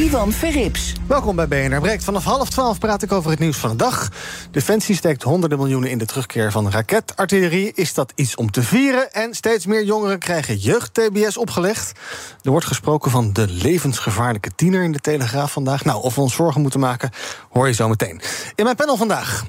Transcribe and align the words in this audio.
Ivan 0.00 0.32
Verrips. 0.32 0.92
Welkom 1.06 1.36
bij 1.36 1.48
BNR 1.48 1.80
Breekt. 1.80 2.04
Vanaf 2.04 2.24
half 2.24 2.50
twaalf 2.50 2.78
praat 2.78 3.02
ik 3.02 3.12
over 3.12 3.30
het 3.30 3.38
nieuws 3.38 3.56
van 3.56 3.70
de 3.70 3.76
dag. 3.76 4.08
Defensie 4.50 4.94
steekt 4.94 5.22
honderden 5.22 5.58
miljoenen 5.58 5.90
in 5.90 5.98
de 5.98 6.06
terugkeer 6.06 6.52
van 6.52 6.70
raketartillerie. 6.70 7.72
Is 7.74 7.94
dat 7.94 8.12
iets 8.14 8.34
om 8.34 8.50
te 8.50 8.62
vieren? 8.62 9.12
En 9.12 9.34
steeds 9.34 9.66
meer 9.66 9.84
jongeren 9.84 10.18
krijgen 10.18 10.56
jeugd-TBS 10.56 11.36
opgelegd. 11.36 11.98
Er 12.42 12.50
wordt 12.50 12.66
gesproken 12.66 13.10
van 13.10 13.32
de 13.32 13.48
levensgevaarlijke 13.48 14.50
tiener 14.54 14.82
in 14.82 14.92
de 14.92 14.98
Telegraaf 14.98 15.52
vandaag. 15.52 15.84
Nou, 15.84 16.02
of 16.02 16.14
we 16.14 16.20
ons 16.20 16.34
zorgen 16.34 16.60
moeten 16.60 16.80
maken, 16.80 17.10
hoor 17.50 17.66
je 17.66 17.74
zo 17.74 17.88
meteen. 17.88 18.20
In 18.54 18.64
mijn 18.64 18.76
panel 18.76 18.96
vandaag 18.96 19.44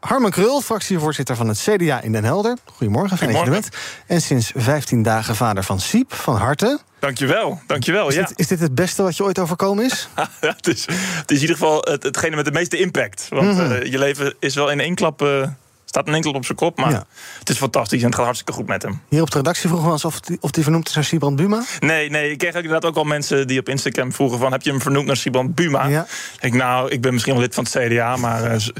Harmen 0.00 0.30
Krul, 0.30 0.60
fractievoorzitter 0.60 1.36
van 1.36 1.48
het 1.48 1.58
CDA 1.58 2.00
in 2.00 2.12
Den 2.12 2.24
Helder. 2.24 2.56
Goedemorgen, 2.64 3.16
fijn 3.18 3.30
dat 3.32 3.40
je 3.40 3.46
er 3.46 3.52
bent. 3.52 3.68
En 4.06 4.20
sinds 4.22 4.52
15 4.54 5.02
dagen 5.02 5.36
vader 5.36 5.64
van 5.64 5.80
Siep, 5.80 6.14
van 6.14 6.36
harte. 6.36 6.78
Dankjewel, 6.98 7.60
dankjewel. 7.66 8.08
Is, 8.08 8.14
ja. 8.14 8.22
dit, 8.22 8.38
is 8.38 8.46
dit 8.46 8.60
het 8.60 8.74
beste 8.74 9.02
wat 9.02 9.16
je 9.16 9.22
ooit 9.24 9.38
overkomen 9.38 9.84
is? 9.84 10.08
ja, 10.16 10.28
het, 10.56 10.66
is 10.66 10.86
het 10.90 11.30
is 11.30 11.36
in 11.36 11.40
ieder 11.40 11.56
geval 11.56 11.80
het, 11.80 12.02
hetgene 12.02 12.36
met 12.36 12.44
de 12.44 12.52
meeste 12.52 12.78
impact. 12.78 13.26
Want 13.28 13.56
Mhm. 13.56 13.72
eh, 13.72 13.90
je 13.92 13.98
leven 13.98 14.34
is 14.38 14.54
wel 14.54 14.70
in 14.70 14.80
één 14.80 14.94
klap... 14.94 15.22
eh, 15.22 15.48
staat 15.90 16.08
één 16.08 16.20
klap 16.20 16.34
op 16.34 16.44
zijn 16.44 16.56
kop, 16.58 16.76
maar 16.78 16.90
Ja. 16.90 17.04
het 17.38 17.48
is 17.48 17.56
fantastisch 17.56 18.00
en 18.00 18.06
het 18.06 18.14
gaat 18.14 18.24
hartstikke 18.24 18.52
goed 18.52 18.66
met 18.66 18.82
hem. 18.82 19.00
Hier 19.08 19.22
op 19.22 19.30
de 19.30 19.36
redactie 19.36 19.68
vroegen 19.68 19.86
we 19.86 19.92
ons 19.92 20.04
of 20.04 20.20
die, 20.20 20.38
of 20.40 20.50
die 20.50 20.62
vernoemd 20.62 20.88
is 20.88 20.94
naar 20.94 21.04
Siebrand 21.04 21.36
Buma. 21.36 21.62
Nee, 21.80 22.10
nee, 22.10 22.30
ik 22.30 22.38
kreeg 22.38 22.50
ook 22.56 22.62
inderdaad 22.62 22.84
ook 22.84 22.96
al 22.96 23.04
mensen 23.04 23.46
die 23.46 23.58
op 23.60 23.68
Instagram 23.68 24.12
vroegen 24.12 24.38
van... 24.38 24.52
heb 24.52 24.62
je 24.62 24.70
hem 24.70 24.80
vernoemd 24.80 25.06
naar 25.06 25.16
Sibrand 25.16 25.54
Buma? 25.54 25.86
Ja. 25.86 26.06
Ik, 26.40 26.54
nou, 26.54 26.90
ik 26.90 27.00
ben 27.00 27.12
misschien 27.12 27.32
wel 27.34 27.42
lid 27.42 27.54
van 27.54 27.64
het 27.70 27.72
CDA, 27.92 28.16
maar 28.16 28.44
eh, 28.44 28.58
zo- 28.58 28.70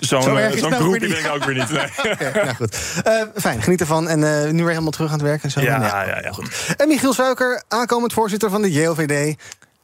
zo'n 0.00 0.22
Zo 0.22 0.28
eh, 0.28 0.34
ben 0.34 0.50
niet. 0.50 1.18
ik 1.18 1.28
ook 1.34 1.44
weer 1.44 1.54
niet. 1.54 1.70
Nee. 1.70 1.84
Nou 2.44 2.54
goed. 2.54 2.76
Eh, 3.04 3.22
fijn, 3.36 3.62
geniet 3.62 3.80
ervan. 3.80 4.08
En 4.08 4.44
eh, 4.44 4.50
nu 4.50 4.58
weer 4.58 4.68
helemaal 4.70 4.90
terug 4.90 5.08
aan 5.10 5.18
het 5.18 5.26
werk 5.26 5.42
en 5.42 5.50
zo. 5.50 5.60
Ja, 5.60 5.78
Nee, 5.78 5.88
ja, 5.88 6.20
ja, 6.22 6.30
goed. 6.32 6.74
En 6.76 6.88
Michiel 6.88 7.12
Suiker, 7.12 7.62
aankomend 7.68 8.12
voorzitter 8.12 8.50
van 8.50 8.62
de 8.62 8.72
JOVD. 8.72 9.36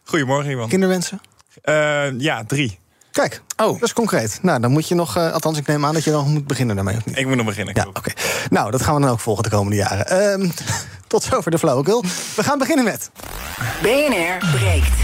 Goedemorgen, 0.04 0.50
Ivan. 0.50 0.68
Kinderwensen? 0.68 1.20
Eh, 1.62 2.18
ja, 2.18 2.44
drie. 2.46 2.78
Kijk, 3.12 3.42
Oh. 3.56 3.72
dat 3.72 3.82
is 3.82 3.92
concreet. 3.92 4.38
Nou, 4.42 4.60
dan 4.60 4.70
moet 4.70 4.88
je 4.88 4.94
nog, 4.94 5.16
eh, 5.16 5.32
althans 5.32 5.58
ik 5.58 5.66
neem 5.66 5.84
aan 5.86 5.94
dat 5.94 6.04
je 6.04 6.10
dan 6.10 6.30
moet 6.32 6.46
beginnen 6.46 6.74
daarmee. 6.76 6.96
Of 6.96 7.04
niet? 7.04 7.16
Ik 7.18 7.26
moet 7.26 7.36
nog 7.36 7.46
beginnen. 7.46 7.74
Ja, 7.74 7.86
oké. 7.92 8.12
Nou, 8.50 8.70
dat 8.70 8.82
gaan 8.82 8.94
we 8.94 9.00
dan 9.00 9.10
ook 9.10 9.20
volgen 9.20 9.42
de 9.42 9.50
komende 9.50 9.76
jaren. 9.76 10.06
Ehm, 10.06 10.48
tot 11.06 11.22
zover 11.22 11.50
de 11.50 11.58
flauwekul. 11.58 12.04
We 12.36 12.42
gaan 12.42 12.58
beginnen 12.58 12.84
met... 12.84 13.10
BNR 13.82 14.50
breekt. 14.52 14.94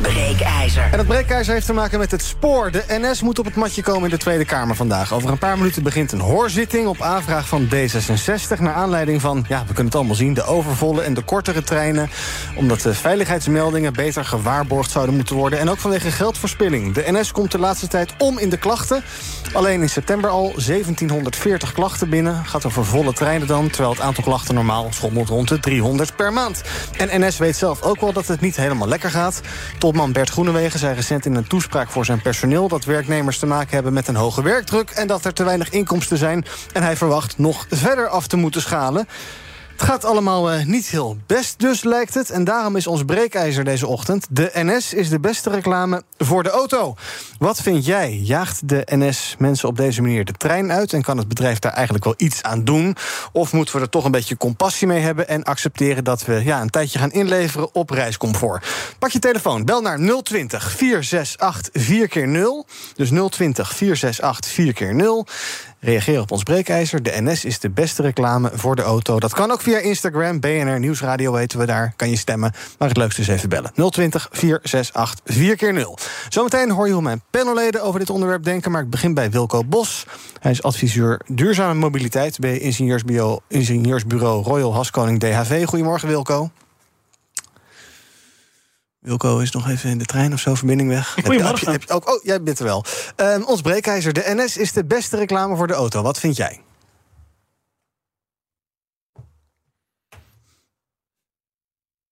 Breekijzer. 0.00 0.88
En 0.90 0.96
dat 0.96 1.06
breekijzer 1.06 1.54
heeft 1.54 1.66
te 1.66 1.72
maken 1.72 1.98
met 1.98 2.10
het 2.10 2.22
spoor. 2.22 2.70
De 2.70 2.84
NS 2.88 3.22
moet 3.22 3.38
op 3.38 3.44
het 3.44 3.54
matje 3.54 3.82
komen 3.82 4.04
in 4.04 4.10
de 4.10 4.16
Tweede 4.16 4.44
Kamer 4.44 4.76
vandaag. 4.76 5.12
Over 5.12 5.30
een 5.30 5.38
paar 5.38 5.56
minuten 5.58 5.82
begint 5.82 6.12
een 6.12 6.20
hoorzitting 6.20 6.86
op 6.86 7.00
aanvraag 7.00 7.48
van 7.48 7.68
D66... 7.74 8.58
naar 8.58 8.74
aanleiding 8.74 9.20
van, 9.20 9.44
ja, 9.48 9.58
we 9.58 9.66
kunnen 9.66 9.84
het 9.84 9.94
allemaal 9.94 10.14
zien... 10.14 10.34
de 10.34 10.44
overvolle 10.44 11.02
en 11.02 11.14
de 11.14 11.22
kortere 11.22 11.62
treinen... 11.62 12.10
omdat 12.54 12.80
de 12.80 12.94
veiligheidsmeldingen 12.94 13.92
beter 13.92 14.24
gewaarborgd 14.24 14.90
zouden 14.90 15.14
moeten 15.14 15.36
worden... 15.36 15.58
en 15.58 15.70
ook 15.70 15.78
vanwege 15.78 16.10
geldverspilling. 16.10 16.94
De 16.94 17.04
NS 17.06 17.32
komt 17.32 17.52
de 17.52 17.58
laatste 17.58 17.88
tijd 17.88 18.14
om 18.18 18.38
in 18.38 18.48
de 18.48 18.58
klachten. 18.58 19.02
Alleen 19.52 19.80
in 19.80 19.88
september 19.88 20.30
al 20.30 20.52
1740 20.54 21.72
klachten 21.72 22.08
binnen. 22.08 22.44
Gaat 22.44 22.66
over 22.66 22.84
volle 22.84 23.12
treinen 23.12 23.46
dan, 23.46 23.68
terwijl 23.68 23.90
het 23.90 24.00
aantal 24.00 24.24
klachten 24.24 24.54
normaal 24.54 24.88
schommelt 24.90 25.28
rond 25.28 25.48
de 25.48 25.60
300 25.60 26.16
per 26.16 26.32
maand. 26.32 26.62
En 26.96 27.26
NS 27.26 27.38
weet 27.38 27.56
zelf 27.56 27.82
ook 27.82 28.00
wel 28.00 28.12
dat 28.12 28.26
het 28.26 28.40
niet 28.40 28.56
helemaal 28.56 28.88
lekker 28.88 29.10
gaat. 29.10 29.40
Topman 29.90 30.12
Bert 30.12 30.30
Groenewegen 30.30 30.78
zei 30.78 30.94
recent 30.94 31.26
in 31.26 31.34
een 31.34 31.46
toespraak 31.46 31.90
voor 31.90 32.04
zijn 32.04 32.22
personeel... 32.22 32.68
dat 32.68 32.84
werknemers 32.84 33.38
te 33.38 33.46
maken 33.46 33.74
hebben 33.74 33.92
met 33.92 34.08
een 34.08 34.16
hoge 34.16 34.42
werkdruk... 34.42 34.90
en 34.90 35.06
dat 35.06 35.24
er 35.24 35.32
te 35.32 35.44
weinig 35.44 35.70
inkomsten 35.70 36.18
zijn. 36.18 36.44
En 36.72 36.82
hij 36.82 36.96
verwacht 36.96 37.38
nog 37.38 37.66
verder 37.70 38.08
af 38.08 38.26
te 38.26 38.36
moeten 38.36 38.60
schalen. 38.60 39.08
Het 39.80 39.88
gaat 39.88 40.04
allemaal 40.04 40.50
eh, 40.50 40.64
niet 40.64 40.86
heel 40.86 41.16
best 41.26 41.58
dus, 41.58 41.84
lijkt 41.84 42.14
het. 42.14 42.30
En 42.30 42.44
daarom 42.44 42.76
is 42.76 42.86
ons 42.86 43.04
breekijzer 43.04 43.64
deze 43.64 43.86
ochtend... 43.86 44.26
de 44.30 44.50
NS 44.54 44.94
is 44.94 45.08
de 45.08 45.20
beste 45.20 45.50
reclame 45.50 46.02
voor 46.18 46.42
de 46.42 46.50
auto. 46.50 46.94
Wat 47.38 47.62
vind 47.62 47.84
jij? 47.84 48.14
Jaagt 48.14 48.68
de 48.68 48.82
NS 48.86 49.34
mensen 49.38 49.68
op 49.68 49.76
deze 49.76 50.02
manier 50.02 50.24
de 50.24 50.32
trein 50.32 50.72
uit... 50.72 50.92
en 50.92 51.02
kan 51.02 51.18
het 51.18 51.28
bedrijf 51.28 51.58
daar 51.58 51.72
eigenlijk 51.72 52.04
wel 52.04 52.14
iets 52.16 52.42
aan 52.42 52.64
doen? 52.64 52.96
Of 53.32 53.52
moeten 53.52 53.76
we 53.76 53.80
er 53.80 53.88
toch 53.88 54.04
een 54.04 54.10
beetje 54.10 54.36
compassie 54.36 54.86
mee 54.86 55.00
hebben... 55.00 55.28
en 55.28 55.44
accepteren 55.44 56.04
dat 56.04 56.24
we 56.24 56.44
ja, 56.44 56.60
een 56.60 56.70
tijdje 56.70 56.98
gaan 56.98 57.12
inleveren 57.12 57.74
op 57.74 57.90
reiscomfort? 57.90 58.66
Pak 58.98 59.10
je 59.10 59.18
telefoon, 59.18 59.64
bel 59.64 59.80
naar 59.80 59.98
020 60.22 60.70
468 60.70 61.82
4x0. 61.88 62.70
Dus 62.94 63.08
020 63.30 63.74
468 63.74 64.52
4x0. 64.52 65.30
Reageer 65.80 66.20
op 66.20 66.30
ons 66.30 66.42
breekijzer. 66.42 67.02
De 67.02 67.12
NS 67.20 67.44
is 67.44 67.58
de 67.58 67.70
beste 67.70 68.02
reclame 68.02 68.50
voor 68.54 68.76
de 68.76 68.82
auto. 68.82 69.20
Dat 69.20 69.34
kan 69.34 69.50
ook 69.50 69.60
via 69.60 69.78
Instagram. 69.78 70.40
BNR 70.40 70.78
Nieuwsradio 70.78 71.32
weten 71.32 71.58
we 71.58 71.66
daar. 71.66 71.92
Kan 71.96 72.10
je 72.10 72.16
stemmen. 72.16 72.52
Maar 72.78 72.88
het 72.88 72.96
leukste 72.96 73.20
is 73.20 73.28
even 73.28 73.48
bellen. 73.48 73.72
020 73.90 74.28
468 74.30 75.20
4x0. 75.36 76.04
Zometeen 76.28 76.70
hoor 76.70 76.86
je 76.86 76.92
hoe 76.92 77.02
mijn 77.02 77.22
panelleden 77.30 77.82
over 77.82 77.98
dit 78.00 78.10
onderwerp 78.10 78.44
denken. 78.44 78.70
Maar 78.70 78.82
ik 78.82 78.90
begin 78.90 79.14
bij 79.14 79.30
Wilco 79.30 79.64
Bos. 79.64 80.06
Hij 80.40 80.50
is 80.50 80.62
adviseur 80.62 81.20
duurzame 81.26 81.74
mobiliteit 81.74 82.38
bij 82.38 82.58
ingenieursbureau, 83.48 84.42
Royal 84.42 84.74
Haskoning 84.74 85.20
DHV. 85.20 85.66
Goedemorgen 85.66 86.08
Wilco. 86.08 86.50
Wilco 89.00 89.38
is 89.38 89.50
nog 89.50 89.68
even 89.68 89.90
in 89.90 89.98
de 89.98 90.04
trein 90.04 90.32
of 90.32 90.40
zo, 90.40 90.54
verbinding 90.54 90.88
weg. 90.88 91.12
Goedemorgen. 91.12 91.46
Heb 91.48 91.56
je- 91.58 91.70
heb 91.70 91.82
je- 91.82 91.92
ook, 91.94 92.08
oh, 92.08 92.24
jij 92.24 92.42
bent 92.42 92.58
er 92.58 92.64
wel. 92.64 92.84
Ehm, 93.16 93.42
ons 93.42 93.60
breekijzer, 93.60 94.12
de 94.12 94.22
NS 94.34 94.56
is 94.56 94.72
de 94.72 94.84
beste 94.84 95.16
reclame 95.16 95.56
voor 95.56 95.66
de 95.66 95.72
auto. 95.74 96.02
Wat 96.02 96.18
vind 96.18 96.36
jij? 96.36 96.60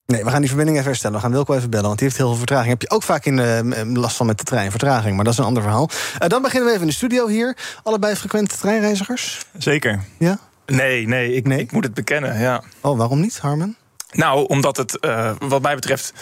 Nee, 0.07 0.25
we 0.25 0.31
gaan 0.31 0.39
die 0.39 0.49
verbinding 0.49 0.77
even 0.79 0.91
herstellen. 0.91 1.17
We 1.17 1.23
gaan 1.23 1.33
Wilco 1.33 1.55
even 1.55 1.71
bellen, 1.71 1.87
want 1.87 1.99
die 1.99 2.07
heeft 2.07 2.19
heel 2.21 2.29
veel 2.29 2.39
vertraging. 2.39 2.69
Heb 2.71 2.83
je 2.83 2.91
ook 2.91 3.03
vaak 3.03 3.25
in 3.25 3.97
last 3.99 4.17
van 4.17 4.27
met 4.27 4.39
de 4.39 4.45
trein, 4.45 4.71
vertraging. 4.71 5.15
Maar 5.17 5.25
dat 5.25 5.33
is 5.33 5.39
een 5.39 5.45
ander 5.45 5.63
verhaal. 5.63 5.91
Eh, 6.19 6.29
dan 6.29 6.43
beginnen 6.43 6.65
we 6.69 6.71
even 6.75 6.83
in 6.87 6.91
de 6.91 6.97
studio 6.97 7.27
hier. 7.27 7.57
Allebei 7.83 8.15
frequente 8.17 8.57
treinreizigers? 8.57 9.47
Zeker. 9.59 10.05
Ja? 10.19 10.39
Nee, 10.67 11.07
nee 11.09 11.35
ik, 11.35 11.47
Nee? 11.47 11.59
ik 11.59 11.73
moet 11.73 11.85
het 11.85 11.95
bekennen, 11.95 12.39
ja. 12.39 12.63
Oh, 12.81 12.99
waarom 12.99 13.21
niet, 13.21 13.39
Harmen? 13.39 13.77
Nou, 14.13 14.47
omdat 14.47 14.77
het 14.77 14.99
eh, 14.99 15.33
wat 15.39 15.63
mij 15.63 15.75
betreft 15.75 16.13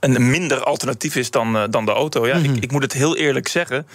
een 0.00 0.30
minder 0.30 0.62
alternatief 0.64 1.16
is 1.16 1.30
dan, 1.30 1.56
eh, 1.56 1.62
dan 1.70 1.84
de 1.84 1.92
auto. 1.92 2.26
Ja, 2.26 2.36
Mhm. 2.36 2.54
ik, 2.54 2.62
ik 2.62 2.72
moet 2.72 2.82
het 2.82 2.92
heel 2.92 3.16
eerlijk 3.16 3.48
zeggen. 3.48 3.86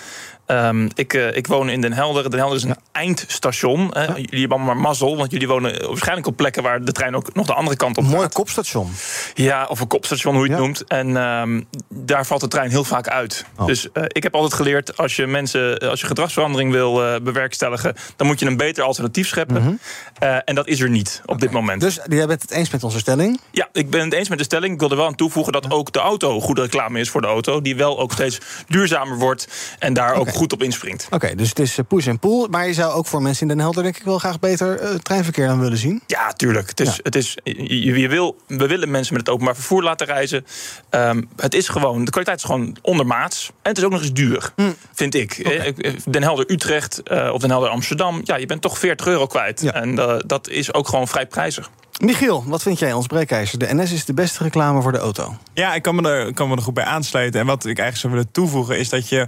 Ehm, 0.51 0.89
ik, 0.95 1.13
eh, 1.13 1.35
ik 1.35 1.47
woon 1.47 1.69
in 1.69 1.81
Den 1.81 1.93
Helder. 1.93 2.29
Den 2.29 2.39
Helder 2.39 2.57
is 2.57 2.63
een 2.63 2.75
eindstation. 2.91 3.89
hè. 3.93 4.01
Jullie 4.05 4.39
hebben 4.39 4.57
allemaal 4.57 4.73
maar 4.75 4.83
mazzel, 4.83 5.17
want 5.17 5.31
jullie 5.31 5.47
wonen 5.47 5.87
waarschijnlijk 5.87 6.27
op 6.27 6.35
plekken 6.37 6.63
waar 6.63 6.83
de 6.85 6.91
trein 6.91 7.15
ook 7.15 7.33
nog 7.33 7.45
de 7.45 7.53
andere 7.53 7.75
kant 7.77 7.97
op 7.97 8.03
Mooi 8.03 8.21
gaat. 8.21 8.33
kopstation. 8.33 8.91
Ja, 9.33 9.65
of 9.69 9.79
een 9.79 9.87
kopstation, 9.87 10.35
hoe 10.35 10.43
je 10.43 10.49
het 10.49 10.59
Ja. 10.59 10.65
noemt. 10.65 10.83
En 10.87 11.17
ehm, 11.17 11.61
daar 11.89 12.25
valt 12.25 12.41
de 12.41 12.47
trein 12.47 12.69
heel 12.69 12.83
vaak 12.83 13.07
uit. 13.07 13.45
Oh. 13.57 13.65
Dus 13.65 13.91
eh, 13.91 14.03
ik 14.07 14.23
heb 14.23 14.35
altijd 14.35 14.53
geleerd, 14.53 14.97
als 14.97 15.15
je 15.15 15.27
mensen, 15.27 15.77
als 15.79 16.01
je 16.01 16.07
gedragsverandering 16.07 16.71
wil 16.71 17.03
eh, 17.05 17.21
bewerkstelligen, 17.21 17.95
dan 18.15 18.27
moet 18.27 18.39
je 18.39 18.45
een 18.45 18.57
beter 18.57 18.83
alternatief 18.83 19.27
scheppen. 19.27 19.79
Eh, 20.19 20.35
en 20.45 20.55
dat 20.55 20.67
is 20.67 20.79
er 20.79 20.89
niet 20.89 21.21
op 21.25 21.39
dit 21.39 21.51
moment. 21.51 21.81
Dus 21.81 21.99
jij 22.09 22.27
bent 22.27 22.41
het 22.41 22.51
eens 22.51 22.69
met 22.69 22.83
onze 22.83 22.99
stelling? 22.99 23.39
Ja, 23.51 23.69
ik 23.73 23.89
ben 23.89 24.01
het 24.03 24.13
eens 24.13 24.29
met 24.29 24.37
de 24.37 24.43
stelling. 24.43 24.73
Ik 24.73 24.79
wil 24.79 24.89
er 24.89 24.95
wel 24.95 25.05
aan 25.05 25.15
toevoegen 25.15 25.53
dat 25.53 25.71
ook 25.71 25.91
de 25.91 25.99
auto 25.99 26.39
goede 26.41 26.61
reclame 26.61 26.99
is 26.99 27.09
voor 27.09 27.21
de 27.21 27.27
auto. 27.27 27.61
Die 27.61 27.75
wel 27.75 27.99
ook 27.99 28.11
steeds 28.11 28.37
duurzamer 28.67 29.17
wordt 29.17 29.47
en 29.79 29.93
daar 29.93 30.13
ook. 30.13 30.29
Goed 30.41 30.53
op 30.53 30.63
inspringt. 30.63 31.07
Oké, 31.09 31.35
dus 31.35 31.49
het 31.49 31.59
is 31.59 31.77
eh, 31.77 31.85
push 31.87 32.07
en 32.07 32.19
pull. 32.19 32.47
Maar 32.49 32.67
je 32.67 32.73
zou 32.73 32.93
ook 32.93 33.07
voor 33.07 33.21
mensen 33.21 33.41
in 33.41 33.47
Den 33.47 33.59
Helder 33.59 33.83
denk 33.83 33.97
ik 33.97 34.03
wel 34.03 34.19
graag 34.19 34.39
beter 34.39 34.79
eh, 34.79 34.95
treinverkeer 34.95 35.47
dan 35.47 35.59
willen 35.59 35.77
zien. 35.77 36.01
Ja, 36.07 36.33
tuurlijk. 36.33 36.69
Het 36.69 36.79
is, 36.79 36.87
Ja. 36.87 36.99
Het 37.03 37.15
is, 37.15 37.37
je, 37.43 37.99
je 37.99 38.07
wil, 38.07 38.37
we 38.47 38.67
willen 38.67 38.91
mensen 38.91 39.13
met 39.13 39.25
het 39.25 39.33
openbaar 39.33 39.55
vervoer 39.55 39.83
laten 39.83 40.07
reizen. 40.07 40.45
Ehm, 40.89 41.21
het 41.35 41.53
is 41.53 41.67
gewoon, 41.67 42.05
de 42.05 42.11
kwaliteit 42.11 42.37
is 42.37 42.43
gewoon 42.43 42.77
ondermaats. 42.81 43.47
En 43.47 43.69
het 43.69 43.77
is 43.77 43.83
ook 43.83 43.91
nog 43.91 44.01
eens 44.01 44.13
duur, 44.13 44.53
vind 44.93 45.15
ik. 45.15 45.31
Eh, 45.31 45.73
Den 46.09 46.23
Helder 46.23 46.51
Utrecht 46.51 47.03
of 47.31 47.41
Den 47.41 47.49
Helder 47.49 47.69
Amsterdam. 47.69 48.21
Ja, 48.23 48.35
je 48.35 48.45
bent 48.45 48.61
toch 48.61 48.79
40 48.79 49.07
euro 49.07 49.27
kwijt. 49.27 49.61
Ja. 49.61 49.73
En 49.73 49.95
dat 50.25 50.49
is 50.49 50.73
ook 50.73 50.87
gewoon 50.87 51.07
vrij 51.07 51.25
prijzig. 51.25 51.69
Michiel, 52.01 52.43
wat 52.47 52.61
vind 52.61 52.79
jij 52.79 52.93
ons 52.93 53.07
breekijzer? 53.07 53.59
De 53.59 53.73
NS 53.73 53.91
is 53.91 54.05
de 54.05 54.13
beste 54.13 54.43
reclame 54.43 54.81
voor 54.81 54.91
de 54.91 54.97
auto. 54.97 55.35
Ja, 55.53 55.73
ik 55.73 55.81
kan 55.81 55.95
me, 55.95 56.09
er, 56.09 56.33
kan 56.33 56.49
me 56.49 56.55
er 56.55 56.61
goed 56.61 56.73
bij 56.73 56.83
aansluiten. 56.83 57.39
En 57.39 57.45
wat 57.45 57.59
ik 57.59 57.65
eigenlijk 57.65 57.97
zou 57.97 58.13
willen 58.13 58.31
toevoegen 58.31 58.79
is 58.79 58.89
dat 58.89 59.09
je 59.09 59.27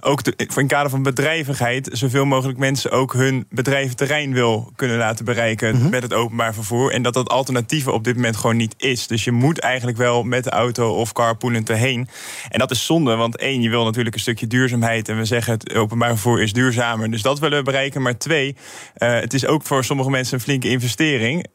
ook 0.00 0.22
de, 0.22 0.34
in 0.56 0.66
kader 0.66 0.90
van 0.90 1.02
bedrijvigheid 1.02 1.88
zoveel 1.92 2.24
mogelijk 2.24 2.58
mensen 2.58 2.90
ook 2.90 3.12
hun 3.12 3.46
bedrijventerrein 3.50 4.32
wil 4.32 4.72
kunnen 4.76 4.96
laten 4.96 5.24
bereiken 5.24 5.76
Mhm. 5.76 5.90
met 5.90 6.02
het 6.02 6.12
openbaar 6.12 6.54
vervoer. 6.54 6.92
En 6.92 7.02
dat 7.02 7.14
dat 7.14 7.28
alternatieven 7.28 7.92
op 7.92 8.04
dit 8.04 8.14
moment 8.14 8.36
gewoon 8.36 8.56
niet 8.56 8.74
is. 8.76 9.06
Dus 9.06 9.24
je 9.24 9.32
moet 9.32 9.58
eigenlijk 9.58 9.98
wel 9.98 10.22
met 10.22 10.44
de 10.44 10.50
auto 10.50 10.94
of 10.94 11.12
carpoolen 11.12 11.64
erheen. 11.64 12.08
En 12.48 12.58
dat 12.58 12.70
is 12.70 12.86
zonde, 12.86 13.14
want 13.16 13.36
één, 13.36 13.62
je 13.62 13.68
wil 13.68 13.84
natuurlijk 13.84 14.14
een 14.14 14.20
stukje 14.20 14.46
duurzaamheid. 14.46 15.08
En 15.08 15.16
we 15.16 15.24
zeggen 15.24 15.52
het 15.52 15.74
openbaar 15.74 16.08
vervoer 16.08 16.42
is 16.42 16.52
duurzamer. 16.52 17.10
Dus 17.10 17.22
dat 17.22 17.38
willen 17.38 17.58
we 17.58 17.64
bereiken. 17.64 18.02
Maar 18.02 18.18
twee, 18.18 18.56
eh, 18.94 19.12
het 19.20 19.34
is 19.34 19.46
ook 19.46 19.62
voor 19.62 19.84
sommige 19.84 20.10
mensen 20.10 20.34
een 20.34 20.40
flinke 20.40 20.68
investering. 20.68 21.46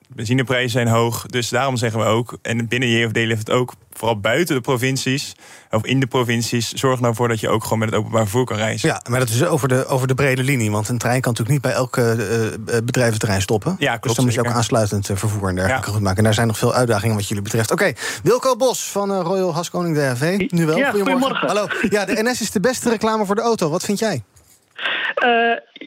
Zijn 0.66 0.88
hoog. 0.88 1.26
Dus 1.26 1.50
daarom 1.50 1.78
zeggen 1.78 2.00
we 2.00 2.06
ook, 2.06 2.38
en 2.42 2.68
binnen 2.68 2.90
JFD 2.90 3.16
heeft 3.16 3.38
het 3.40 3.52
ook, 3.52 3.74
vooral 3.92 4.20
buiten 4.20 4.56
de 4.56 4.62
provincies, 4.62 5.36
of 5.72 5.86
in 5.86 6.00
de 6.00 6.08
provincies, 6.08 6.72
zorg 6.74 7.00
nou 7.00 7.16
voor 7.16 7.28
dat 7.28 7.40
je 7.40 7.50
ook 7.50 7.64
gewoon 7.64 7.80
met 7.80 7.90
het 7.90 7.98
openbaar 7.98 8.22
vervoer 8.22 8.46
kan 8.46 8.58
reizen. 8.58 8.90
Ja, 8.90 9.02
maar 9.10 9.20
dat 9.20 9.30
is 9.30 9.46
over 9.46 9.68
de, 9.68 9.86
over 9.86 10.08
de 10.08 10.14
brede 10.14 10.44
linie. 10.44 10.72
Want 10.72 10.90
een 10.90 10.98
trein 10.98 11.22
kan 11.22 11.32
natuurlijk 11.34 11.64
niet 11.64 11.74
bij 11.74 11.82
elk 11.82 11.98
eh, 11.98 12.48
eh, 12.54 12.60
bedrijventerrein 12.84 13.42
stoppen. 13.42 13.76
Ja, 13.80 13.90
klopt, 13.90 14.04
dus 14.04 14.16
dan 14.16 14.26
moet 14.26 14.34
je 14.34 14.40
ook 14.40 14.48
aansluitend 14.48 15.10
eh, 15.10 15.16
vervoer 15.18 15.50
en 15.50 15.56
dergelijke 15.56 15.88
Ja. 15.88 15.94
goed 15.94 16.02
maken. 16.02 16.18
En 16.18 16.24
daar 16.24 16.34
zijn 16.34 16.48
nog 16.48 16.58
veel 16.58 16.74
uitdagingen 16.74 17.16
wat 17.16 17.28
jullie 17.28 17.44
betreft. 17.44 17.72
Oké, 17.72 17.94
Wilco 18.24 18.56
Bos 18.56 18.90
van 18.92 19.12
Royal 19.22 19.54
Haskoning 19.54 19.96
DHV. 19.98 20.46
Nu 20.50 20.66
wel. 20.66 20.78
Ja, 20.78 20.92
goedemorgen. 20.92 21.48
Hallo. 21.48 21.68
Ja, 21.90 22.06
de 22.06 22.24
NS 22.24 22.42
is 22.42 22.52
de 22.52 22.60
beste 22.60 22.90
reclame 22.90 23.26
voor 23.26 23.36
de 23.36 23.42
auto. 23.42 23.70
Wat 23.70 23.84
vind 23.84 24.00
jij? 24.00 24.24
Eh, 25.16 25.30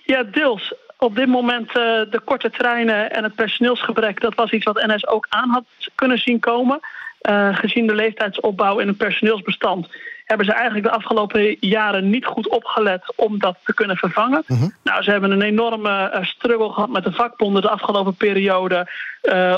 ja, 0.05 0.22
deels. 0.22 0.75
Op 1.00 1.17
dit 1.17 1.26
moment 1.26 1.69
eh, 1.69 1.75
de 2.11 2.20
korte 2.25 2.50
treinen 2.50 3.12
en 3.12 3.23
het 3.23 3.35
personeelsgebrek... 3.35 4.20
dat 4.20 4.35
was 4.35 4.50
iets 4.50 4.64
wat 4.64 4.87
NS 4.87 5.06
ook 5.06 5.26
aan 5.29 5.49
had 5.49 5.64
kunnen 5.94 6.19
zien 6.19 6.41
komen. 6.41 6.81
Eh, 7.20 7.56
gezien 7.56 7.87
de 7.87 7.94
leeftijdsopbouw 7.94 8.79
in 8.79 8.88
het 8.88 8.97
personeelsbestand... 8.97 9.88
hebben 10.25 10.47
ze 10.47 10.52
eigenlijk 10.52 10.85
de 10.85 10.93
afgelopen 10.93 11.56
jaren 11.61 12.11
niet 12.11 12.25
goed 12.25 12.49
opgelet 12.49 13.12
om 13.17 13.38
dat 13.38 13.56
te 13.64 13.75
kunnen 13.75 13.97
vervangen. 13.97 14.44
Nou, 14.82 15.02
ze 15.02 15.11
hebben 15.11 15.31
een 15.31 15.43
enorme 15.43 16.11
eh, 16.11 16.25
struggle 16.25 16.73
gehad 16.73 16.91
met 16.91 17.05
de 17.05 17.12
vakbonden 17.12 17.62
de 17.62 17.70
afgelopen 17.70 18.14
periode... 18.14 18.88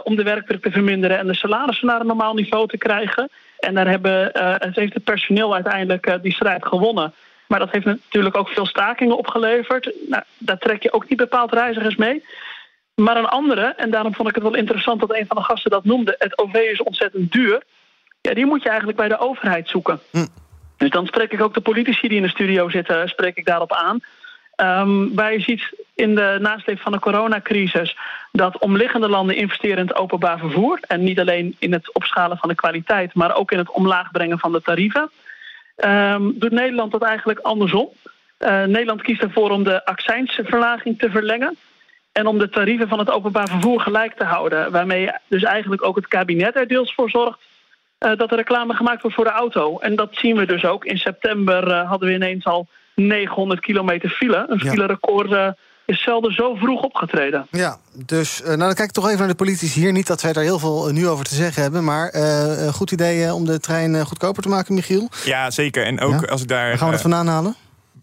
om 0.05 0.17
de 0.17 0.23
werkdruk 0.23 0.63
te 0.63 0.71
verminderen 0.71 1.19
en 1.19 1.27
de 1.27 1.35
salarissen 1.35 1.87
naar 1.87 2.01
een 2.01 2.07
normaal 2.07 2.35
niveau 2.35 2.69
te 2.69 2.79
krijgen. 2.79 3.31
En 3.59 3.75
daar 3.75 3.89
hebben, 3.89 4.31
het 4.59 4.77
heeft 4.77 4.95
het 4.95 5.05
personeel 5.05 5.55
uiteindelijk 5.55 6.19
die 6.23 6.33
strijd 6.33 6.67
gewonnen... 6.67 7.13
Maar 7.53 7.61
dat 7.61 7.71
heeft 7.71 7.85
natuurlijk 7.85 8.37
ook 8.37 8.49
veel 8.49 8.67
stakingen 8.67 9.17
opgeleverd. 9.17 9.93
Nou, 10.09 10.23
daar 10.39 10.59
trek 10.59 10.83
je 10.83 10.93
ook 10.93 11.09
niet 11.09 11.19
bepaald 11.19 11.53
reizigers 11.53 11.97
mee. 11.97 12.25
Maar 12.95 13.17
een 13.17 13.27
andere, 13.27 13.75
en 13.77 13.91
daarom 13.91 14.15
vond 14.15 14.29
ik 14.29 14.35
het 14.35 14.45
wel 14.45 14.55
interessant 14.55 15.01
dat 15.01 15.15
een 15.15 15.27
van 15.27 15.37
de 15.37 15.43
gasten 15.43 15.71
dat 15.71 15.85
noemde: 15.85 16.15
het 16.19 16.39
OV 16.39 16.55
is 16.55 16.83
ontzettend 16.83 17.33
duur. 17.33 17.63
Ja, 18.21 18.35
die 18.35 18.47
moet 18.47 18.63
je 18.63 18.69
eigenlijk 18.69 18.99
bij 18.99 19.09
de 19.09 19.19
overheid 19.19 19.69
zoeken. 19.69 20.01
Dus 20.77 20.91
dan 20.91 21.07
spreek 21.07 21.33
ik 21.33 21.41
ook 21.41 21.55
de 21.55 21.61
politici 21.61 22.09
die 22.09 22.17
in 22.17 22.23
de 22.23 22.29
studio 22.29 22.69
zitten, 22.69 23.09
spreek 23.09 23.37
ik 23.37 23.47
daarop 23.47 23.73
aan. 23.73 24.01
Ehm, 24.55 25.15
waar 25.15 25.33
je 25.33 25.41
ziet 25.41 25.73
in 25.95 26.15
de 26.15 26.39
nasleep 26.41 26.81
van 26.81 26.93
de 26.93 26.99
coronacrisis 26.99 27.97
dat 28.31 28.59
omliggende 28.59 29.09
landen 29.09 29.37
investeren 29.37 29.79
in 29.79 29.87
het 29.87 29.97
openbaar 29.97 30.39
vervoer. 30.39 30.79
En 30.81 31.05
niet 31.05 31.21
alleen 31.21 31.57
in 31.59 31.73
het 31.73 31.95
opschalen 31.95 32.39
van 32.39 32.49
de 32.49 32.55
kwaliteit, 32.55 33.15
maar 33.15 33.35
ook 33.35 33.53
in 33.53 33.59
het 33.59 33.71
omlaag 33.71 34.11
brengen 34.11 34.39
van 34.39 34.53
de 34.53 34.63
tarieven. 34.63 35.11
Ehm, 35.77 36.31
doet 36.35 36.51
Nederland 36.51 36.93
dat 36.93 37.03
eigenlijk 37.03 37.39
andersom. 37.39 37.89
Eh, 38.39 38.65
Nederland 38.65 39.03
kiest 39.03 39.23
ervoor 39.23 39.51
om 39.51 39.65
de 39.65 39.85
accijnsverlaging 39.85 40.99
te 40.99 41.11
verlengen. 41.11 41.57
En 42.13 42.27
om 42.27 42.39
de 42.39 42.49
tarieven 42.49 42.89
van 42.89 42.99
het 42.99 43.11
openbaar 43.11 43.49
vervoer 43.49 43.81
gelijk 43.81 44.15
te 44.15 44.25
houden. 44.25 44.71
Waarmee 44.73 45.11
dus 45.29 45.43
eigenlijk 45.43 45.85
ook 45.85 45.97
het 45.97 46.09
kabinet 46.09 46.57
er 46.57 46.69
deels 46.69 46.95
voor 46.95 47.11
zorgt 47.11 47.39
eh, 47.99 48.17
dat 48.17 48.31
er 48.31 48.37
reclame 48.37 48.75
gemaakt 48.75 49.03
wordt 49.03 49.17
voor 49.17 49.25
de 49.25 49.31
auto. 49.31 49.79
En 49.79 49.97
dat 49.97 50.09
zien 50.13 50.37
we 50.37 50.47
dus 50.47 50.65
ook. 50.65 50.85
In 50.85 50.99
september 50.99 51.71
eh, 51.71 51.89
hadden 51.89 52.09
we 52.09 52.15
ineens 52.15 52.45
al 52.45 52.67
900 52.95 53.61
kilometer 53.61 54.11
file. 54.11 54.45
Een 54.49 54.61
Ja. 54.63 54.71
filerecord 54.71 55.33
eh, 55.33 55.49
is 55.87 56.03
zelden 56.03 56.33
zo 56.33 56.55
vroeg 56.55 56.83
opgetreden. 56.83 57.47
Ja, 57.51 57.79
dus 57.95 58.41
eh, 58.41 58.47
nou, 58.47 58.59
dan 58.59 58.75
kijk 58.75 58.89
ik 58.89 58.95
toch 58.95 59.07
even 59.07 59.19
naar 59.19 59.29
de 59.29 59.35
politici 59.35 59.81
hier. 59.81 59.93
Niet 59.93 60.07
dat 60.07 60.23
wij 60.23 60.33
daar 60.33 60.45
heel 60.45 60.59
veel 60.59 60.89
eh, 60.89 60.95
nu 60.95 61.09
over 61.09 61.25
te 61.25 61.35
zeggen 61.35 61.63
hebben. 61.63 61.85
Maar 61.85 62.09
eh, 62.09 62.65
een 62.67 62.73
goed 62.73 62.91
idee 62.91 63.35
om 63.35 63.45
de 63.45 63.61
trein 63.61 64.07
goedkoper 64.07 64.43
te 64.43 64.49
maken, 64.49 64.75
Michiel. 64.75 65.09
Ja, 65.25 65.51
zeker. 65.51 65.85
En 65.85 66.01
ook 66.01 66.21
Ja? 66.21 66.27
als 66.27 66.43
ik 66.43 66.49
daar. 66.49 66.69
Waar 66.69 66.77
gaan 66.79 66.87
we 66.87 66.93
dat 66.93 67.01
vandaan 67.03 67.27
halen? 67.27 67.57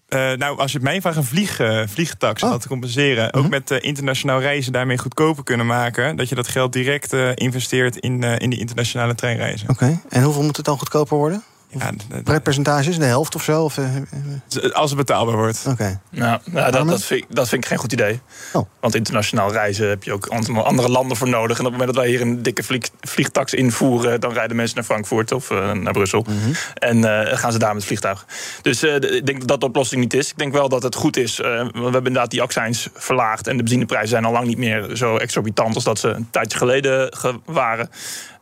Eh, 0.07 0.31
nou, 0.31 0.57
als 0.57 0.71
je 0.71 0.77
het 0.77 0.87
mij 0.87 1.01
vraagt, 1.01 1.17
een 1.17 1.23
vlieg, 1.23 1.59
eh, 1.59 1.81
vliegtax 1.87 2.43
Oh. 2.43 2.49
dat 2.49 2.61
te 2.61 2.67
compenseren. 2.67 3.33
Ook 3.33 3.49
met 3.49 3.71
eh, 3.71 3.77
internationaal 3.81 4.39
reizen 4.41 4.71
daarmee 4.71 4.97
goedkoper 4.97 5.43
kunnen 5.43 5.65
maken. 5.65 6.15
Dat 6.15 6.29
je 6.29 6.35
dat 6.35 6.47
geld 6.47 6.73
direct 6.73 7.13
eh, 7.13 7.29
investeert 7.33 7.95
in, 7.97 8.23
eh, 8.23 8.35
in 8.39 8.49
die 8.49 8.59
internationale 8.59 9.15
treinreizen. 9.15 9.69
Oké, 9.69 9.99
en 10.09 10.23
hoeveel 10.23 10.43
moet 10.43 10.55
het 10.57 10.65
dan 10.65 10.77
goedkoper 10.77 11.17
worden? 11.17 11.43
Ja, 11.71 11.91
d- 12.23 12.43
Percentages, 12.43 12.97
de 12.97 13.05
helft 13.05 13.35
of 13.35 13.43
zo? 13.43 13.63
Of, 13.63 13.77
eh, 13.77 13.95
eh, 13.95 14.71
als 14.71 14.89
het 14.89 14.99
betaalbaar 14.99 15.35
wordt. 15.35 15.65
Oké. 15.67 15.99
Nou, 16.09 16.39
nou, 16.45 16.71
dat, 16.71 16.87
dat, 16.87 17.03
vind 17.03 17.23
ik, 17.23 17.35
dat 17.35 17.49
vind 17.49 17.63
ik 17.63 17.69
geen 17.69 17.77
goed 17.77 17.93
idee. 17.93 18.19
Oh. 18.53 18.65
Want 18.79 18.95
internationaal 18.95 19.51
reizen 19.51 19.89
heb 19.89 20.03
je 20.03 20.13
ook 20.13 20.25
an- 20.27 20.63
andere 20.63 20.89
landen 20.89 21.17
voor 21.17 21.29
nodig. 21.29 21.59
En 21.59 21.65
op 21.65 21.71
het 21.71 21.79
moment 21.79 21.95
dat 21.95 22.03
wij 22.03 22.07
hier 22.13 22.21
een 22.21 22.41
dikke 22.43 22.63
vlieg, 22.63 22.83
vliegtax 23.01 23.53
invoeren... 23.53 24.19
dan 24.21 24.33
rijden 24.33 24.55
mensen 24.55 24.75
naar 24.75 24.85
Frankfurt 24.85 25.31
of 25.31 25.51
eh, 25.51 25.71
naar 25.71 25.93
Brussel. 25.93 26.25
Mhm. 26.29 26.51
En 26.73 27.03
eh, 27.29 27.37
gaan 27.37 27.51
ze 27.51 27.57
daar 27.59 27.67
met 27.67 27.77
het 27.77 27.85
vliegtuig. 27.85 28.25
Dus 28.61 28.83
eh, 28.83 28.95
ik 28.95 29.25
denk 29.25 29.39
dat 29.39 29.47
dat 29.47 29.59
de 29.59 29.65
oplossing 29.65 30.01
niet 30.01 30.13
is. 30.13 30.29
Ik 30.29 30.37
denk 30.37 30.53
wel 30.53 30.69
dat 30.69 30.83
het 30.83 30.95
goed 30.95 31.17
is. 31.17 31.39
eh, 31.39 31.57
want 31.57 31.71
we 31.73 31.79
hebben 31.81 32.05
inderdaad 32.05 32.31
die 32.31 32.41
accijns 32.41 32.89
verlaagd... 32.93 33.47
en 33.47 33.57
de 33.57 33.63
benzineprijzen 33.63 34.09
zijn 34.09 34.25
al 34.25 34.31
lang 34.31 34.47
niet 34.47 34.57
meer 34.57 34.95
zo 34.95 35.17
exorbitant... 35.17 35.75
als 35.75 35.83
dat 35.83 35.99
ze 35.99 36.07
een 36.07 36.27
tijdje 36.31 36.57
geleden 36.57 37.13
ge- 37.17 37.39
waren... 37.45 37.89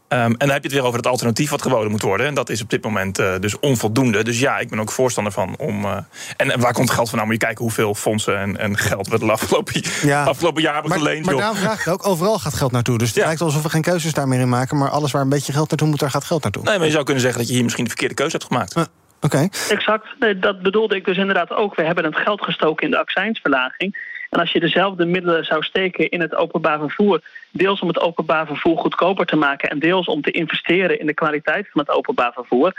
Ehm, 0.07 0.21
en 0.21 0.35
dan 0.37 0.49
heb 0.49 0.57
je 0.61 0.67
het 0.67 0.71
weer 0.77 0.83
over 0.85 0.97
het 0.97 1.07
alternatief 1.07 1.49
wat 1.49 1.61
geboden 1.61 1.91
moet 1.91 2.01
worden. 2.01 2.27
En 2.27 2.33
dat 2.33 2.49
is 2.49 2.61
op 2.61 2.69
dit 2.69 2.83
moment 2.83 3.19
eh, 3.19 3.33
dus 3.39 3.59
onvoldoende. 3.59 4.23
Dus 4.23 4.39
ja, 4.39 4.57
ik 4.57 4.69
ben 4.69 4.79
ook 4.79 4.91
voorstander 4.91 5.33
van 5.33 5.55
om. 5.57 5.85
eh, 5.85 5.97
en, 6.37 6.51
en 6.51 6.59
waar 6.59 6.73
komt 6.73 6.87
het 6.87 6.95
geld 6.95 7.09
vandaan? 7.09 7.27
Moet 7.27 7.35
je 7.39 7.45
kijken 7.45 7.63
hoeveel 7.63 7.95
fondsen 7.95 8.37
en, 8.37 8.57
en 8.57 8.77
geld 8.77 9.07
we 9.07 9.19
de 9.19 9.31
afgelopen, 9.31 9.81
Ja. 10.03 10.23
afgelopen 10.23 10.61
jaar 10.61 10.73
hebben 10.73 10.89
Maar, 10.91 10.99
geleend. 10.99 11.25
maar 11.25 11.33
joh. 11.33 11.43
daarom 11.43 11.59
vraag 11.59 11.85
ik 11.85 11.93
ook, 11.93 12.07
overal 12.07 12.39
gaat 12.39 12.53
geld 12.53 12.71
naartoe. 12.71 12.97
Dus 12.97 13.07
het 13.07 13.17
Ja. 13.17 13.25
lijkt 13.25 13.41
alsof 13.41 13.63
we 13.63 13.69
geen 13.69 13.81
keuzes 13.81 14.13
daar 14.13 14.27
meer 14.27 14.39
in 14.39 14.49
maken. 14.49 14.77
Maar 14.77 14.89
alles 14.89 15.11
waar 15.11 15.21
een 15.21 15.29
beetje 15.29 15.53
geld 15.53 15.69
naartoe 15.69 15.87
moet, 15.87 15.99
daar 15.99 16.11
gaat 16.11 16.23
geld 16.23 16.43
naartoe. 16.43 16.63
Nee, 16.63 16.77
maar 16.77 16.85
je 16.85 16.91
zou 16.91 17.03
kunnen 17.03 17.21
zeggen 17.21 17.39
dat 17.39 17.47
je 17.49 17.53
hier 17.55 17.63
misschien 17.63 17.83
de 17.83 17.89
verkeerde 17.89 18.15
keuze 18.15 18.35
hebt 18.37 18.47
gemaakt. 18.47 18.73
Ja. 18.73 18.87
Oké. 19.21 19.47
Exact. 19.69 20.05
Nee, 20.19 20.39
dat 20.39 20.61
bedoelde 20.61 20.95
ik 20.95 21.05
dus 21.05 21.17
inderdaad 21.17 21.51
ook. 21.51 21.75
We 21.75 21.83
hebben 21.83 22.03
het 22.03 22.15
geld 22.15 22.41
gestoken 22.43 22.85
in 22.85 22.91
de 22.91 22.99
accijnsverlaging. 22.99 24.15
En 24.29 24.39
als 24.39 24.51
je 24.51 24.59
dezelfde 24.59 25.05
middelen 25.05 25.45
zou 25.45 25.63
steken 25.63 26.09
in 26.09 26.21
het 26.21 26.35
openbaar 26.35 26.79
vervoer, 26.79 27.21
deels 27.57 27.79
om 27.79 27.87
het 27.87 27.99
openbaar 27.99 28.45
vervoer 28.45 28.77
goedkoper 28.77 29.25
te 29.25 29.35
maken 29.35 29.69
en 29.69 29.79
deels 29.79 30.07
om 30.07 30.21
te 30.21 30.31
investeren 30.31 30.99
in 30.99 31.05
de 31.05 31.13
kwaliteit 31.13 31.67
van 31.71 31.81
het 31.81 31.89
openbaar 31.89 32.33
vervoer, 32.33 32.73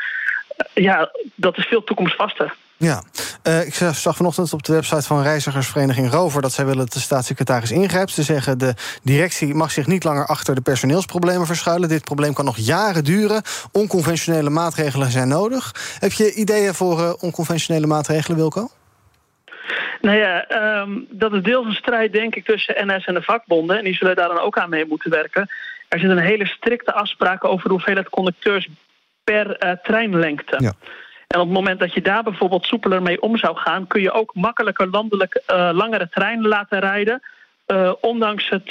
eh, 0.57 0.83
ja, 0.85 1.11
dat 1.35 1.59
is 1.59 1.67
veel 1.67 1.85
toekomstvaster. 1.85 2.55
Ja, 2.77 3.03
Eh, 3.49 3.67
ik 3.67 3.75
zag 3.75 4.17
vanochtend 4.17 4.53
op 4.53 4.63
de 4.63 4.73
website 4.73 5.03
van 5.03 5.23
reizigersvereniging 5.23 6.11
Rover... 6.11 6.43
dat 6.43 6.53
zij 6.53 6.65
willen 6.65 6.85
dat 6.85 6.93
de 6.93 7.01
staatssecretaris 7.01 7.71
ingrijpt. 7.71 8.11
Ze 8.11 8.23
zeggen 8.23 8.59
de 8.59 8.75
directie 9.03 9.55
mag 9.55 9.71
zich 9.71 9.87
niet 9.87 10.05
langer 10.05 10.27
achter 10.27 10.55
de 10.55 10.61
personeelsproblemen 10.61 11.47
verschuilen. 11.47 11.89
Dit 11.89 12.05
probleem 12.05 12.33
kan 12.33 12.45
nog 12.45 12.57
jaren 12.57 13.05
duren. 13.05 13.43
Onconventionele 13.73 14.51
maatregelen 14.51 15.11
zijn 15.11 15.29
nodig. 15.29 15.75
Heb 15.99 16.13
je 16.13 16.35
ideeën 16.35 16.75
voor 16.75 17.01
eh, 17.01 17.13
onconventionele 17.21 17.87
maatregelen, 17.87 18.37
Wilco? 18.37 18.71
Nou 20.01 20.17
ja, 20.17 20.47
ehm, 20.47 20.91
dat 21.11 21.33
is 21.33 21.43
deels 21.43 21.67
een 21.67 21.73
strijd, 21.73 22.13
denk 22.13 22.35
ik, 22.35 22.45
tussen 22.45 22.87
NS 22.87 23.05
en 23.05 23.15
de 23.15 23.23
vakbonden. 23.23 23.79
En 23.79 23.85
die 23.85 23.95
zullen 23.95 24.17
daar 24.17 24.29
dan 24.29 24.39
ook 24.39 24.59
aan 24.59 24.71
mee 24.71 24.87
moeten 24.87 25.11
werken. 25.11 25.49
Er 25.89 25.99
zit 25.99 26.11
een 26.11 26.19
hele 26.19 26.47
strikte 26.47 26.93
afspraak 26.93 27.45
over 27.45 27.65
de 27.65 27.75
hoeveelheid 27.75 28.09
conducteurs 28.09 28.69
per 29.25 29.57
eh, 29.57 29.73
treinlengte. 29.83 30.57
Ja. 30.59 30.73
En 31.27 31.41
op 31.41 31.47
het 31.47 31.55
moment 31.55 31.81
dat 31.81 31.95
je 31.95 32.03
daar 32.03 32.23
bijvoorbeeld 32.23 32.67
soepeler 32.67 33.03
mee 33.03 33.23
om 33.23 33.37
zou 33.37 33.57
gaan, 33.57 33.87
kun 33.87 34.01
je 34.01 34.13
ook 34.13 34.35
makkelijker 34.35 34.89
landelijk 34.91 35.35
eh, 35.47 35.71
langere 35.73 36.09
treinen 36.09 36.49
laten 36.49 36.81
rijden. 36.81 37.23
eh, 37.67 37.93
ondanks 38.01 38.49
het, 38.49 38.67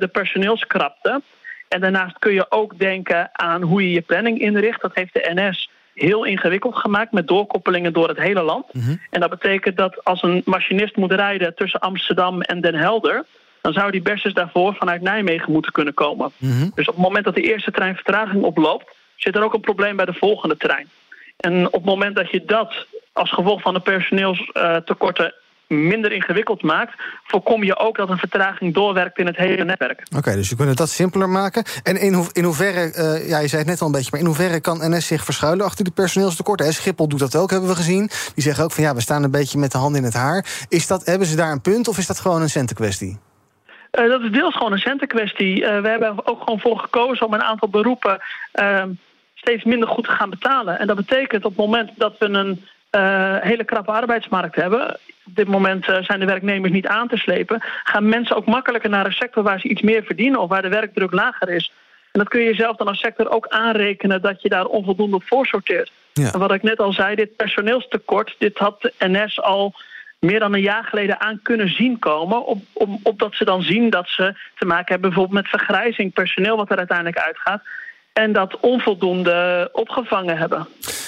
de 0.00 0.08
personeelskrapte. 0.12 1.22
En 1.68 1.80
daarnaast 1.80 2.18
kun 2.18 2.32
je 2.32 2.50
ook 2.50 2.78
denken 2.78 3.28
aan 3.32 3.62
hoe 3.62 3.82
je 3.82 3.92
je 3.92 4.00
planning 4.00 4.40
inricht. 4.40 4.80
Dat 4.80 4.94
heeft 4.94 5.14
de 5.14 5.30
NS 5.34 5.70
heel 5.94 6.24
ingewikkeld 6.24 6.76
gemaakt 6.76 7.12
met 7.12 7.28
doorkoppelingen 7.28 7.92
door 7.92 8.08
het 8.08 8.18
hele 8.18 8.42
land. 8.42 8.66
En 9.10 9.20
dat 9.20 9.30
betekent 9.30 9.76
dat 9.76 10.04
als 10.04 10.22
een 10.22 10.42
machinist 10.44 10.96
moet 10.96 11.12
rijden 11.12 11.54
tussen 11.54 11.80
Amsterdam 11.80 12.40
en 12.40 12.60
Den 12.60 12.74
Helder, 12.74 13.24
dan 13.60 13.72
zou 13.72 13.90
die 13.90 14.02
best 14.02 14.24
eens 14.24 14.34
daarvoor 14.34 14.74
vanuit 14.74 15.02
Nijmegen 15.02 15.52
moeten 15.52 15.72
kunnen 15.72 15.94
komen. 15.94 16.32
Dus 16.74 16.88
op 16.88 16.94
het 16.94 17.04
moment 17.04 17.24
dat 17.24 17.34
de 17.34 17.42
eerste 17.52 17.70
trein 17.70 17.94
vertraging 17.94 18.42
oploopt, 18.42 18.94
zit 19.16 19.36
er 19.36 19.44
ook 19.44 19.54
een 19.54 19.60
probleem 19.60 19.96
bij 19.96 20.04
de 20.04 20.14
volgende 20.14 20.56
trein. 20.56 20.88
En 21.36 21.66
op 21.66 21.72
het 21.72 21.84
moment 21.84 22.16
dat 22.16 22.30
je 22.30 22.44
dat 22.44 22.86
als 23.12 23.30
gevolg 23.30 23.60
van 23.60 23.74
de 23.74 23.80
personeelstekorten 23.80 25.34
minder 25.68 26.12
ingewikkeld 26.12 26.62
maakt, 26.62 26.94
voorkom 27.24 27.64
je 27.64 27.76
ook 27.76 27.96
dat 27.96 28.10
een 28.10 28.18
vertraging 28.18 28.74
doorwerkt 28.74 29.18
in 29.18 29.26
het 29.26 29.36
hele 29.36 29.64
netwerk. 29.64 30.02
Oké, 30.16 30.34
dus 30.34 30.50
we 30.50 30.56
kunnen 30.56 30.76
dat 30.76 30.88
simpeler 30.88 31.28
maken. 31.28 31.64
En 31.82 32.00
in, 32.00 32.12
ho 32.12 32.26
in 32.32 32.44
hoeverre, 32.44 32.92
eh, 32.92 33.28
ja, 33.28 33.38
je 33.38 33.48
zei 33.48 33.60
het 33.62 33.70
net 33.70 33.80
al 33.80 33.86
een 33.86 33.92
beetje... 33.92 34.10
maar 34.10 34.20
in 34.20 34.26
hoeverre 34.26 34.60
kan 34.60 34.90
NS 34.90 35.06
zich 35.06 35.24
verschuilen 35.24 35.66
achter 35.66 35.84
die 35.84 35.92
personeelstekorten? 35.92 36.66
Hè, 36.66 36.72
Schiphol 36.72 37.08
doet 37.08 37.18
dat 37.18 37.36
ook, 37.36 37.50
hebben 37.50 37.68
we 37.68 37.76
gezien. 37.76 38.10
Die 38.34 38.44
zeggen 38.44 38.64
ook 38.64 38.72
van 38.72 38.84
ja, 38.84 38.94
we 38.94 39.00
staan 39.00 39.22
een 39.22 39.30
beetje 39.30 39.58
met 39.58 39.72
de 39.72 39.78
handen 39.78 40.00
in 40.00 40.06
het 40.06 40.14
haar. 40.14 40.46
Is 40.68 40.86
dat, 40.86 41.06
hebben 41.06 41.26
ze 41.26 41.36
daar 41.36 41.52
een 41.52 41.60
punt 41.60 41.88
of 41.88 41.98
is 41.98 42.06
dat 42.06 42.20
gewoon 42.20 42.42
een 42.42 42.50
centenkwestie? 42.50 43.18
Uh, 43.98 44.08
dat 44.08 44.20
is 44.20 44.30
deels 44.30 44.56
gewoon 44.56 44.72
een 44.72 44.78
centenkwestie. 44.78 45.60
Uh, 45.60 45.80
we 45.80 45.88
hebben 45.88 46.26
ook 46.26 46.38
gewoon 46.38 46.60
voor 46.60 46.78
gekozen 46.78 47.26
om 47.26 47.34
een 47.34 47.42
aantal 47.42 47.68
beroepen 47.68 48.20
uh, 48.54 48.82
steeds 49.34 49.64
minder 49.64 49.88
goed 49.88 50.04
te 50.04 50.10
gaan 50.10 50.30
betalen. 50.30 50.78
En 50.78 50.86
dat 50.86 50.96
betekent 50.96 51.44
op 51.44 51.56
het 51.56 51.66
moment 51.66 51.90
dat 51.96 52.18
we 52.18 52.28
een 52.28 52.64
hele 53.40 53.64
krappe 53.64 53.90
arbeidsmarkt 53.90 54.56
hebben. 54.56 54.98
Op 55.26 55.34
dit 55.34 55.48
moment 55.48 55.84
zijn 56.00 56.20
de 56.20 56.26
werknemers 56.26 56.72
niet 56.72 56.86
aan 56.86 57.08
te 57.08 57.16
slepen. 57.16 57.62
Gaan 57.84 58.08
mensen 58.08 58.36
ook 58.36 58.46
makkelijker 58.46 58.90
naar 58.90 59.06
een 59.06 59.12
sector 59.12 59.42
waar 59.42 59.60
ze 59.60 59.68
iets 59.68 59.82
meer 59.82 60.02
verdienen 60.02 60.40
of 60.40 60.48
waar 60.48 60.62
de 60.62 60.68
werkdruk 60.68 61.12
lager 61.12 61.48
is. 61.48 61.72
En 62.12 62.20
dat 62.20 62.28
kun 62.28 62.40
je 62.40 62.54
zelf 62.54 62.76
dan 62.76 62.88
als 62.88 62.98
sector 62.98 63.30
ook 63.30 63.48
aanrekenen 63.48 64.22
dat 64.22 64.42
je 64.42 64.48
daar 64.48 64.66
onvoldoende 64.66 65.16
op 65.16 65.24
voorsorteert. 65.26 65.92
Ja. 66.12 66.32
En 66.32 66.38
wat 66.38 66.52
ik 66.52 66.62
net 66.62 66.78
al 66.78 66.92
zei, 66.92 67.14
dit 67.14 67.36
personeelstekort, 67.36 68.34
dit 68.38 68.58
had 68.58 68.82
de 68.82 68.92
NS 68.98 69.42
al 69.42 69.74
meer 70.18 70.40
dan 70.40 70.54
een 70.54 70.60
jaar 70.60 70.84
geleden 70.84 71.20
aan 71.20 71.40
kunnen 71.42 71.68
zien 71.68 71.98
komen. 71.98 72.46
Op, 72.46 72.62
op, 73.02 73.34
ze 73.34 73.44
dan 73.44 73.62
zien 73.62 73.90
dat 73.90 74.08
ze 74.08 74.34
te 74.58 74.66
maken 74.66 74.92
hebben 74.92 75.10
bijvoorbeeld 75.10 75.42
met 75.42 75.50
vergrijzing 75.50 76.12
personeel 76.12 76.56
wat 76.56 76.70
er 76.70 76.78
uiteindelijk 76.78 77.18
uitgaat. 77.18 77.62
En 78.14 78.32
dat 78.32 78.56
onvoldoende 78.60 79.68
opgevangen 79.72 80.36
hebben. 80.36 80.66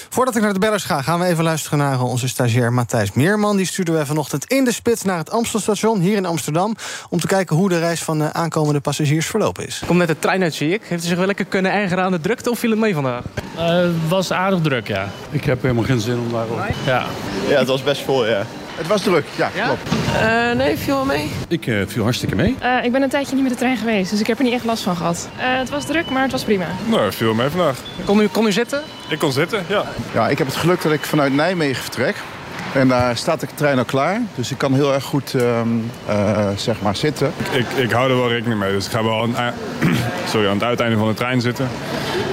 Voordat 0.09 0.35
ik 0.35 0.41
naar 0.41 0.53
de 0.53 0.59
bellers 0.59 0.83
ga, 0.83 1.01
gaan 1.01 1.19
we 1.19 1.25
even 1.25 1.43
luisteren 1.43 1.79
naar 1.79 2.01
onze 2.01 2.27
stagiair 2.27 2.73
Matthijs 2.73 3.13
Meerman. 3.13 3.57
Die 3.57 3.65
stuurden 3.65 3.97
we 3.97 4.05
vanochtend 4.05 4.45
in 4.45 4.63
de 4.63 4.71
spits 4.71 5.03
naar 5.03 5.17
het 5.17 5.31
Amstelstation 5.31 5.99
hier 5.99 6.15
in 6.15 6.25
Amsterdam. 6.25 6.75
Om 7.09 7.19
te 7.19 7.27
kijken 7.27 7.55
hoe 7.55 7.69
de 7.69 7.79
reis 7.79 8.03
van 8.03 8.19
de 8.19 8.33
aankomende 8.33 8.79
passagiers 8.79 9.25
verlopen 9.27 9.67
is. 9.67 9.81
Komt 9.85 9.99
net 9.99 10.07
de 10.07 10.19
trein 10.19 10.43
uit, 10.43 10.53
zie 10.53 10.73
ik. 10.73 10.81
Heeft 10.83 11.03
u 11.03 11.07
zich 11.07 11.17
wel 11.17 11.25
lekker 11.25 11.45
kunnen 11.45 11.71
ergeren 11.71 12.03
aan 12.03 12.11
de 12.11 12.19
drukte 12.19 12.49
of 12.49 12.59
viel 12.59 12.69
het 12.69 12.79
mee 12.79 12.93
vandaag? 12.93 13.23
Uh, 13.55 13.67
het 13.67 14.07
was 14.07 14.31
aardig 14.31 14.61
druk, 14.61 14.87
ja. 14.87 15.09
Ik 15.29 15.43
heb 15.43 15.61
helemaal 15.61 15.83
geen 15.83 15.99
zin 15.99 16.19
om 16.19 16.31
daarop. 16.31 16.59
Ja. 16.85 17.05
ja, 17.47 17.57
het 17.57 17.67
was 17.67 17.83
best 17.83 18.01
vol, 18.01 18.27
ja. 18.27 18.45
Het 18.77 18.87
was 18.87 19.01
druk, 19.01 19.25
ja, 19.35 19.49
klopt. 19.65 19.93
Uh, 20.13 20.51
nee, 20.51 20.77
viel 20.77 20.95
wel 20.95 21.05
mee. 21.05 21.31
Ik 21.47 21.65
uh, 21.65 21.81
viel 21.87 22.03
hartstikke 22.03 22.35
mee. 22.35 22.55
Uh, 22.63 22.83
ik 22.83 22.91
ben 22.91 23.01
een 23.01 23.09
tijdje 23.09 23.33
niet 23.33 23.43
met 23.43 23.51
de 23.51 23.57
trein 23.57 23.77
geweest, 23.77 24.11
dus 24.11 24.19
ik 24.19 24.27
heb 24.27 24.37
er 24.37 24.43
niet 24.43 24.53
echt 24.53 24.65
last 24.65 24.83
van 24.83 24.95
gehad. 24.95 25.29
het 25.35 25.69
was 25.69 25.85
druk, 25.85 26.09
maar 26.09 26.21
het 26.21 26.31
was 26.31 26.43
prima. 26.43 26.65
Nou, 26.85 27.11
viel 27.11 27.33
mee 27.33 27.49
vandaag. 27.49 27.77
Kon 28.05 28.19
u, 28.19 28.27
kon 28.27 28.45
u 28.45 28.51
zitten? 28.51 28.81
Ik 29.09 29.19
kon 29.19 29.31
zitten, 29.31 29.65
ja. 29.67 29.83
Ja, 30.13 30.27
ik 30.27 30.37
heb 30.37 30.47
het 30.47 30.55
geluk 30.55 30.81
dat 30.81 30.91
ik 30.91 31.05
vanuit 31.05 31.33
Nijmegen 31.33 31.81
vertrek. 31.83 32.15
En 32.73 32.87
daar 32.87 33.17
staat 33.17 33.39
de 33.39 33.47
trein 33.55 33.77
al 33.77 33.85
klaar. 33.85 34.21
Dus 34.35 34.51
ik 34.51 34.57
kan 34.57 34.73
heel 34.73 34.93
erg 34.93 35.03
goed 35.03 35.33
uh, 35.33 35.61
zeg 36.55 36.81
maar 36.81 36.95
zitten. 36.95 37.31
Ik, 37.51 37.65
ik 37.75 37.91
hou 37.91 38.09
er 38.09 38.17
wel 38.17 38.29
rekening 38.29 38.59
mee. 38.59 38.71
Dus 38.71 38.85
ik 38.85 38.91
ga 38.91 39.03
wel 39.03 39.21
aan, 39.21 39.35
sorry, 40.31 40.47
aan 40.47 40.53
het 40.53 40.63
uiteinde 40.63 40.97
van 40.97 41.07
de 41.07 41.13
trein 41.13 41.41
zitten. 41.41 41.67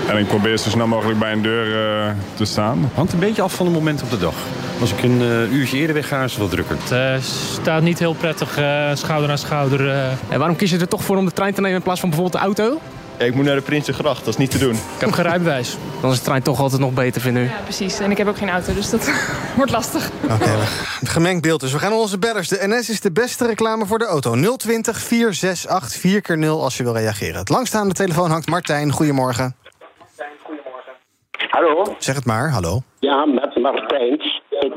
En 0.09 0.19
ik 0.19 0.27
probeer 0.27 0.57
zo 0.57 0.71
snel 0.71 0.87
mogelijk 0.87 1.19
bij 1.19 1.33
een 1.33 1.43
deur 1.43 1.67
uh, 2.07 2.13
te 2.35 2.45
staan. 2.45 2.91
Hangt 2.95 3.13
een 3.13 3.19
beetje 3.19 3.43
af 3.43 3.55
van 3.55 3.67
het 3.67 3.75
moment 3.75 4.03
op 4.03 4.11
de 4.11 4.19
dag. 4.19 4.35
Als 4.81 4.93
ik 4.93 5.03
een 5.03 5.21
uh, 5.21 5.53
uurtje 5.53 5.77
eerder 5.77 5.95
wegga, 5.95 6.25
is 6.25 6.31
het 6.33 6.41
wat 6.41 6.51
drukker. 6.51 6.77
Het 6.89 7.25
staat 7.25 7.83
niet 7.83 7.99
heel 7.99 8.15
prettig, 8.15 8.59
schouder 8.95 9.31
aan 9.31 9.39
schouder. 9.39 9.89
En 10.29 10.39
waarom 10.39 10.57
kies 10.57 10.71
je 10.71 10.79
er 10.79 10.89
toch 10.89 11.05
voor 11.05 11.17
om 11.17 11.25
de 11.25 11.33
trein 11.33 11.55
te 11.55 11.61
nemen 11.61 11.77
in 11.77 11.83
plaats 11.83 12.01
van 12.01 12.09
bijvoorbeeld 12.09 12.43
de 12.43 12.49
auto? 12.49 12.81
Ja, 13.19 13.25
ik 13.25 13.35
moet 13.35 13.45
naar 13.45 13.55
de 13.55 13.63
Prinsengracht, 13.63 14.19
dat 14.19 14.29
is 14.29 14.37
niet 14.37 14.51
te 14.51 14.59
doen. 14.59 14.75
Ik 14.75 14.81
heb 14.99 15.13
geen 15.13 15.25
rijbewijs. 15.25 15.77
Dan 16.01 16.11
is 16.11 16.19
de 16.19 16.25
trein 16.25 16.43
toch 16.43 16.61
altijd 16.61 16.81
nog 16.81 16.93
beter, 16.93 17.21
vind 17.21 17.37
u? 17.37 17.43
Ja, 17.43 17.61
precies. 17.63 17.99
En 17.99 18.11
ik 18.11 18.19
heb 18.19 18.29
ook 18.29 18.37
geen 18.37 18.51
auto, 18.51 18.75
dus 18.75 18.91
dat 18.91 19.11
wordt 19.57 19.71
lastig. 19.71 20.11
Oké, 20.23 20.33
okay, 20.33 20.57
gemengd 21.03 21.43
beeld 21.43 21.61
dus. 21.61 21.73
We 21.73 21.79
gaan 21.79 21.91
naar 21.91 21.99
onze 21.99 22.19
bellers. 22.19 22.49
De 22.49 22.59
NS 22.61 22.91
is 22.91 23.01
de 23.01 23.13
beste 23.13 23.47
reclame 23.47 23.87
voor 23.87 23.99
de 23.99 24.07
auto. 24.07 24.57
020 24.57 25.01
468 25.01 26.01
4 26.01 26.21
keer 26.21 26.39
0 26.39 26.63
als 26.63 26.77
je 26.77 26.83
wil 26.83 26.97
reageren. 26.97 27.39
Het 27.39 27.49
langstaande 27.49 27.95
telefoon 27.95 28.31
hangt 28.31 28.47
Martijn. 28.47 28.93
Goedemorgen. 28.93 29.57
Hallo? 31.55 31.85
Zeg 31.99 32.15
het 32.15 32.27
maar, 32.27 32.51
hallo. 32.51 32.81
Ja, 33.01 33.25
met 33.25 33.57
Martijn. 33.57 34.21
Ik 34.61 34.73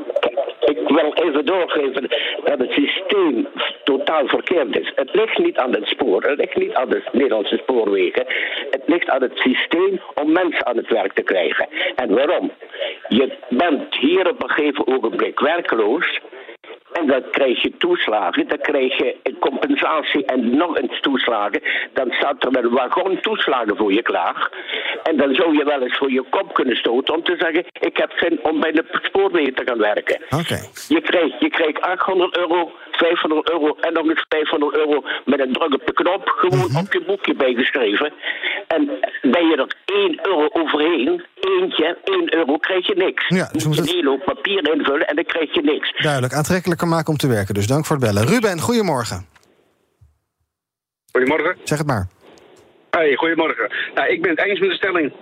ik 0.68 0.88
wil 0.88 1.12
even 1.12 1.46
doorgeven 1.46 2.08
dat 2.44 2.58
het 2.58 2.70
systeem 2.70 3.48
totaal 3.84 4.26
verkeerd 4.26 4.78
is. 4.78 4.92
Het 4.94 5.14
ligt 5.14 5.38
niet 5.38 5.56
aan 5.56 5.72
het 5.72 5.86
spoor, 5.86 6.22
het 6.22 6.38
ligt 6.38 6.56
niet 6.56 6.74
aan 6.74 6.88
de 6.88 7.02
Nederlandse 7.12 7.56
spoorwegen. 7.56 8.26
Het 8.70 8.82
ligt 8.86 9.08
aan 9.08 9.22
het 9.22 9.36
systeem 9.38 10.00
om 10.14 10.32
mensen 10.32 10.66
aan 10.66 10.76
het 10.76 10.88
werk 10.88 11.12
te 11.12 11.22
krijgen. 11.22 11.68
En 11.96 12.14
waarom? 12.14 12.50
Je 13.08 13.36
bent 13.48 13.94
hier 13.94 14.28
op 14.28 14.42
een 14.42 14.50
gegeven 14.50 14.86
ogenblik 14.86 15.40
werkloos. 15.40 16.20
En 16.92 17.06
dan 17.06 17.22
krijg 17.30 17.62
je 17.62 17.76
toeslagen, 17.78 18.48
dan 18.48 18.58
krijg 18.58 18.96
je 18.96 19.16
compensatie 19.38 20.24
en 20.24 20.56
nog 20.56 20.78
eens 20.78 21.00
toeslagen. 21.00 21.62
Dan 21.92 22.10
staat 22.10 22.44
er 22.44 22.64
een 22.64 22.70
wagon 22.70 23.20
toeslagen 23.20 23.76
voor 23.76 23.92
je 23.92 24.02
klaar. 24.02 24.50
En 25.02 25.16
dan 25.16 25.34
zou 25.34 25.56
je 25.56 25.64
wel 25.64 25.82
eens 25.82 25.96
voor 25.96 26.12
je 26.12 26.24
kop 26.30 26.54
kunnen 26.54 26.76
stoten 26.76 27.14
om 27.14 27.22
te 27.22 27.36
zeggen... 27.38 27.64
ik 27.80 27.96
heb 27.96 28.12
zin 28.16 28.38
om 28.42 28.60
bij 28.60 28.72
de 28.72 28.84
spoorwegen 29.02 29.54
te 29.54 29.62
gaan 29.64 29.78
werken. 29.78 30.20
Oké. 30.30 30.58
Je, 30.88 31.00
krijgt, 31.00 31.40
je 31.40 31.50
krijgt 31.50 31.80
800 31.80 32.36
euro, 32.36 32.72
500 32.90 33.50
euro 33.50 33.76
en 33.80 33.92
nog 33.92 34.08
eens 34.08 34.24
500 34.28 34.76
euro... 34.76 35.02
met 35.24 35.40
een 35.40 35.52
druk 35.52 35.74
op 35.74 35.86
de 35.86 35.92
knop 35.92 36.28
gewoon 36.28 36.76
op 36.76 36.92
je 36.92 37.02
boekje 37.06 37.34
bijgeschreven. 37.34 38.12
En 38.66 38.90
ben 39.22 39.46
je 39.46 39.56
er 39.56 39.76
1 39.84 40.18
euro 40.22 40.48
overheen, 40.52 41.24
eentje, 41.40 41.98
1 42.04 42.34
euro, 42.34 42.56
krijg 42.56 42.86
je 42.86 42.94
niks. 42.94 43.28
Ja, 43.28 43.48
dus 43.52 43.66
moet 43.66 43.74
je 43.74 43.80
een 43.80 43.88
hele 43.88 44.08
hoop 44.08 44.24
papier 44.24 44.74
invullen 44.74 45.06
en 45.06 45.14
dan 45.14 45.24
krijg 45.24 45.54
je 45.54 45.62
niks. 45.62 45.92
Duidelijk, 46.02 46.32
aantrekkelijker 46.32 46.88
maken 46.88 47.12
om 47.12 47.18
te 47.18 47.28
werken. 47.28 47.54
Dus 47.54 47.66
dank 47.66 47.86
voor 47.86 47.96
het 47.96 48.04
bellen. 48.04 48.26
Ruben, 48.26 48.60
goedemorgen. 48.60 49.26
Goedemorgen. 51.12 51.56
Zeg 51.64 51.78
het 51.78 51.86
maar. 51.86 52.08
Hey, 52.90 53.14
goedemorgen. 53.16 53.70
Nou, 53.94 54.08
ik 54.08 54.22
ben 54.22 54.30
het 54.30 54.44
eens 54.44 54.60
met 54.60 54.68
de 54.68 54.74
stelling. 54.74 55.12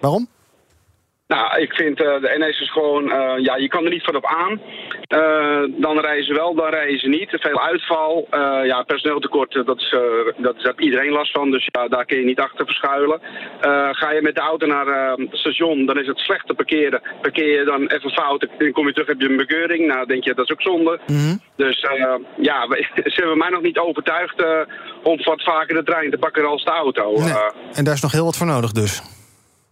Waarom? 0.00 0.28
Nou, 1.26 1.60
ik 1.60 1.72
vind 1.72 2.00
uh, 2.00 2.20
de 2.20 2.34
NS 2.38 2.60
is 2.60 2.72
gewoon, 2.72 3.04
uh, 3.04 3.34
ja, 3.38 3.56
je 3.56 3.68
kan 3.68 3.84
er 3.84 3.90
niet 3.90 4.04
van 4.04 4.16
op 4.16 4.26
aan. 4.26 4.60
Uh, 5.08 5.62
dan 5.76 5.96
ze 6.20 6.34
wel, 6.34 6.54
dan 6.54 6.72
ze 6.98 7.08
niet. 7.08 7.28
Veel 7.30 7.60
uitval. 7.60 8.28
ja, 8.64 8.82
personeeltekort, 8.82 9.52
dat, 9.66 9.80
is, 9.80 9.94
dat 10.36 10.56
is, 10.56 10.72
iedereen 10.76 11.12
last 11.12 11.32
van. 11.32 11.50
Dus 11.50 11.68
ja, 11.72 11.88
daar 11.88 12.04
kun 12.04 12.18
je 12.18 12.24
niet 12.24 12.40
achter 12.40 12.64
verschuilen. 12.64 13.20
ga 13.92 14.10
je 14.10 14.22
met 14.22 14.34
de 14.34 14.40
auto 14.40 14.66
naar 14.66 14.86
het 15.16 15.28
station, 15.30 15.86
dan 15.86 15.98
is 15.98 16.06
het 16.06 16.18
slecht 16.18 16.46
te 16.46 16.54
parkeren. 16.54 17.02
Parkeer 17.20 17.58
je 17.58 17.64
dan 17.64 17.86
even 17.86 18.10
fout, 18.10 18.46
dan 18.58 18.72
kom 18.72 18.86
je 18.86 18.92
terug, 18.92 19.08
heb 19.08 19.20
je 19.20 19.28
een 19.28 19.36
bekeuring. 19.36 19.86
Nou, 19.86 20.06
denk 20.06 20.24
je, 20.24 20.34
dat 20.34 20.44
is 20.44 20.52
ook 20.52 20.62
zonde. 20.62 21.00
Mm 21.06 21.40
Dus 21.56 21.80
ja, 22.36 22.66
ze 23.12 23.14
hebben 23.14 23.38
mij 23.38 23.50
nog 23.50 23.62
niet 23.62 23.78
overtuigd 23.78 24.44
om 25.02 25.24
wat 25.24 25.42
vaker 25.42 25.74
de 25.74 25.82
trein 25.82 26.10
te 26.10 26.18
pakken 26.18 26.46
als 26.46 26.64
de 26.64 26.70
auto. 26.70 27.18
Nee. 27.18 27.32
en 27.72 27.84
daar 27.84 27.94
is 27.94 28.02
nog 28.02 28.12
heel 28.12 28.24
wat 28.24 28.36
voor 28.36 28.46
nodig 28.46 28.72
dus. 28.72 29.13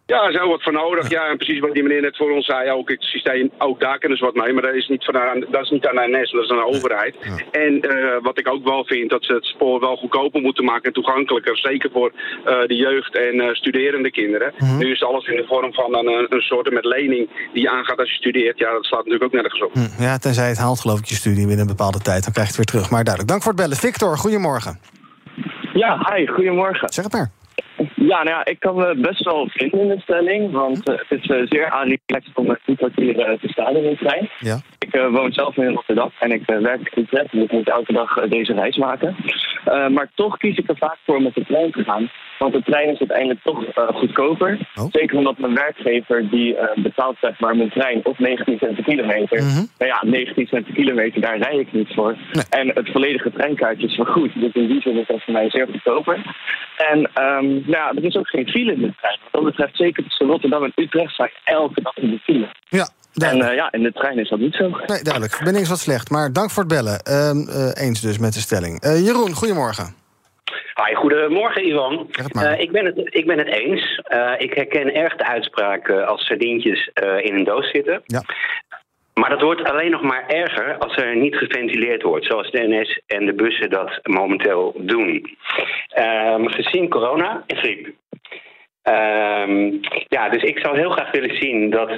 Ja, 0.06 0.22
er 0.22 0.30
is 0.30 0.38
heel 0.38 0.48
wat 0.48 0.62
voor 0.62 0.72
nodig. 0.72 1.10
Ja, 1.10 1.28
en 1.28 1.36
precies 1.36 1.60
wat 1.60 1.72
die 1.72 1.82
meneer 1.82 2.00
net 2.00 2.16
voor 2.16 2.30
ons 2.30 2.46
zei, 2.46 2.70
ook 2.70 2.88
het 2.90 3.02
systeem, 3.02 3.50
ook 3.58 3.80
daar 3.80 3.98
kunnen 3.98 4.18
ze 4.18 4.24
wat 4.24 4.34
mee. 4.34 4.52
Maar 4.52 4.62
dat 4.62 4.74
is 4.74 4.88
niet, 4.88 5.04
van, 5.04 5.46
dat 5.50 5.62
is 5.62 5.70
niet 5.70 5.86
aan 5.86 5.96
de 5.96 6.18
NS, 6.18 6.30
dat 6.30 6.42
is 6.42 6.50
aan 6.50 6.56
de 6.56 6.74
overheid. 6.74 7.16
En 7.50 7.72
uh, 7.86 8.16
wat 8.22 8.38
ik 8.38 8.48
ook 8.48 8.64
wel 8.64 8.84
vind, 8.84 9.10
dat 9.10 9.24
ze 9.24 9.32
het 9.32 9.44
spoor 9.44 9.80
wel 9.80 9.96
goedkoper 9.96 10.40
moeten 10.40 10.64
maken 10.64 10.84
en 10.84 10.92
toegankelijker. 10.92 11.58
Zeker 11.58 11.90
voor 11.90 12.12
uh, 12.14 12.66
de 12.66 12.76
jeugd 12.76 13.16
en 13.16 13.34
uh, 13.34 13.52
studerende 13.52 14.10
kinderen. 14.10 14.52
Mhm. 14.58 14.78
Nu 14.78 14.92
is 14.92 15.02
alles 15.02 15.26
in 15.26 15.36
de 15.36 15.46
vorm 15.46 15.72
van 15.72 15.96
een, 15.96 16.26
een 16.28 16.40
soort 16.40 16.70
met 16.70 16.84
lening 16.84 17.28
die 17.52 17.62
je 17.62 17.70
aangaat 17.70 17.98
als 17.98 18.10
je 18.10 18.16
studeert. 18.16 18.58
Ja, 18.58 18.72
dat 18.72 18.84
slaat 18.84 19.04
natuurlijk 19.04 19.24
ook 19.24 19.40
nergens 19.40 19.62
op. 19.62 19.72
Hm, 19.72 20.02
ja, 20.02 20.18
tenzij 20.18 20.48
het 20.48 20.58
haalt 20.58 20.80
geloof 20.80 20.98
ik 20.98 21.04
je 21.04 21.14
studie 21.14 21.46
binnen 21.46 21.60
een 21.60 21.76
bepaalde 21.76 21.98
tijd. 21.98 22.24
Dan 22.24 22.32
krijg 22.32 22.48
je 22.48 22.54
het 22.56 22.62
weer 22.62 22.72
terug. 22.72 22.90
Maar 22.90 23.04
duidelijk, 23.04 23.32
dank 23.32 23.42
voor 23.42 23.52
het 23.52 23.60
bellen. 23.60 23.76
Victor, 23.76 24.18
goedemorgen. 24.18 24.80
Ja, 25.72 26.12
hi, 26.12 26.26
goedemorgen. 26.26 26.92
Zeg 26.92 27.04
het 27.04 27.12
maar. 27.12 27.30
Ja, 27.94 28.22
nou 28.22 28.28
ja, 28.28 28.44
ik 28.44 28.60
kan 28.60 28.74
me 28.74 28.94
best 28.96 29.24
wel 29.24 29.48
vinden 29.48 29.80
in 29.80 29.88
de 29.88 30.00
stelling. 30.00 30.52
Want 30.52 30.88
uh, 30.88 30.96
het 30.98 31.20
is 31.20 31.28
uh, 31.28 31.42
zeer 31.44 31.70
aangelegd 31.70 32.30
om 32.34 32.48
een 32.48 32.58
goed 32.64 32.76
kwartier 32.76 33.18
uh, 33.18 33.38
te 33.40 33.48
staan 33.48 33.76
in 33.76 33.82
de 33.82 33.96
trein. 33.96 34.30
Ja. 34.38 34.60
Ik 34.78 35.08
woon 35.10 35.32
zelf 35.32 35.56
in 35.56 35.72
Rotterdam 35.72 36.10
en 36.18 36.30
ik 36.30 36.42
werk 36.46 36.92
in 36.94 37.02
Utrecht. 37.02 37.32
Dus 37.32 37.42
ik 37.42 37.52
moet 37.52 37.70
elke 37.70 37.92
dag 37.92 38.28
deze 38.28 38.52
reis 38.52 38.76
maken. 38.76 39.16
maar 39.64 40.10
toch 40.14 40.36
kies 40.36 40.58
ik 40.58 40.68
er 40.68 40.76
vaak 40.76 40.96
voor 41.04 41.16
om 41.16 41.22
met 41.22 41.34
de 41.34 41.44
trein 41.44 41.70
te 41.70 41.84
gaan. 41.84 42.10
Want 42.38 42.52
de 42.52 42.62
trein 42.62 42.88
is 42.88 42.98
uiteindelijk 42.98 43.40
toch 43.42 43.64
goedkoper. 43.74 44.58
Oh. 44.74 44.84
Zeker 44.90 45.16
omdat 45.16 45.38
mijn 45.38 45.54
werkgever 45.54 46.30
die 46.30 46.56
betaalt 46.74 47.16
zeg 47.20 47.40
maar 47.40 47.56
mijn 47.56 47.70
trein 47.70 48.00
op 48.06 48.18
19 48.18 48.58
cent 48.58 48.74
per 48.74 48.84
kilometer. 48.84 49.42
Mhm. 49.42 49.64
Nou 49.78 49.90
ja, 49.90 50.02
19 50.02 50.46
cent 50.46 50.64
per 50.64 50.74
kilometer, 50.74 51.20
daar 51.20 51.38
rij 51.38 51.56
ik 51.56 51.72
niet 51.72 51.92
voor. 51.94 52.16
Nee. 52.32 52.44
En 52.50 52.68
het 52.74 52.90
volledige 52.90 53.30
treinkaartje 53.30 53.86
is 53.86 53.94
vergoed. 53.94 54.30
Dus 54.34 54.52
in 54.52 54.66
die 54.66 54.80
zin 54.80 54.96
is 54.96 55.06
dat 55.06 55.22
voor 55.22 55.32
mij 55.32 55.50
zeer 55.50 55.66
goedkoper. 55.66 56.20
En 56.76 57.10
um, 57.22 57.64
nou 57.72 57.84
ja, 57.84 58.00
er 58.00 58.04
is 58.04 58.16
ook 58.16 58.28
geen 58.28 58.48
file 58.48 58.72
in 58.72 58.80
de 58.80 58.94
trein. 59.00 59.18
Wat 59.22 59.42
dat 59.42 59.44
betreft, 59.44 59.76
zeker 59.76 60.02
tussen 60.02 60.26
Rotterdam 60.26 60.64
en 60.64 60.72
Utrecht, 60.74 61.12
sta 61.12 61.24
ik 61.24 61.40
elke 61.44 61.82
dag 61.82 61.96
in 61.96 62.10
de 62.10 62.18
file. 62.18 62.48
Ja, 62.68 62.88
En 63.14 63.38
uh, 63.38 63.54
ja, 63.54 63.72
in 63.72 63.82
de 63.82 63.92
trein 63.92 64.18
is 64.18 64.28
dat 64.28 64.38
niet 64.38 64.54
zo. 64.54 64.68
Nee, 64.68 65.02
duidelijk. 65.02 65.32
Verbinding 65.32 65.64
is 65.64 65.70
wat 65.70 65.78
slecht, 65.78 66.10
maar 66.10 66.32
dank 66.32 66.50
voor 66.50 66.62
het 66.62 66.72
bellen. 66.72 66.98
Ehm, 66.98 67.38
uh, 67.38 67.84
eens 67.86 68.00
dus 68.00 68.18
met 68.18 68.32
de 68.32 68.40
stelling. 68.40 68.84
Uh, 68.84 69.04
Jeroen, 69.06 69.32
goedemorgen. 69.34 69.94
Hi, 70.74 70.94
goedemorgen 70.94 71.68
Ivan. 71.68 72.10
Uh, 72.36 72.58
ik, 72.58 72.72
ben 72.72 72.84
het, 72.84 72.96
ik 72.96 73.26
ben 73.26 73.38
het 73.38 73.48
eens. 73.48 74.00
Uh, 74.08 74.32
ik 74.38 74.54
herken 74.54 74.94
erg 74.94 75.16
de 75.16 75.26
uitspraak 75.26 75.88
uh, 75.88 76.06
als 76.06 76.26
sardientjes 76.26 76.90
in 77.22 77.34
een 77.34 77.44
doos 77.44 77.70
zitten. 77.70 78.02
Ja. 78.06 78.22
Maar 79.14 79.30
dat 79.30 79.40
wordt 79.40 79.70
alleen 79.70 79.90
nog 79.90 80.02
maar 80.02 80.26
erger 80.26 80.78
als 80.78 80.96
er 80.96 81.16
niet 81.16 81.36
geventileerd 81.36 82.02
wordt, 82.02 82.26
zoals 82.26 82.50
de 82.50 82.66
NS 82.66 83.00
en 83.06 83.26
de 83.26 83.34
bussen 83.34 83.70
dat 83.70 84.00
momenteel 84.02 84.74
doen. 84.76 85.36
Um, 85.98 86.48
gezien 86.48 86.88
corona 86.88 87.44
en 87.46 87.56
griep 87.56 87.94
Ehm, 88.82 89.70
ja, 90.08 90.28
dus 90.28 90.42
ik 90.42 90.58
zou 90.58 90.78
heel 90.78 90.90
graag 90.90 91.10
willen 91.10 91.36
zien 91.36 91.70
dat 91.70 91.90
eh, 91.90 91.96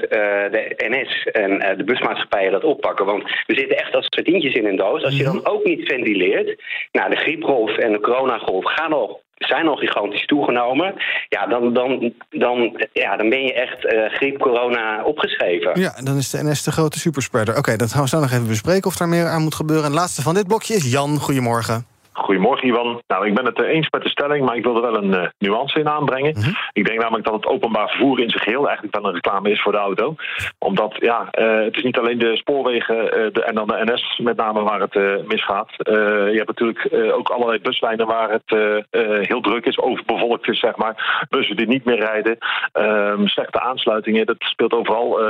de 0.50 0.74
NS 0.76 1.24
en 1.24 1.60
eh, 1.60 1.76
de 1.76 1.84
busmaatschappijen 1.84 2.52
dat 2.52 2.64
oppakken. 2.64 3.06
Want 3.06 3.22
we 3.46 3.54
zitten 3.54 3.76
echt 3.76 3.94
als 3.94 4.06
sardientjes 4.08 4.54
in 4.54 4.66
een 4.66 4.76
doos. 4.76 5.04
Als 5.04 5.16
je 5.16 5.24
dan 5.24 5.46
ook 5.46 5.64
niet 5.64 5.86
ventileert, 5.86 6.62
nou, 6.92 7.10
de 7.10 7.16
griepgolf 7.16 7.76
en 7.76 7.92
de 7.92 8.00
coronagolf 8.00 8.64
gaan 8.64 8.92
al 8.92 9.22
zijn 9.38 9.68
al 9.68 9.76
gigantisch 9.76 10.26
toegenomen. 10.26 10.94
Ja, 11.28 11.46
dan, 11.46 11.72
dan, 11.72 12.12
dan, 12.30 12.86
ja, 12.92 13.16
dan 13.16 13.28
ben 13.28 13.42
je 13.42 13.52
echt 13.52 13.84
eh 13.86 14.14
griep 14.14 14.38
corona 14.38 15.04
opgeschreven. 15.04 15.80
Ja, 15.80 15.94
dan 16.02 16.16
is 16.16 16.30
de 16.30 16.42
NS 16.42 16.62
de 16.62 16.72
grote 16.72 16.98
superspreader. 16.98 17.56
Oké, 17.56 17.76
dat 17.76 17.92
gaan 17.92 18.02
we 18.02 18.08
zo 18.08 18.20
nog 18.20 18.32
even 18.32 18.48
bespreken 18.48 18.86
of 18.86 18.96
daar 18.96 19.08
meer 19.08 19.26
aan 19.26 19.42
moet 19.42 19.54
gebeuren. 19.54 19.84
En 19.84 19.90
het 19.90 20.00
laatste 20.00 20.22
van 20.22 20.34
dit 20.34 20.46
blokje 20.46 20.74
is 20.74 20.90
Jan. 20.92 21.18
Goedemorgen. 21.18 21.93
Goedemorgen, 22.16 22.68
Ivan. 22.68 23.02
Nou, 23.06 23.26
ik 23.26 23.34
ben 23.34 23.44
het 23.44 23.62
eh, 23.62 23.68
eens 23.68 23.90
met 23.90 24.02
de 24.02 24.08
stelling, 24.08 24.44
maar 24.44 24.56
ik 24.56 24.64
wil 24.64 24.76
er 24.76 24.92
wel 24.92 25.02
een 25.02 25.14
eh, 25.14 25.28
nuance 25.38 25.78
in 25.78 25.88
aanbrengen. 25.88 26.34
Ik 26.72 26.86
denk 26.86 27.00
namelijk 27.00 27.24
dat 27.24 27.34
het 27.34 27.46
openbaar 27.46 27.88
vervoer 27.88 28.20
in 28.20 28.30
zich 28.30 28.44
heel 28.44 28.66
eigenlijk 28.66 28.96
wel 28.96 29.06
een 29.06 29.14
reclame 29.14 29.50
is 29.50 29.62
voor 29.62 29.72
de 29.72 29.78
auto. 29.78 30.14
Omdat, 30.58 30.96
ja, 30.98 31.28
eh, 31.30 31.64
het 31.64 31.76
is 31.76 31.82
niet 31.82 31.98
alleen 31.98 32.18
de 32.18 32.36
spoorwegen 32.36 32.96
de, 33.32 33.42
en 33.44 33.54
dan 33.54 33.66
de 33.66 33.82
NS 33.84 34.18
met 34.22 34.36
name 34.36 34.62
waar 34.62 34.80
het 34.80 35.26
misgaat. 35.26 35.70
Je 35.76 36.34
hebt 36.34 36.46
natuurlijk 36.46 36.88
ook 37.16 37.28
allerlei 37.28 37.60
buslijnen 37.60 38.06
waar 38.06 38.30
het 38.30 38.78
heel 39.26 39.40
druk 39.40 39.66
is, 39.66 39.78
overbevolkt 39.78 40.48
is, 40.48 40.58
zeg 40.58 40.76
maar. 40.76 41.26
Bussen 41.28 41.56
die 41.56 41.66
niet 41.66 41.84
meer 41.84 41.98
rijden. 41.98 42.38
Ehm, 42.72 43.26
slechte 43.26 43.60
aansluitingen, 43.60 44.26
dat 44.26 44.36
speelt 44.38 44.74
overal 44.74 45.20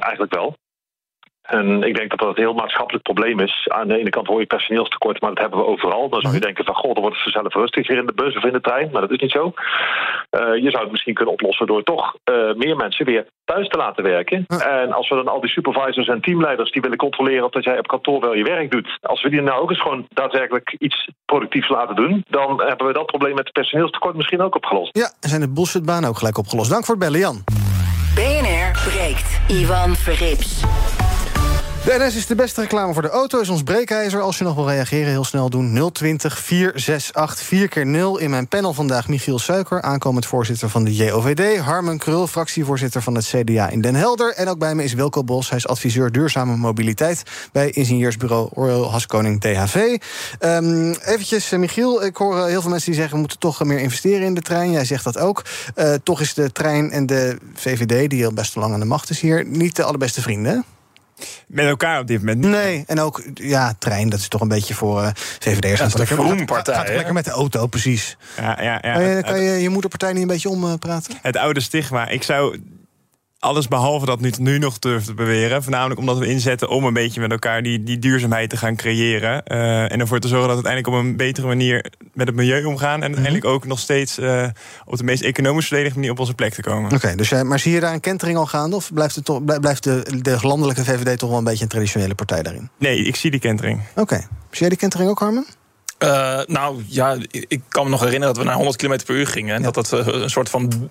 eigenlijk 0.00 0.34
wel. 0.34 0.56
En 1.48 1.82
ik 1.82 1.96
denk 1.96 2.10
dat 2.10 2.18
dat 2.18 2.28
een 2.28 2.42
heel 2.42 2.54
maatschappelijk 2.54 3.04
probleem 3.04 3.40
is. 3.40 3.66
Aan 3.68 3.88
de 3.88 3.98
ene 3.98 4.10
kant 4.10 4.26
hoor 4.26 4.40
je 4.40 4.46
personeelstekort, 4.46 5.20
maar 5.20 5.30
dat 5.30 5.38
hebben 5.38 5.58
we 5.58 5.66
overal. 5.66 6.08
Dan 6.08 6.20
zou 6.20 6.34
je 6.34 6.40
denken 6.40 6.64
van, 6.64 6.74
goh, 6.74 6.92
dan 6.92 7.02
wordt 7.02 7.16
het 7.16 7.32
vanzelf 7.32 7.54
rustiger 7.54 7.96
in 7.98 8.06
de 8.06 8.12
bus 8.12 8.36
of 8.36 8.44
in 8.44 8.52
de 8.52 8.60
trein. 8.60 8.88
Maar 8.92 9.00
dat 9.00 9.10
is 9.10 9.18
niet 9.18 9.30
zo. 9.30 9.52
Eh, 10.30 10.40
je 10.40 10.70
zou 10.70 10.82
het 10.82 10.90
misschien 10.90 11.14
kunnen 11.14 11.34
oplossen 11.34 11.66
door 11.66 11.82
toch 11.82 12.16
eh, 12.24 12.34
meer 12.54 12.76
mensen 12.76 13.06
weer 13.06 13.26
thuis 13.44 13.68
te 13.68 13.78
laten 13.78 14.04
werken. 14.04 14.44
En 14.46 14.92
als 14.92 15.08
we 15.08 15.14
dan 15.14 15.28
al 15.28 15.40
die 15.40 15.50
supervisors 15.50 16.08
en 16.08 16.20
teamleiders 16.20 16.70
die 16.70 16.82
willen 16.82 16.96
controleren 16.98 17.44
of 17.44 17.50
dat 17.50 17.64
jij 17.64 17.78
op 17.78 17.86
kantoor 17.86 18.20
wel 18.20 18.34
je 18.34 18.44
werk 18.44 18.70
doet. 18.70 18.98
Als 19.00 19.22
we 19.22 19.30
die 19.30 19.40
nou 19.40 19.62
ook 19.62 19.70
eens 19.70 19.80
gewoon 19.80 20.06
daadwerkelijk 20.08 20.76
iets 20.78 21.10
productiefs 21.24 21.68
laten 21.68 21.96
doen, 21.96 22.24
dan 22.28 22.62
hebben 22.62 22.86
we 22.86 22.92
dat 22.92 23.06
probleem 23.06 23.34
met 23.34 23.44
het 23.44 23.52
personeelstekort 23.52 24.16
misschien 24.16 24.40
ook 24.40 24.54
opgelost. 24.54 24.96
Ja, 24.96 25.12
en 25.20 25.28
zijn 25.28 25.40
de 25.40 25.52
bullshitbanen 25.52 26.08
ook 26.08 26.18
gelijk 26.18 26.38
opgelost. 26.38 26.70
Dank 26.70 26.84
voor 26.84 26.94
het 26.94 27.04
bellen, 27.04 27.20
Jan. 27.20 27.44
BNR 28.14 28.90
breekt. 28.90 29.40
Ivan 29.48 29.94
Verrips. 29.94 30.62
De 31.88 31.96
NS 31.98 32.16
is 32.16 32.26
de 32.26 32.34
beste 32.34 32.60
reclame 32.60 32.92
voor 32.92 33.02
de 33.02 33.08
auto, 33.08 33.40
is 33.40 33.48
ons 33.48 33.62
breekijzer. 33.62 34.20
Als 34.20 34.38
je 34.38 34.44
nog 34.44 34.54
wil 34.54 34.68
reageren, 34.68 35.08
heel 35.08 35.24
snel 35.24 35.50
doen. 35.50 35.90
020 35.92 36.38
468 36.38 37.46
4 37.46 37.68
keer 37.68 37.86
0 37.86 38.18
In 38.18 38.30
mijn 38.30 38.48
panel 38.48 38.74
vandaag 38.74 39.08
Michiel 39.08 39.38
Suiker, 39.38 39.82
aankomend 39.82 40.26
voorzitter 40.26 40.68
van 40.68 40.84
de 40.84 40.94
JOVD. 40.94 41.58
Harmen 41.58 41.98
Krul, 41.98 42.26
fractievoorzitter 42.26 43.02
van 43.02 43.14
het 43.14 43.26
CDA 43.26 43.68
in 43.68 43.80
Den 43.80 43.94
Helder. 43.94 44.34
En 44.34 44.48
ook 44.48 44.58
bij 44.58 44.74
me 44.74 44.84
is 44.84 44.92
Wilco 44.92 45.24
Bos, 45.24 45.48
hij 45.48 45.58
is 45.58 45.66
adviseur 45.66 46.12
duurzame 46.12 46.56
mobiliteit... 46.56 47.22
bij 47.52 47.70
ingenieursbureau 47.70 48.48
Oriel 48.54 48.90
Haskoning 48.90 49.40
DHV. 49.40 49.96
Um, 50.40 50.92
eventjes, 50.92 51.52
eh, 51.52 51.58
Michiel, 51.58 52.04
ik 52.04 52.16
hoor 52.16 52.38
eh, 52.38 52.44
heel 52.44 52.60
veel 52.60 52.70
mensen 52.70 52.90
die 52.90 53.00
zeggen... 53.00 53.14
we 53.14 53.20
moeten 53.20 53.38
toch 53.38 53.64
meer 53.64 53.80
investeren 53.80 54.26
in 54.26 54.34
de 54.34 54.42
trein. 54.42 54.70
Jij 54.70 54.84
zegt 54.84 55.04
dat 55.04 55.18
ook. 55.18 55.44
Uh, 55.76 55.94
toch 56.02 56.20
is 56.20 56.34
de 56.34 56.52
trein 56.52 56.90
en 56.90 57.06
de 57.06 57.38
VVD, 57.54 58.10
die 58.10 58.26
al 58.26 58.32
best 58.32 58.56
lang 58.56 58.72
aan 58.72 58.80
de 58.80 58.86
macht 58.86 59.10
is 59.10 59.20
hier... 59.20 59.44
niet 59.46 59.76
de 59.76 59.82
allerbeste 59.82 60.22
vrienden? 60.22 60.64
Met 61.46 61.66
elkaar 61.66 62.00
op 62.00 62.06
dit 62.06 62.18
moment. 62.18 62.44
Nee, 62.44 62.84
en 62.86 63.00
ook, 63.00 63.22
ja, 63.34 63.74
trein, 63.78 64.08
dat 64.08 64.18
is 64.18 64.28
toch 64.28 64.40
een 64.40 64.48
beetje 64.48 64.74
voor 64.74 65.02
uh, 65.02 65.08
VVD'ers. 65.14 65.78
Dat 65.78 65.88
is 65.88 65.96
lekker, 65.96 66.16
vroempartij, 66.16 66.74
gaat, 66.74 66.86
gaat 66.86 66.94
lekker 66.94 67.14
met 67.14 67.24
de 67.24 67.30
auto, 67.30 67.66
precies. 67.66 68.16
Ja, 68.36 68.62
ja, 68.62 68.78
ja. 68.82 68.92
kan 68.92 69.02
je, 69.02 69.22
kan 69.22 69.40
je 69.40 69.50
je 69.50 69.68
moederpartij 69.68 70.12
niet 70.12 70.22
een 70.22 70.28
beetje 70.28 70.48
ompraten? 70.48 71.14
Het 71.22 71.36
oude 71.36 71.60
stigma. 71.60 72.08
Ik 72.08 72.22
zou 72.22 72.58
alles 73.38 73.68
behalve 73.68 74.06
dat 74.06 74.20
nu, 74.20 74.32
nu 74.38 74.58
nog 74.58 74.78
durven 74.78 75.06
te 75.06 75.14
beweren. 75.14 75.62
Voornamelijk 75.62 76.00
omdat 76.00 76.18
we 76.18 76.26
inzetten 76.26 76.68
om 76.68 76.84
een 76.84 76.92
beetje 76.92 77.20
met 77.20 77.30
elkaar 77.30 77.62
die, 77.62 77.82
die 77.82 77.98
duurzaamheid 77.98 78.50
te 78.50 78.56
gaan 78.56 78.76
creëren. 78.76 79.42
Uh, 79.46 79.92
en 79.92 80.00
ervoor 80.00 80.18
te 80.18 80.28
zorgen 80.28 80.48
dat 80.48 80.58
we 80.58 80.68
uiteindelijk 80.68 80.96
op 80.96 81.10
een 81.10 81.16
betere 81.16 81.46
manier 81.46 81.92
met 82.14 82.26
het 82.26 82.36
milieu 82.36 82.64
omgaan. 82.64 83.02
En 83.02 83.02
uiteindelijk 83.02 83.44
ook 83.44 83.66
nog 83.66 83.78
steeds 83.78 84.18
uh, 84.18 84.46
op 84.84 84.96
de 84.96 85.04
meest 85.04 85.22
economisch 85.22 85.66
verdedigde 85.66 85.98
manier 85.98 86.12
op 86.12 86.18
onze 86.18 86.34
plek 86.34 86.54
te 86.54 86.62
komen. 86.62 86.84
Oké, 86.84 86.94
okay, 86.94 87.14
dus, 87.14 87.42
maar 87.42 87.58
zie 87.58 87.72
je 87.72 87.80
daar 87.80 87.92
een 87.92 88.00
kentering 88.00 88.38
al 88.38 88.46
gaande? 88.46 88.76
Of 88.76 88.92
blijft, 88.92 89.14
het 89.14 89.24
toch, 89.24 89.44
blijft 89.44 89.84
de, 89.84 90.20
de 90.22 90.38
landelijke 90.40 90.84
VVD 90.84 91.18
toch 91.18 91.28
wel 91.28 91.38
een 91.38 91.44
beetje 91.44 91.62
een 91.62 91.70
traditionele 91.70 92.14
partij 92.14 92.42
daarin? 92.42 92.70
Nee, 92.78 92.98
ik 92.98 93.16
zie 93.16 93.30
die 93.30 93.40
kentering. 93.40 93.80
Oké. 93.90 94.00
Okay. 94.00 94.26
Zie 94.50 94.60
jij 94.60 94.68
die 94.68 94.78
kentering 94.78 95.10
ook, 95.10 95.18
Harmen? 95.18 95.46
Uh, 95.98 96.40
nou 96.46 96.84
ja, 96.86 97.16
ik 97.30 97.60
kan 97.68 97.84
me 97.84 97.90
nog 97.90 98.00
herinneren 98.00 98.34
dat 98.34 98.42
we 98.42 98.48
naar 98.48 98.58
100 98.58 98.76
km 98.76 98.98
per 99.06 99.14
uur 99.14 99.26
gingen. 99.26 99.54
En 99.54 99.62
ja. 99.62 99.70
dat 99.70 99.88
dat 99.88 100.06
uh, 100.06 100.22
een 100.22 100.30
soort 100.30 100.48
van. 100.48 100.88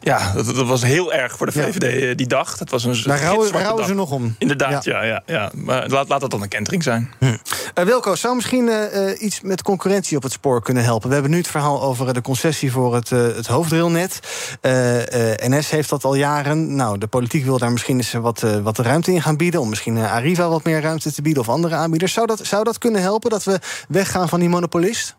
Ja, 0.00 0.32
dat, 0.32 0.46
dat, 0.46 0.66
was 0.66 0.82
heel 0.82 1.12
erg 1.12 1.36
voor 1.36 1.46
de 1.46 1.52
VVD 1.52 2.02
ja. 2.02 2.14
die 2.14 2.26
dag. 2.26 2.56
Dat 2.56 2.70
was 2.70 2.84
een 2.84 3.02
Daar 3.04 3.20
rouwen, 3.20 3.86
ze 3.86 3.94
nog 3.94 4.10
om. 4.10 4.34
Inderdaad, 4.38 4.84
ja. 4.84 5.02
ja, 5.02 5.04
ja, 5.04 5.22
ja. 5.26 5.50
Maar 5.54 5.88
laat, 5.88 6.08
laat 6.08 6.20
dat 6.20 6.30
dan 6.30 6.42
een 6.42 6.48
kentering 6.48 6.82
zijn. 6.82 7.10
Hm. 7.18 7.24
Uh, 7.24 7.84
Wilco, 7.84 8.14
zou 8.14 8.34
misschien 8.34 8.66
uh, 8.66 9.22
iets 9.22 9.40
met 9.40 9.62
concurrentie 9.62 10.16
op 10.16 10.22
het 10.22 10.32
spoor 10.32 10.62
kunnen 10.62 10.84
helpen? 10.84 11.08
We 11.08 11.14
hebben 11.14 11.32
nu 11.32 11.38
het 11.38 11.48
verhaal 11.48 11.82
over 11.82 12.14
de 12.14 12.22
concessie 12.22 12.72
voor 12.72 12.94
het, 12.94 13.10
het 13.10 13.46
hoofdrailnet. 13.46 14.20
NS 15.46 15.70
heeft 15.70 15.88
dat 15.88 16.04
al 16.04 16.14
jaren. 16.14 16.76
Nou, 16.76 16.98
de 16.98 17.06
politiek 17.06 17.44
wil 17.44 17.58
daar 17.58 17.72
misschien 17.72 17.96
eens 17.96 18.12
wat, 18.12 18.44
wat 18.62 18.78
ruimte 18.78 19.12
in 19.12 19.22
gaan 19.22 19.36
bieden. 19.36 19.60
Om 19.60 19.68
misschien 19.68 19.98
Arriva 19.98 20.48
wat 20.48 20.64
meer 20.64 20.80
ruimte 20.80 21.12
te 21.12 21.22
bieden 21.22 21.42
of 21.42 21.48
andere 21.48 21.74
aanbieders. 21.74 22.12
Zou 22.12 22.26
dat, 22.26 22.40
zou 22.42 22.64
dat 22.64 22.78
kunnen 22.78 23.00
helpen 23.00 23.30
dat 23.30 23.44
we 23.44 23.58
weggaan 23.88 24.28
van 24.28 24.40
die 24.40 24.47
monopolist? 24.48 25.16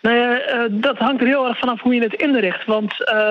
Nou 0.00 0.16
ja, 0.16 0.54
uh, 0.54 0.64
dat 0.70 0.98
hangt 0.98 1.20
er 1.20 1.26
heel 1.26 1.48
erg 1.48 1.58
vanaf 1.58 1.80
hoe 1.80 1.94
je 1.94 2.02
het 2.02 2.14
inricht. 2.14 2.66
Want 2.66 2.94
uh, 3.12 3.30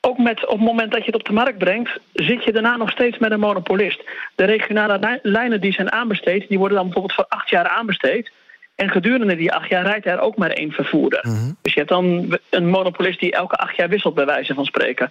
ook 0.00 0.18
met, 0.18 0.46
op 0.46 0.58
het 0.58 0.66
moment 0.66 0.92
dat 0.92 1.00
je 1.00 1.06
het 1.06 1.14
op 1.14 1.24
de 1.24 1.32
markt 1.32 1.58
brengt, 1.58 1.98
zit 2.12 2.44
je 2.44 2.52
daarna 2.52 2.76
nog 2.76 2.90
steeds 2.90 3.18
met 3.18 3.30
een 3.30 3.40
monopolist. 3.40 4.04
De 4.34 4.44
regionale 4.44 5.20
lijnen 5.22 5.60
die 5.60 5.72
zijn 5.72 5.92
aanbesteed, 5.92 6.48
die 6.48 6.58
worden 6.58 6.76
dan 6.76 6.86
bijvoorbeeld 6.86 7.14
voor 7.14 7.26
acht 7.28 7.50
jaar 7.50 7.68
aanbesteed. 7.68 8.30
En 8.74 8.90
gedurende 8.90 9.36
die 9.36 9.52
acht 9.52 9.68
jaar 9.68 9.84
rijdt 9.84 10.06
er 10.06 10.20
ook 10.20 10.36
maar 10.36 10.50
één 10.50 10.72
vervoerder. 10.72 11.20
Mm 11.22 11.34
-hmm. 11.34 11.56
Dus 11.62 11.72
je 11.72 11.78
hebt 11.78 11.90
dan 11.90 12.36
een 12.50 12.68
monopolist 12.68 13.20
die 13.20 13.32
elke 13.32 13.56
acht 13.56 13.76
jaar 13.76 13.88
wisselt, 13.88 14.14
bij 14.14 14.26
wijze 14.26 14.54
van 14.54 14.64
spreken. 14.64 15.08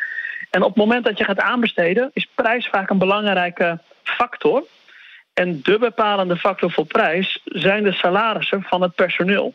En 0.49 0.61
op 0.61 0.67
het 0.67 0.77
moment 0.77 1.05
dat 1.05 1.17
je 1.17 1.23
gaat 1.23 1.39
aanbesteden, 1.39 2.09
is 2.13 2.27
prijs 2.35 2.67
vaak 2.67 2.89
een 2.89 2.97
belangrijke 2.97 3.79
factor. 4.03 4.63
En 5.33 5.59
de 5.63 5.77
bepalende 5.79 6.37
factor 6.37 6.71
voor 6.71 6.85
prijs 6.85 7.41
zijn 7.43 7.83
de 7.83 7.93
salarissen 7.93 8.63
van 8.63 8.81
het 8.81 8.95
personeel. 8.95 9.53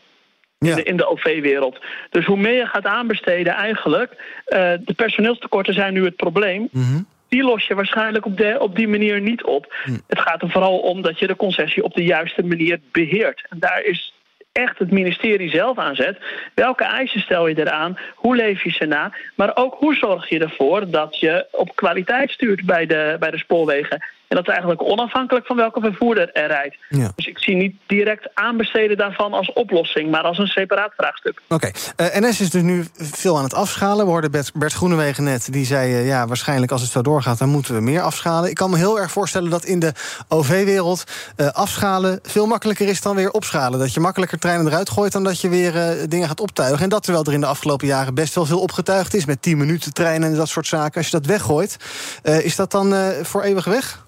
Ja. 0.59 0.69
In 0.69 0.75
de, 0.75 0.83
in 0.83 0.97
de 0.97 1.07
OV-wereld. 1.07 1.79
Dus 2.09 2.25
hoe 2.25 2.37
meer 2.37 2.55
je 2.55 2.65
gaat 2.65 2.85
aanbesteden 2.85 3.53
eigenlijk... 3.53 4.11
Uh, 4.11 4.73
de 4.79 4.93
personeelstekorten 4.95 5.73
zijn 5.73 5.93
nu 5.93 6.05
het 6.05 6.15
probleem... 6.15 6.67
Mm 6.71 6.83
-hmm. 6.83 7.07
Die 7.29 7.43
los 7.43 7.67
je 7.67 7.75
waarschijnlijk 7.75 8.25
op, 8.25 8.37
de, 8.37 8.57
op 8.59 8.75
die 8.75 8.87
manier 8.87 9.21
niet 9.21 9.43
op. 9.43 9.75
Mm. 9.85 10.01
Het 10.07 10.19
gaat 10.19 10.41
er 10.41 10.49
vooral 10.49 10.79
om 10.79 11.01
dat 11.01 11.19
je 11.19 11.27
de 11.27 11.35
concessie 11.35 11.83
op 11.83 11.93
de 11.93 12.03
juiste 12.03 12.43
manier 12.43 12.79
beheert. 12.91 13.45
En 13.49 13.59
daar 13.59 13.83
is 13.83 14.13
echt 14.51 14.79
het 14.79 14.91
ministerie 14.91 15.49
zelf 15.49 15.77
aan 15.77 15.95
zet. 15.95 16.17
Welke 16.53 16.83
eisen 16.83 17.19
stel 17.19 17.47
je 17.47 17.59
eraan? 17.59 17.97
Hoe 18.15 18.35
leef 18.35 18.63
je 18.63 18.71
ze 18.71 18.85
na? 18.85 19.13
Maar 19.35 19.55
ook 19.55 19.75
hoe 19.75 19.95
zorg 19.95 20.29
je 20.29 20.39
ervoor 20.39 20.89
dat 20.89 21.19
je 21.19 21.47
op 21.51 21.75
kwaliteit 21.75 22.31
stuurt 22.31 22.65
bij 22.65 22.85
de, 22.85 23.15
bij 23.19 23.31
de 23.31 23.37
spoorwegen? 23.37 24.03
En 24.27 24.35
dat 24.35 24.47
is 24.47 24.51
eigenlijk 24.53 24.83
onafhankelijk 24.83 25.45
van 25.45 25.55
welke 25.55 25.79
vervoerder 25.79 26.31
er 26.31 26.47
rijdt. 26.47 26.77
Ja. 26.89 27.11
Dus 27.15 27.25
ik 27.27 27.39
zie 27.39 27.55
niet 27.55 27.75
direct 27.85 28.29
aanbesteden 28.33 28.97
daarvan 28.97 29.33
als 29.33 29.53
oplossing, 29.53 30.11
maar 30.11 30.21
als 30.21 30.37
een 30.37 30.47
separaat 30.47 30.93
vraagstuk. 30.97 31.41
Oké, 31.49 31.71
okay. 31.95 32.11
uh, 32.21 32.29
NS 32.29 32.41
is 32.41 32.49
dus 32.49 32.61
nu 32.61 32.85
veel 32.93 33.37
aan 33.37 33.43
het 33.43 33.53
afschalen. 33.53 34.05
We 34.05 34.11
hoorden 34.11 34.31
Bert, 34.31 34.51
Bert 34.53 34.73
Groenewegen 34.73 35.23
net, 35.23 35.47
die 35.51 35.65
zei... 35.65 35.91
Uh, 35.91 36.07
ja, 36.07 36.27
waarschijnlijk 36.27 36.71
als 36.71 36.81
het 36.81 36.91
zo 36.91 37.01
doorgaat, 37.01 37.37
dan 37.37 37.49
moeten 37.49 37.75
we 37.75 37.81
meer 37.81 38.01
afschalen. 38.01 38.49
Ik 38.49 38.55
kan 38.55 38.69
me 38.69 38.77
heel 38.77 38.99
erg 38.99 39.11
voorstellen 39.11 39.49
dat 39.49 39.65
in 39.65 39.79
de 39.79 39.93
OV-wereld 40.27 41.03
uh, 41.37 41.47
afschalen... 41.47 42.19
veel 42.23 42.45
makkelijker 42.45 42.87
is 42.87 43.01
dan 43.01 43.15
weer 43.15 43.31
opschalen. 43.31 43.79
Dat 43.79 43.93
je 43.93 43.99
makkelijker 43.99 44.39
treinen 44.39 44.67
eruit 44.67 44.89
gooit 44.89 45.11
dan 45.11 45.23
dat 45.23 45.41
je 45.41 45.49
weer 45.49 46.05
dingen 46.09 46.27
gaat 46.27 46.39
optuigen. 46.39 46.83
En 46.83 46.89
dat 46.89 47.03
terwijl 47.03 47.25
er 47.25 47.33
in 47.33 47.39
de 47.39 47.45
afgelopen 47.45 47.87
jaren 47.87 48.15
best 48.15 48.35
wel 48.35 48.45
veel 48.45 48.59
opgetuigd 48.59 49.13
is... 49.13 49.25
met 49.25 49.41
10 49.41 49.57
minuten 49.57 49.93
treinen 49.93 50.29
en 50.29 50.35
dat 50.35 50.49
soort 50.49 50.67
zaken. 50.67 50.95
Als 50.95 51.05
je 51.05 51.17
dat 51.17 51.25
weggooit, 51.25 51.77
is 52.23 52.55
dat 52.55 52.71
dan 52.71 52.93
voor 53.23 53.41
eeuwig 53.41 53.65
weg? 53.65 54.05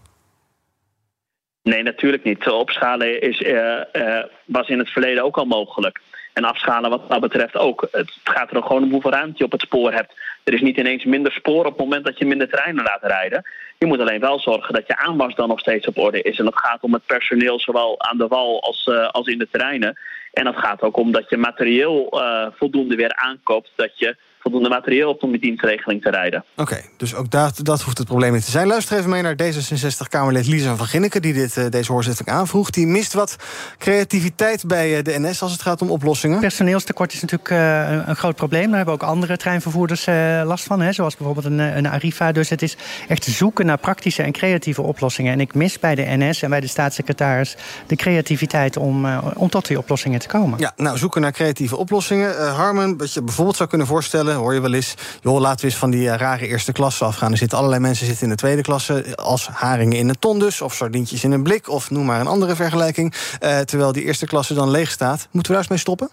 Nee, 1.64 1.84
natuurlijk 1.84 2.24
niet. 2.24 2.48
Opschalen 2.48 3.22
is, 3.22 3.40
uh, 3.40 3.80
uh, 3.94 4.24
was 4.46 4.68
in 4.68 4.80
het 4.80 4.90
verleden 4.90 5.24
ook 5.24 5.38
al 5.38 5.46
mogelijk. 5.46 6.00
En 6.34 6.44
afschalen 6.44 6.90
wat 6.90 7.10
dat 7.10 7.20
betreft 7.20 7.58
ook. 7.58 7.88
Het 7.92 8.12
gaat 8.24 8.52
er 8.52 8.64
gewoon 8.64 8.84
om 8.84 8.92
hoeveel 8.92 9.12
ruimte 9.12 9.38
je 9.38 9.44
op 9.44 9.52
het 9.52 9.62
spoor 9.62 9.92
hebt. 9.92 10.14
Er 10.44 10.54
is 10.54 10.62
niet 10.62 10.78
ineens 10.78 11.06
minder 11.06 11.32
spoor 11.32 11.66
op 11.66 11.72
het 11.72 11.80
moment 11.86 12.06
dat 12.06 12.18
je 12.18 12.26
minder 12.26 12.50
treinen 12.50 12.84
laat 12.84 13.04
rijden. 13.04 13.44
Je 13.78 13.86
moet 13.86 14.00
alleen 14.00 14.20
wel 14.20 14.40
zorgen 14.40 14.74
dat 14.74 14.88
je 14.88 14.98
aanwas 14.98 15.36
dan 15.36 15.48
nog 15.48 15.60
steeds 15.60 15.88
op 15.88 15.98
orde 15.98 16.22
is. 16.22 16.40
En 16.40 16.46
dat 16.46 16.58
gaat 16.58 16.82
om 16.82 16.94
het 16.94 17.06
personeel, 17.06 17.60
zowel 17.60 18.02
aan 18.02 18.18
de 18.18 18.28
wal 18.28 18.62
als, 18.62 18.86
uh, 18.86 19.08
als 19.08 19.28
in 19.28 19.38
de 19.38 19.48
terreinen. 19.52 19.98
En 20.32 20.44
dat 20.44 20.56
gaat 20.56 20.82
ook 20.82 20.98
om 20.98 21.12
dat 21.12 21.30
je 21.30 21.38
materieel 21.38 22.22
voldoende 22.58 22.96
weer 22.96 23.16
aankoopt. 23.16 23.72
Dat 23.76 24.00
je 24.00 24.16
voldoende 24.40 24.70
materieel 24.70 25.10
hebt 25.10 25.24
om 25.24 25.32
die 25.32 25.42
dienstregeling 25.42 26.02
te 26.02 26.10
rijden. 26.10 26.46
Oké, 26.56 26.82
dus 26.98 27.16
ook 27.16 27.32
dat, 27.32 27.60
dat 27.64 27.82
hoeft 27.82 27.98
het 27.98 28.08
probleem 28.08 28.34
niet 28.34 28.46
te 28.46 28.52
zijn. 28.52 28.68
Luister 28.68 28.98
even 28.98 29.10
mee 29.10 29.22
naar 29.22 29.36
D66-Kamerlid 29.44 30.48
Lisa 30.48 30.76
van 30.76 30.86
Ginneken... 30.86 31.22
die 31.22 31.34
dit, 31.34 31.58
eh, 31.58 31.66
deze 31.70 31.92
hoorzitting 31.92 32.30
aanvroeg. 32.30 32.70
Die 32.70 32.88
mist 32.88 33.14
wat 33.14 33.36
creativiteit 33.78 34.68
bij 34.68 34.98
eh, 34.98 35.04
de 35.04 35.20
NS 35.20 35.42
als 35.42 35.52
het 35.52 35.62
gaat 35.62 35.82
om 35.82 35.92
oplossingen. 35.92 36.40
Personeelstekort 36.40 37.14
is 37.14 37.22
natuurlijk 37.22 37.50
uh, 37.50 38.08
een 38.08 38.16
groot 38.16 38.36
probleem. 38.36 38.68
Daar 38.68 38.76
hebben 38.76 38.94
ook 38.94 39.04
andere 39.04 39.38
treinvervoerders 39.38 40.08
uh, 40.08 40.42
last 40.46 40.64
van. 40.64 40.82
Hè, 40.82 40.92
zoals 40.92 41.18
bijvoorbeeld 41.18 41.46
een, 41.46 41.60
een 41.60 41.88
Arriva. 41.88 42.32
Dus 42.32 42.50
het 42.50 42.62
is 42.62 42.78
echt 43.08 43.24
zoeken 43.24 43.66
naar 43.66 43.78
praktische 43.78 44.24
en 44.24 44.32
creatieve 44.32 44.82
oplossingen. 44.82 45.34
En 45.34 45.40
ik 45.40 45.54
mis 45.54 45.80
bij 45.80 45.96
de 45.96 46.06
NS 46.08 46.42
en 46.42 46.50
bij 46.50 46.60
de 46.60 46.68
staatssecretaris... 46.68 47.56
de 47.88 47.96
creativiteit 47.96 48.78
om, 48.78 49.06
uh, 49.06 49.28
om 49.36 49.50
tot 49.50 49.68
die 49.68 49.78
oplossingen 49.78 50.19
te 50.20 50.28
komen. 50.28 50.60
Ja, 50.60 50.74
nou, 50.76 50.98
zoeken 50.98 51.22
naar 51.22 51.32
creatieve 51.32 51.78
oplossingen. 51.78 52.54
Harmen, 52.54 52.98
wat 52.98 53.14
je 53.14 53.22
bijvoorbeeld 53.22 53.58
zou 53.58 53.70
kunnen 53.70 53.88
voorstellen... 53.88 54.36
hoor 54.36 54.54
je 54.54 54.62
wel 54.62 54.74
eens, 54.74 54.96
joh, 55.22 55.40
laten 55.40 55.60
we 55.60 55.66
eens 55.66 55.80
van 55.80 55.90
die 55.90 56.18
rare 56.18 56.48
eerste 56.48 56.72
klasse 56.72 57.06
afgaan. 57.06 57.32
Er 57.32 57.38
zitten 57.38 57.58
allerlei 57.58 57.82
mensen 57.82 58.06
zitten 58.06 58.24
in 58.24 58.30
de 58.30 58.36
tweede 58.36 58.62
klasse... 58.62 59.16
als 59.16 59.48
haringen 59.48 59.98
in 59.98 60.10
een 60.10 60.20
ton 60.20 60.40
dus, 60.40 60.62
of 60.62 60.74
sardientjes 60.74 61.24
in 61.24 61.32
een 61.32 61.44
blik... 61.44 61.70
of 61.70 61.90
noem 61.90 62.06
maar 62.06 62.20
een 62.20 62.28
andere 62.28 62.56
vergelijking. 62.56 63.14
terwijl 63.40 63.92
die 63.92 64.04
eerste 64.04 64.26
klasse 64.26 64.54
dan 64.54 64.70
leeg 64.70 64.92
staat. 64.92 65.28
Moeten 65.32 65.42
we 65.42 65.48
daar 65.48 65.58
eens 65.58 65.68
mee 65.68 65.78
stoppen? 65.78 66.10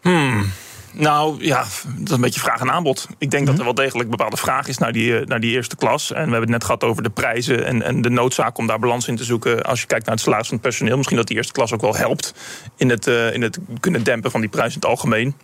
Hmm. 0.00 0.50
Nou 0.98 1.44
ja, 1.44 1.58
dat 1.96 2.08
is 2.08 2.10
een 2.10 2.20
beetje 2.20 2.40
vraag 2.40 2.60
en 2.60 2.70
aanbod. 2.70 3.06
Ik 3.18 3.30
denk 3.30 3.46
dat 3.46 3.58
er 3.58 3.64
wel 3.64 3.74
degelijk 3.74 4.10
bepaalde 4.10 4.36
vraag 4.36 4.68
is 4.68 4.78
naar 4.78 4.92
die, 4.92 5.26
naar 5.26 5.40
die 5.40 5.54
eerste 5.54 5.76
klas. 5.76 6.12
En 6.12 6.14
we 6.14 6.20
hebben 6.20 6.40
het 6.40 6.50
net 6.50 6.64
gehad 6.64 6.84
over 6.84 7.02
de 7.02 7.10
prijzen 7.10 7.66
en, 7.66 7.82
en 7.82 8.02
de 8.02 8.10
noodzaak 8.10 8.58
om 8.58 8.66
daar 8.66 8.78
balans 8.78 9.08
in 9.08 9.16
te 9.16 9.24
zoeken. 9.24 9.62
Als 9.62 9.80
je 9.80 9.86
kijkt 9.86 10.06
naar 10.06 10.14
het 10.14 10.24
salaris 10.24 10.46
van 10.46 10.56
het 10.56 10.66
personeel, 10.66 10.96
misschien 10.96 11.16
dat 11.16 11.26
die 11.26 11.36
eerste 11.36 11.52
klas 11.52 11.72
ook 11.72 11.80
wel 11.80 11.96
helpt 11.96 12.34
in 12.76 12.90
het, 12.90 13.06
uh, 13.06 13.34
in 13.34 13.42
het 13.42 13.58
kunnen 13.80 14.04
dempen 14.04 14.30
van 14.30 14.40
die 14.40 14.50
prijs 14.50 14.68
in 14.68 14.80
het 14.80 14.88
algemeen. 14.88 15.34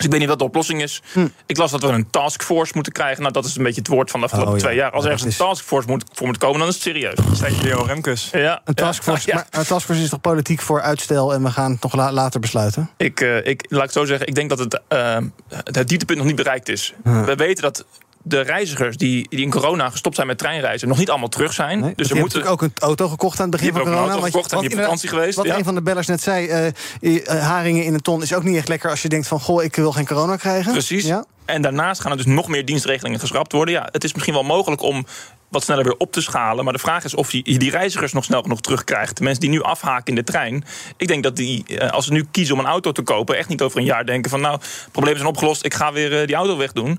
Dus 0.00 0.08
ik 0.08 0.14
weet 0.14 0.20
niet 0.20 0.28
wat 0.30 0.38
de 0.38 0.44
oplossing 0.54 0.82
is. 0.82 1.02
Hm. 1.12 1.26
Ik 1.46 1.56
las 1.56 1.70
dat 1.70 1.82
we 1.82 1.88
een 1.88 2.10
taskforce 2.10 2.72
moeten 2.74 2.92
krijgen. 2.92 3.20
Nou, 3.20 3.32
dat 3.32 3.44
is 3.44 3.56
een 3.56 3.62
beetje 3.62 3.78
het 3.80 3.88
woord 3.90 4.10
van 4.10 4.20
de 4.20 4.26
afgelopen 4.26 4.52
Oh, 4.52 4.58
ja. 4.58 4.64
twee 4.64 4.76
jaar. 4.76 4.90
Als 4.90 5.04
er 5.04 5.10
Ja, 5.10 5.16
ergens 5.16 5.38
een 5.38 5.46
taskforce 5.46 5.88
moet, 5.88 6.04
voor 6.12 6.26
moet 6.26 6.38
komen, 6.38 6.58
dan 6.58 6.68
is 6.68 6.74
het 6.74 6.82
serieus. 6.82 7.18
Leo 7.62 7.82
Remkes. 7.82 8.28
Ja. 8.32 8.60
Een 8.64 8.74
taskforce, 8.74 9.28
Ja. 9.28 9.34
maar 9.34 9.46
een 9.50 9.66
taskforce 9.66 10.02
is 10.02 10.08
toch 10.08 10.20
politiek 10.20 10.60
voor 10.60 10.80
uitstel... 10.80 11.32
en 11.34 11.42
we 11.42 11.50
gaan 11.50 11.72
het 11.72 11.82
nog 11.82 11.94
la- 11.94 12.12
later 12.12 12.40
besluiten? 12.40 12.90
Ik, 12.96 13.20
eh, 13.20 13.36
ik, 13.46 13.64
laat 13.68 13.78
ik 13.80 13.84
het 13.84 13.92
zo 13.92 14.04
zeggen, 14.04 14.26
ik 14.26 14.34
denk 14.34 14.48
dat 14.48 14.58
het, 14.58 14.80
eh, 14.88 15.16
het 15.48 15.88
dieptepunt 15.88 16.18
nog 16.18 16.26
niet 16.26 16.36
bereikt 16.36 16.68
is. 16.68 16.94
Hm. 17.02 17.24
We 17.24 17.34
weten 17.34 17.62
dat 17.62 17.84
de 18.22 18.40
reizigers 18.40 18.96
die, 18.96 19.26
die 19.28 19.40
in 19.40 19.50
corona 19.50 19.90
gestopt 19.90 20.14
zijn 20.14 20.26
met 20.26 20.38
treinreizen... 20.38 20.88
nog 20.88 20.98
niet 20.98 21.10
allemaal 21.10 21.28
terug 21.28 21.52
zijn. 21.52 21.80
Dus 21.80 21.92
dus 21.94 22.08
je 22.08 22.14
moeten... 22.14 22.44
ook 22.44 22.62
een 22.62 22.72
auto 22.78 23.08
gekocht 23.08 23.40
aan 23.40 23.50
het 23.50 23.56
begin 23.60 23.72
van 23.72 23.82
corona. 23.82 24.02
een 24.02 24.08
auto 24.08 24.20
want 24.20 24.32
je- 24.32 24.38
gekocht 24.38 24.52
want 24.62 24.72
op 24.74 24.80
vakantie 24.80 25.08
geweest, 25.08 25.36
Wat 25.36 25.46
ja. 25.46 25.58
een 25.58 25.64
van 25.64 25.74
de 25.74 25.82
bellers 25.82 26.06
net 26.06 26.22
zei, 26.22 26.46
eh, 26.46 26.66
eh, 26.66 27.42
haringen 27.42 27.84
in 27.84 27.94
een 27.94 28.02
ton 28.02 28.22
is 28.22 28.34
ook 28.34 28.42
niet 28.42 28.56
echt 28.56 28.68
lekker... 28.68 28.90
als 28.90 29.02
je 29.02 29.08
denkt 29.08 29.26
van, 29.26 29.40
goh, 29.40 29.62
ik 29.62 29.76
wil 29.76 29.92
geen 29.92 30.06
corona 30.06 30.36
krijgen. 30.36 30.72
Precies. 30.72 31.04
Ja? 31.04 31.24
En 31.44 31.62
daarnaast 31.62 32.00
gaan 32.00 32.10
er 32.10 32.16
dus 32.16 32.26
nog 32.26 32.48
meer 32.48 32.64
dienstregelingen 32.64 33.20
geschrapt 33.20 33.52
worden. 33.52 33.74
Ja, 33.74 33.88
het 33.92 34.04
is 34.04 34.12
misschien 34.12 34.34
wel 34.34 34.42
mogelijk 34.42 34.82
om 34.82 35.06
wat 35.50 35.62
sneller 35.62 35.84
weer 35.84 35.96
op 35.96 36.12
te 36.12 36.20
schalen. 36.20 36.64
Maar 36.64 36.72
de 36.72 36.78
vraag 36.78 37.04
is 37.04 37.14
of 37.14 37.32
je 37.32 37.42
die 37.42 37.70
reizigers 37.70 38.12
nog 38.12 38.24
snel 38.24 38.42
genoeg 38.42 38.60
terugkrijgt. 38.60 39.16
De 39.16 39.22
mensen 39.22 39.40
die 39.40 39.50
nu 39.50 39.62
afhaken 39.62 40.06
in 40.06 40.14
de 40.14 40.24
trein. 40.24 40.64
Ik 40.96 41.08
denk 41.08 41.22
dat 41.22 41.36
die, 41.36 41.64
eh, 41.66 41.90
als 41.90 42.04
ze 42.04 42.12
nu 42.12 42.26
kiezen 42.30 42.54
om 42.54 42.60
een 42.60 42.66
auto 42.66 42.92
te 42.92 43.02
kopen... 43.02 43.36
echt 43.36 43.48
niet 43.48 43.62
over 43.62 43.78
een 43.78 43.84
jaar 43.84 44.06
denken 44.06 44.30
van... 44.30 44.40
nou, 44.40 44.60
problemen 44.92 45.18
zijn 45.18 45.30
opgelost, 45.30 45.64
ik 45.64 45.74
ga 45.74 45.92
weer 45.92 46.20
eh, 46.20 46.26
die 46.26 46.36
auto 46.36 46.56
wegdoen. 46.56 46.98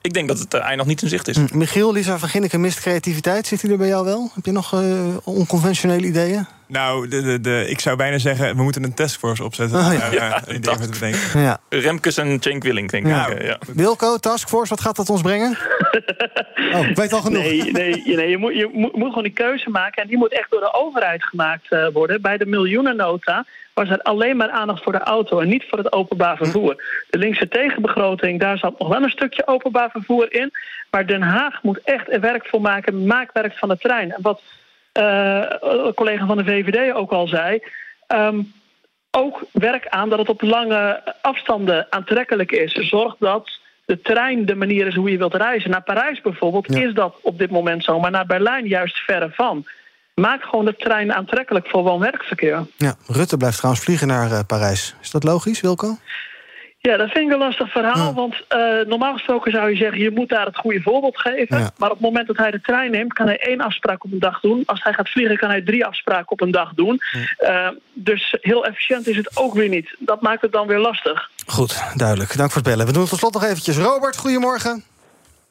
Ik 0.00 0.12
denk 0.12 0.28
dat 0.28 0.38
het 0.38 0.54
eh, 0.54 0.60
eind 0.60 0.76
nog 0.76 0.86
niet 0.86 1.02
in 1.02 1.08
zicht 1.08 1.28
is. 1.28 1.36
Hm. 1.36 1.58
Michiel, 1.58 1.92
Lisa 1.92 2.18
van 2.18 2.28
Ginneke 2.28 2.58
mist 2.58 2.80
creativiteit. 2.80 3.46
Zit 3.46 3.62
hij 3.62 3.70
er 3.70 3.76
bij 3.76 3.88
jou 3.88 4.04
wel? 4.04 4.30
Heb 4.34 4.44
je 4.44 4.52
nog 4.52 4.74
onconventionele 5.24 6.06
ideeën? 6.06 6.46
Nou, 6.70 7.08
de, 7.08 7.22
de, 7.22 7.40
de, 7.40 7.64
ik 7.68 7.80
zou 7.80 7.96
bijna 7.96 8.18
zeggen, 8.18 8.56
we 8.56 8.62
moeten 8.62 8.84
een 8.84 8.94
taskforce 8.94 9.44
opzetten. 9.44 9.78
Ah, 9.78 9.92
ja. 9.92 10.12
Ja. 10.12 10.40
Ja. 11.34 11.58
Remkes 11.68 12.16
en 12.16 12.36
Cenk 12.40 12.62
Willing, 12.62 12.90
denk 12.90 13.04
ik. 13.06 13.10
Ja. 13.12 13.28
Ja. 13.40 13.58
Wilco, 13.74 14.16
Taskforce, 14.16 14.68
wat 14.70 14.80
gaat 14.80 14.96
dat 14.96 15.10
ons 15.10 15.22
brengen? 15.22 15.56
oh, 16.74 16.86
ik 16.88 16.96
weet 16.96 17.12
al 17.12 17.20
genoeg. 17.20 17.42
Nee, 17.42 17.72
nee, 17.72 18.02
je- 18.04 18.16
nee 18.16 18.28
je, 18.30 18.36
moet, 18.38 18.54
je 18.54 18.70
moet, 18.72 18.96
moet 18.96 19.08
gewoon 19.08 19.22
die 19.22 19.32
keuze 19.32 19.70
maken. 19.70 20.02
En 20.02 20.08
die 20.08 20.16
moet 20.18 20.32
echt 20.32 20.50
door 20.50 20.60
de 20.60 20.74
overheid 20.74 21.24
gemaakt 21.24 21.72
eh, 21.72 21.86
worden. 21.92 22.22
Bij 22.22 22.36
de 22.36 22.46
miljoenennota 22.46 23.44
was 23.74 23.88
er 23.88 24.02
alleen 24.02 24.36
maar 24.36 24.50
aandacht 24.50 24.82
voor 24.82 24.92
de 24.92 24.98
auto 24.98 25.38
en 25.40 25.48
niet 25.48 25.64
voor 25.68 25.78
het 25.78 25.92
openbaar 25.92 26.36
vervoer. 26.36 26.82
De 27.10 27.18
linkse 27.18 27.48
tegenbegroting, 27.48 28.40
daar 28.40 28.58
zat 28.58 28.78
nog 28.78 28.88
wel 28.88 29.02
een 29.02 29.10
stukje 29.10 29.46
openbaar 29.46 29.90
vervoer 29.90 30.32
in. 30.34 30.50
Maar 30.90 31.06
Den 31.06 31.22
Haag 31.22 31.62
moet 31.62 31.80
echt 31.84 32.12
er 32.12 32.20
werk 32.20 32.46
voor 32.46 32.60
maken, 32.60 33.06
maakwerk 33.06 33.58
van 33.58 33.68
de 33.68 33.78
trein. 33.78 34.10
En 34.12 34.22
wat 34.22 34.40
een 34.92 35.94
collega 35.94 36.26
van 36.26 36.36
de 36.36 36.44
VVD 36.44 36.94
ook 36.94 37.10
al 37.10 37.28
zei. 37.28 37.62
ehm, 38.06 38.40
ook 39.10 39.42
werk 39.52 39.88
aan 39.88 40.08
dat 40.08 40.18
het 40.18 40.28
op 40.28 40.42
lange 40.42 41.14
afstanden 41.22 41.86
aantrekkelijk 41.90 42.52
is. 42.52 42.72
Zorg 42.72 43.16
dat 43.18 43.58
de 43.84 44.00
trein 44.00 44.46
de 44.46 44.54
manier 44.54 44.86
is 44.86 44.94
hoe 44.94 45.10
je 45.10 45.18
wilt 45.18 45.34
reizen. 45.34 45.70
Naar 45.70 45.82
Parijs 45.82 46.20
bijvoorbeeld 46.20 46.70
is 46.70 46.94
dat 46.94 47.14
op 47.22 47.38
dit 47.38 47.50
moment 47.50 47.84
zo, 47.84 48.00
maar 48.00 48.10
naar 48.10 48.26
Berlijn 48.26 48.66
juist 48.66 48.96
verre 48.98 49.30
van. 49.32 49.66
Maak 50.14 50.42
gewoon 50.42 50.64
de 50.64 50.76
trein 50.76 51.12
aantrekkelijk 51.12 51.68
voor 51.68 51.82
woon-werkverkeer. 51.82 52.66
Ja, 52.76 52.94
Rutte 53.06 53.36
blijft 53.36 53.56
trouwens 53.56 53.84
vliegen 53.84 54.06
naar 54.06 54.32
eh, 54.32 54.40
Parijs. 54.46 54.94
Is 55.00 55.10
dat 55.10 55.24
logisch, 55.24 55.60
Wilco? 55.60 55.96
Ja, 56.82 56.96
dat 56.96 57.10
vind 57.10 57.26
ik 57.26 57.32
een 57.32 57.38
lastig 57.38 57.70
verhaal. 57.70 58.14
Want 58.14 58.34
eh, 58.48 58.58
normaal 58.86 59.12
gesproken 59.12 59.50
zou 59.50 59.70
je 59.70 59.76
zeggen, 59.76 59.98
je 59.98 60.10
moet 60.10 60.28
daar 60.28 60.46
het 60.46 60.56
goede 60.56 60.80
voorbeeld 60.80 61.18
geven. 61.18 61.58
Ja. 61.58 61.70
Maar 61.76 61.90
op 61.90 61.96
het 61.96 62.04
moment 62.04 62.26
dat 62.26 62.36
hij 62.36 62.50
de 62.50 62.60
trein 62.60 62.90
neemt, 62.90 63.12
kan 63.12 63.26
hij 63.26 63.38
één 63.38 63.60
afspraak 63.60 64.04
op 64.04 64.12
een 64.12 64.18
dag 64.18 64.40
doen. 64.40 64.62
Als 64.66 64.82
hij 64.82 64.92
gaat 64.92 65.08
vliegen, 65.08 65.36
kan 65.36 65.48
hij 65.50 65.62
drie 65.62 65.86
afspraken 65.86 66.30
op 66.30 66.40
een 66.40 66.50
dag 66.50 66.72
doen. 66.74 67.00
Eh, 67.36 67.68
dus 67.92 68.36
heel 68.40 68.66
efficiënt 68.66 69.06
is 69.06 69.16
het 69.16 69.36
ook 69.36 69.54
weer 69.54 69.68
niet. 69.68 69.96
Dat 69.98 70.20
maakt 70.20 70.42
het 70.42 70.52
dan 70.52 70.66
weer 70.66 70.78
lastig. 70.78 71.30
Goed, 71.46 71.82
duidelijk. 71.96 72.36
Dank 72.36 72.50
voor 72.50 72.62
het 72.62 72.70
bellen. 72.70 72.86
We 72.86 72.92
doen 72.92 73.00
het 73.00 73.10
tot 73.10 73.18
slot 73.18 73.32
nog 73.32 73.44
eventjes. 73.44 73.78
Robert, 73.78 74.16
goedemorgen. 74.16 74.84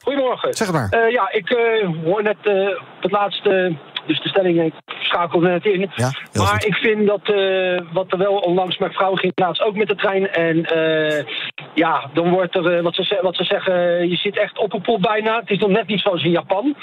Goedemorgen. 0.02 0.54
Zeg 0.54 0.66
het 0.66 0.76
maar. 0.76 0.88
Eh, 0.90 1.12
ja, 1.12 1.32
ik 1.32 1.50
eh, 1.50 1.88
hoor 2.04 2.22
net 2.22 2.36
eh, 2.42 2.68
op 2.68 3.02
het 3.02 3.10
laatste, 3.10 3.76
dus 4.06 4.22
de 4.22 4.28
stelling, 4.28 4.62
ik 4.62 4.74
schakel 5.00 5.40
net 5.40 5.64
in. 5.64 5.90
Ja, 5.94 6.10
maar 6.32 6.46
goed. 6.46 6.66
ik 6.66 6.74
vind 6.74 7.06
dat 7.06 7.28
eh, 7.28 7.80
wat 7.92 8.12
er 8.12 8.18
wel 8.18 8.34
onlangs 8.34 8.78
met 8.78 8.94
vrouwen 8.94 9.18
ging 9.18 9.32
laatst 9.34 9.62
ook 9.62 9.76
met 9.76 9.88
de 9.88 9.94
trein. 9.94 10.30
En 10.30 10.64
eh, 10.64 11.24
ja, 11.74 12.10
dan 12.12 12.30
wordt 12.30 12.56
er, 12.56 12.76
eh, 12.76 12.82
wat, 12.82 12.94
ze, 12.94 13.18
wat 13.22 13.36
ze 13.36 13.44
zeggen, 13.44 14.08
je 14.08 14.16
zit 14.16 14.38
echt 14.38 14.58
op 14.58 14.72
een 14.72 14.80
pop 14.80 15.02
bijna. 15.02 15.38
Het 15.40 15.50
is 15.50 15.58
nog 15.58 15.70
net 15.70 15.86
niet 15.86 16.00
zoals 16.00 16.24
in 16.24 16.30
Japan. 16.30 16.76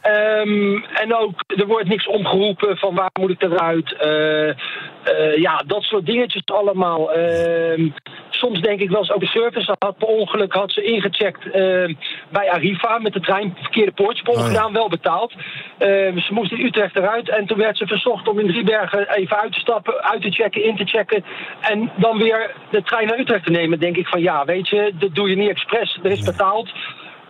Ehm, 0.00 0.76
en 0.76 1.14
ook, 1.14 1.44
er 1.46 1.66
wordt 1.66 1.88
niks 1.88 2.06
omgeroepen 2.06 2.76
van 2.76 2.94
waar 2.94 3.10
moet 3.20 3.30
ik 3.30 3.42
eruit. 3.42 3.92
Eh, 3.92 4.48
eh, 4.48 5.36
ja, 5.36 5.62
dat 5.66 5.82
soort 5.82 6.06
dingetjes 6.06 6.42
allemaal. 6.44 7.12
Ehm, 7.12 7.88
soms 8.30 8.60
denk 8.60 8.80
ik 8.80 8.90
wel 8.90 8.98
eens 8.98 9.12
ook 9.12 9.20
de 9.20 9.26
service. 9.26 9.74
Had 9.78 9.98
per 9.98 10.08
ongeluk 10.08 10.52
had 10.52 10.72
ze 10.72 10.82
ingecheckt 10.82 11.50
ehm, 11.50 11.94
bij 12.28 12.50
Arriva 12.50 12.98
met 12.98 13.12
de 13.12 13.20
trein. 13.20 13.56
Verkeerde 13.60 13.92
poortje 13.92 14.26
ongeluk 14.26 14.46
gedaan, 14.46 14.72
wel 14.72 14.88
betaald. 14.88 15.34
Ze 15.78 16.28
moest 16.30 16.47
in 16.50 16.64
Utrecht 16.64 16.96
eruit. 16.96 17.28
En 17.28 17.46
toen 17.46 17.58
werd 17.58 17.76
ze 17.76 17.86
verzocht 17.86 18.28
om 18.28 18.38
in 18.38 18.46
Driebergen 18.46 19.08
even 19.08 19.36
uit 19.36 19.52
te 19.52 19.60
stappen, 19.60 20.02
uit 20.02 20.22
te 20.22 20.30
checken, 20.30 20.64
in 20.64 20.76
te 20.76 20.84
checken. 20.84 21.24
En 21.60 21.90
dan 21.96 22.18
weer 22.18 22.54
de 22.70 22.82
trein 22.82 23.06
naar 23.06 23.18
Utrecht 23.18 23.44
te 23.44 23.50
nemen. 23.50 23.80
Denk 23.80 23.96
ik 23.96 24.06
van 24.06 24.20
ja, 24.20 24.44
weet 24.44 24.68
je, 24.68 24.92
dat 24.98 25.14
doe 25.14 25.28
je 25.28 25.36
niet 25.36 25.50
expres. 25.50 25.98
Er 26.02 26.10
is 26.10 26.22
betaald. 26.22 26.70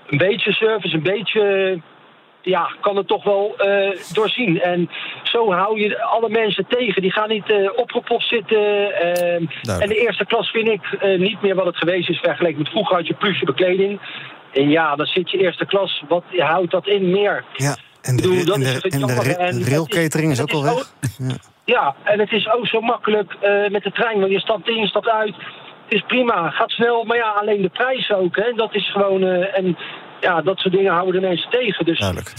Een 0.07 0.19
beetje 0.19 0.53
service, 0.53 0.95
een 0.95 1.03
beetje 1.03 1.81
ja, 2.43 2.71
kan 2.81 2.97
het 2.97 3.07
toch 3.07 3.25
wel 3.25 3.55
eh, 3.57 4.01
doorzien. 4.13 4.61
En 4.61 4.91
zo 5.23 5.53
hou 5.53 5.81
je 5.81 6.03
alle 6.03 6.29
mensen 6.29 6.67
tegen. 6.69 7.03
Die 7.03 7.13
gaan 7.13 7.29
niet 7.29 7.51
eh, 7.51 7.71
opgepost 7.77 8.29
zitten. 8.29 8.93
ehm, 8.95 9.45
en 9.81 9.89
de 9.89 10.01
eerste 10.01 10.27
klas 10.27 10.51
vind 10.51 10.69
ik 10.69 10.83
eh, 10.93 11.19
niet 11.19 11.43
meer 11.43 11.55
wat 11.55 11.67
het 11.67 11.77
geweest 11.77 12.09
is 12.09 12.19
vergeleken 12.19 12.59
met 12.59 12.69
vroeger 12.69 12.97
had 12.97 13.07
je 13.07 13.15
pluche 13.15 13.45
bekleding. 13.45 14.01
En 14.53 14.71
ja, 14.71 14.97
dan 14.97 15.07
zit 15.07 15.31
je 15.31 15.39
eerste 15.39 15.67
klas. 15.67 16.03
Wat 16.09 16.25
houdt 16.37 16.71
dat 16.71 16.87
in 16.87 17.11
meer? 17.11 17.45
Ja, 17.57 17.77
en 18.09 18.17
de, 18.17 18.29
bedoel, 18.29 18.55
en 18.55 18.61
is- 18.63 18.81
de, 18.83 19.37
en 19.37 19.39
En 19.39 19.65
railcatering 19.65 20.33
is 20.33 20.41
ook 20.41 20.51
al 20.53 20.63
weg. 20.63 20.93
Ja. 21.19 21.35
Ja, 21.65 21.95
en 22.05 22.19
het 22.19 22.33
is 22.33 22.49
ook 22.53 22.67
zo 22.67 22.81
makkelijk 22.81 23.33
eh, 23.41 23.69
met 23.71 23.83
de 23.83 23.93
trein. 23.93 24.21
Want 24.21 24.33
je 24.33 24.41
stapt 24.41 24.69
in, 24.69 24.77
je 24.77 24.87
stapt 24.87 25.09
uit. 25.09 25.35
Het 25.85 25.93
is 25.99 26.03
prima, 26.07 26.51
gaat 26.51 26.71
snel. 26.71 27.05
Maar 27.05 27.17
ja, 27.17 27.29
alleen 27.41 27.63
de 27.63 27.69
prijs 27.69 28.11
ook. 28.13 28.37
Hè, 28.37 28.53
dat 28.53 28.75
is 28.75 28.91
gewoon... 28.93 29.23
eh, 29.23 29.59
en 29.59 29.77
ja, 30.21 30.43
dat 30.43 30.59
soort 30.59 30.75
dingen 30.75 30.93
houden 30.93 31.21
de 31.21 31.27
mensen 31.27 31.51
tegen. 31.51 31.85
Dus 31.85 31.99
Duidelijk. 31.99 32.33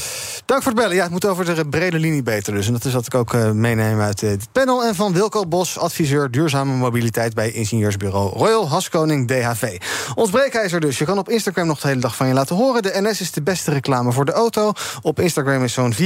Dank 0.49 0.63
voor 0.63 0.71
het 0.71 0.81
bellen. 0.81 0.95
Ja, 0.95 1.03
het 1.03 1.11
moet 1.11 1.25
over 1.25 1.55
de 1.55 1.69
brede 1.69 1.99
linie 1.99 2.23
beter 2.23 2.53
dus. 2.53 2.67
En 2.67 2.73
dat 2.73 2.85
is 2.85 2.93
wat 2.93 3.05
ik 3.05 3.15
ook 3.15 3.33
eh, 3.33 3.51
meeneem 3.51 3.99
uit 3.99 4.23
eh, 4.23 4.29
dit 4.29 4.51
panel. 4.51 4.83
En 4.83 4.95
van 4.95 5.13
Wilco 5.13 5.45
Bos, 5.45 5.77
adviseur 5.77 6.31
duurzame 6.31 6.73
mobiliteit... 6.73 7.33
bij 7.33 7.51
ingenieursbureau 7.51 8.37
Royal 8.37 8.69
Haskoning 8.69 9.27
DHV. 9.27 9.77
Ons 10.15 10.29
breekijzer 10.29 10.79
dus. 10.79 10.97
Je 10.97 11.05
kan 11.05 11.17
op 11.17 11.29
Instagram 11.29 11.67
nog 11.67 11.79
de 11.79 11.87
hele 11.87 11.99
dag 11.99 12.15
van 12.15 12.27
je 12.27 12.33
laten 12.33 12.55
horen. 12.55 12.81
De 12.81 12.91
NS 13.01 13.21
is 13.21 13.31
de 13.31 13.41
beste 13.41 13.71
reclame 13.71 14.11
voor 14.11 14.25
de 14.25 14.31
auto. 14.31 14.71
Op 15.01 15.19
Instagram 15.19 15.63
is 15.63 15.73
zo'n 15.73 15.93
74% 15.93 15.97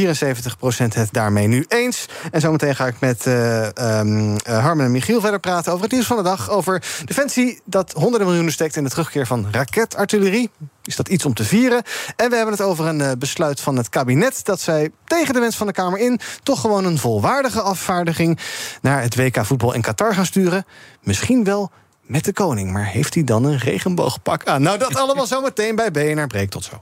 het 0.93 1.09
daarmee 1.11 1.47
nu 1.47 1.65
eens. 1.67 2.05
En 2.31 2.41
zometeen 2.41 2.75
ga 2.75 2.87
ik 2.87 2.99
met 2.99 3.25
eh 3.25 3.67
eh, 3.67 4.63
Harmen 4.63 4.85
en 4.85 4.91
Michiel 4.91 5.21
verder 5.21 5.39
praten... 5.39 5.71
over 5.71 5.83
het 5.83 5.93
nieuws 5.93 6.07
van 6.07 6.17
de 6.17 6.23
dag. 6.23 6.49
Over 6.49 6.83
Defensie 7.05 7.61
dat 7.65 7.91
honderden 7.91 8.27
miljoenen 8.27 8.53
steekt... 8.53 8.75
in 8.75 8.83
de 8.83 8.89
terugkeer 8.89 9.27
van 9.27 9.47
raketartillerie. 9.51 10.49
Is 10.83 10.95
dat 10.95 11.07
iets 11.07 11.25
om 11.25 11.33
te 11.33 11.43
vieren? 11.43 11.83
En 12.15 12.29
we 12.29 12.35
hebben 12.35 12.53
het 12.53 12.63
over 12.63 12.85
een 12.85 13.01
eh, 13.01 13.11
besluit 13.17 13.59
van 13.59 13.75
het 13.75 13.89
kabinet... 13.89 14.45
dat 14.45 14.61
zij 14.61 14.91
tegen 15.05 15.33
de 15.33 15.39
wens 15.39 15.55
van 15.55 15.67
de 15.67 15.73
Kamer 15.73 15.99
in... 15.99 16.19
toch 16.43 16.61
gewoon 16.61 16.85
een 16.85 16.97
volwaardige 16.97 17.61
afvaardiging... 17.61 18.39
naar 18.81 19.01
het 19.01 19.15
WK 19.15 19.45
voetbal 19.45 19.73
in 19.73 19.81
Qatar 19.81 20.13
gaan 20.13 20.25
sturen. 20.25 20.65
Misschien 21.01 21.43
wel 21.43 21.71
met 22.01 22.25
de 22.25 22.33
koning. 22.33 22.71
Maar 22.71 22.85
heeft 22.85 23.13
hij 23.13 23.23
dan 23.23 23.43
een 23.43 23.57
regenboogpak 23.57 24.45
aan? 24.45 24.61
Nou, 24.61 24.77
dat 24.77 24.95
allemaal 24.95 25.27
zometeen 25.27 25.75
bij 25.75 25.91
BNR 25.91 26.27
Breek. 26.27 26.49
Tot 26.49 26.63
zo. 26.63 26.81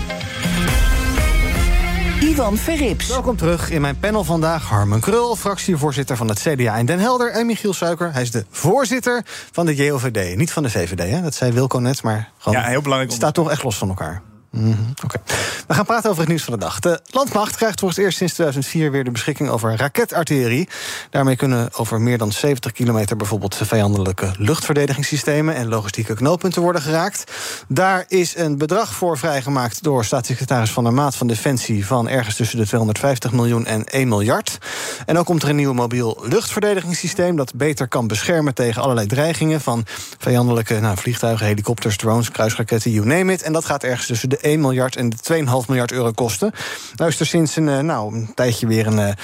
Ivan 2.21 2.57
Verrips. 2.57 3.07
Welkom 3.07 3.35
terug 3.35 3.69
in 3.69 3.81
mijn 3.81 3.99
panel 3.99 4.23
vandaag. 4.23 4.63
Harmen 4.63 4.99
Krul, 4.99 5.35
fractievoorzitter 5.35 6.17
van 6.17 6.27
het 6.27 6.39
CDA 6.39 6.75
in 6.75 6.85
Den 6.85 6.99
Helder. 6.99 7.31
En 7.31 7.45
Michiel 7.45 7.73
Suiker, 7.73 8.13
hij 8.13 8.21
is 8.21 8.31
de 8.31 8.45
voorzitter 8.49 9.21
van 9.51 9.65
de 9.65 9.75
JOVD. 9.75 10.35
Niet 10.35 10.51
van 10.51 10.63
de 10.63 10.69
VVD, 10.69 11.09
hè? 11.09 11.21
dat 11.21 11.35
zei 11.35 11.51
Wilco 11.51 11.79
net, 11.79 12.03
maar 12.03 12.31
gewoon... 12.37 12.59
Ja, 12.59 12.65
heel 12.65 12.81
belangrijk. 12.81 13.11
Het 13.11 13.21
staat 13.21 13.33
toch 13.33 13.51
echt 13.51 13.63
los 13.63 13.77
van 13.77 13.89
elkaar. 13.89 14.21
Mhm, 14.51 14.75
Oké. 15.03 15.21
We 15.67 15.73
gaan 15.73 15.85
praten 15.85 16.09
over 16.09 16.21
het 16.21 16.29
nieuws 16.29 16.43
van 16.43 16.53
de 16.53 16.59
dag. 16.59 16.79
De 16.79 16.99
landmacht 17.05 17.55
krijgt 17.55 17.79
voor 17.79 17.89
het 17.89 17.97
eerst 17.97 18.17
sinds 18.17 18.33
2004 18.33 18.91
weer 18.91 19.03
de 19.03 19.11
beschikking 19.11 19.49
over 19.49 19.75
raketartillerie. 19.75 20.69
Daarmee 21.09 21.35
kunnen 21.35 21.69
over 21.73 22.01
meer 22.01 22.17
dan 22.17 22.31
70 22.31 22.71
kilometer 22.71 23.15
bijvoorbeeld 23.15 23.55
vijandelijke 23.55 24.31
luchtverdedigingssystemen 24.37 25.55
en 25.55 25.67
logistieke 25.67 26.13
knooppunten 26.13 26.61
worden 26.61 26.81
geraakt. 26.81 27.31
Daar 27.67 28.05
is 28.07 28.37
een 28.37 28.57
bedrag 28.57 28.93
voor 28.93 29.17
vrijgemaakt 29.17 29.83
door 29.83 30.05
staatssecretaris 30.05 30.71
Van 30.71 30.83
der 30.83 30.93
Maat 30.93 31.15
van 31.15 31.27
Defensie 31.27 31.85
van 31.85 32.09
ergens 32.09 32.35
tussen 32.35 32.57
de 32.57 32.65
250 32.65 33.31
miljoen 33.31 33.65
en 33.65 33.85
1 33.85 34.07
miljard. 34.07 34.57
En 35.05 35.17
ook 35.17 35.25
komt 35.25 35.43
er 35.43 35.49
een 35.49 35.55
nieuw 35.55 35.73
mobiel 35.73 36.17
luchtverdedigingssysteem 36.21 37.35
dat 37.35 37.55
beter 37.55 37.87
kan 37.87 38.07
beschermen 38.07 38.53
tegen 38.53 38.81
allerlei 38.81 39.07
dreigingen 39.07 39.61
van 39.61 39.85
vijandelijke 40.17 40.79
nou, 40.79 40.97
vliegtuigen, 40.97 41.45
helikopters, 41.45 41.97
drones, 41.97 42.31
kruisraketten, 42.31 42.91
you 42.91 43.05
name 43.05 43.33
it. 43.33 43.41
En 43.41 43.53
dat 43.53 43.65
gaat 43.65 43.83
ergens 43.83 44.07
tussen 44.07 44.29
de 44.29 44.39
1 44.41 44.61
miljard 44.61 44.95
en 44.95 45.09
de 45.09 45.15
2,5 45.33 45.67
miljard 45.67 45.91
euro 45.91 46.11
kosten. 46.11 46.51
Nou 46.95 47.09
is 47.09 47.19
er 47.19 47.25
sinds 47.25 47.55
een, 47.55 47.69
eh, 47.69 47.79
nou, 47.79 48.15
een 48.15 48.31
tijdje 48.35 48.67
weer 48.67 48.87
een 48.87 49.15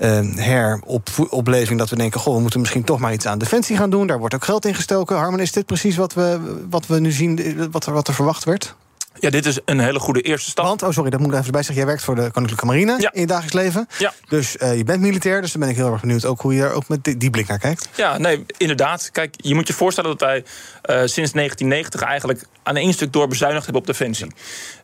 uh, 0.00 0.20
uh, 0.24 0.36
heropleving 0.36 1.78
dat 1.78 1.90
we 1.90 1.96
denken... 1.96 2.20
goh, 2.20 2.34
we 2.34 2.40
moeten 2.40 2.60
misschien 2.60 2.84
toch 2.84 2.98
maar 2.98 3.12
iets 3.12 3.26
aan 3.26 3.38
defensie 3.38 3.76
gaan 3.76 3.90
doen. 3.90 4.06
Daar 4.06 4.18
wordt 4.18 4.34
ook 4.34 4.44
geld 4.44 4.66
in 4.66 4.74
gestoken. 4.74 5.16
Harman, 5.16 5.40
is 5.40 5.52
dit 5.52 5.66
precies 5.66 5.96
wat 5.96 6.14
we, 6.14 6.56
wat 6.70 6.86
we 6.86 7.00
nu 7.00 7.10
zien, 7.10 7.68
wat 7.70 7.86
er, 7.86 7.92
wat 7.92 8.08
er 8.08 8.14
verwacht 8.14 8.44
werd? 8.44 8.74
Ja, 9.18 9.30
dit 9.30 9.46
is 9.46 9.58
een 9.64 9.80
hele 9.80 9.98
goede 9.98 10.20
eerste 10.20 10.50
stap. 10.50 10.64
Want, 10.64 10.82
oh 10.82 10.90
sorry, 10.90 11.10
dat 11.10 11.20
moet 11.20 11.32
ik 11.32 11.38
even 11.38 11.52
bij 11.52 11.62
zeggen. 11.62 11.76
Jij 11.76 11.86
werkt 11.86 12.02
voor 12.02 12.14
de 12.14 12.30
Koninklijke 12.30 12.66
Marine 12.66 12.96
Ja. 13.00 13.12
in 13.12 13.20
je 13.20 13.26
dagelijks 13.26 13.54
leven. 13.54 13.88
Ja. 13.98 14.12
Dus 14.28 14.56
uh, 14.56 14.76
je 14.76 14.84
bent 14.84 15.00
militair, 15.00 15.40
dus 15.40 15.52
dan 15.52 15.60
ben 15.60 15.70
ik 15.70 15.76
heel 15.76 15.92
erg 15.92 16.00
benieuwd 16.00 16.24
ook 16.24 16.40
hoe 16.40 16.54
je 16.54 16.60
daar 16.60 16.72
ook 16.72 16.88
met 16.88 17.04
die, 17.04 17.16
die 17.16 17.30
blik 17.30 17.46
naar 17.48 17.58
kijkt. 17.58 17.88
Ja, 17.94 18.18
nee, 18.18 18.44
inderdaad. 18.56 19.10
Kijk, 19.12 19.34
je 19.36 19.54
moet 19.54 19.66
je 19.66 19.72
voorstellen 19.72 20.10
dat 20.10 20.20
wij 20.20 20.36
uh, 20.36 20.44
sinds 20.84 21.32
1990 21.32 22.00
eigenlijk 22.00 22.44
aan 22.64 22.76
één 22.76 22.92
stuk 22.92 23.12
door 23.12 23.28
bezuinigd 23.28 23.64
hebben 23.64 23.82
op 23.82 23.86
defensie. 23.86 24.26
Uh, 24.26 24.30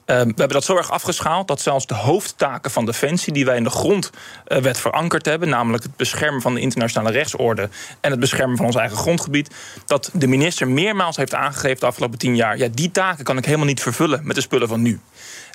we 0.07 0.13
hebben 0.15 0.49
dat 0.49 0.65
zo 0.65 0.77
erg 0.77 0.91
afgeschaald 0.91 1.49
dat 1.49 1.61
zelfs 1.61 1.87
de 1.87 1.95
hoofdtaken 1.95 2.71
van 2.71 2.85
defensie, 2.87 3.33
die 3.33 3.45
wij 3.45 3.57
in 3.57 3.65
de 3.65 3.71
grondwet 3.71 4.79
verankerd 4.79 5.27
hebben, 5.27 5.49
namelijk 5.49 5.83
het 5.83 5.97
beschermen 5.97 6.41
van 6.41 6.55
de 6.55 6.61
internationale 6.61 7.11
rechtsorde 7.11 7.69
en 8.01 8.11
het 8.11 8.21
beschermen 8.21 8.57
van 8.57 8.67
ons 8.67 8.77
eigen 8.77 8.97
grondgebied, 8.97 9.55
dat 9.87 10.11
de 10.13 10.27
minister 10.27 10.69
meermaals 10.69 11.17
heeft 11.17 11.35
aangegeven 11.35 11.81
de 11.81 11.87
afgelopen 11.87 12.19
tien 12.19 12.37
jaar: 12.37 12.59
ja, 12.59 12.69
die 12.73 12.91
taken 12.91 13.25
kan 13.25 13.39
ik 13.39 13.45
helemaal 13.45 13.67
niet 13.67 13.83
vervullen 13.83 14.21
met 14.25 14.37
de 14.37 14.43
spullen 14.43 14.69
van 14.69 14.83
nu. 14.83 15.01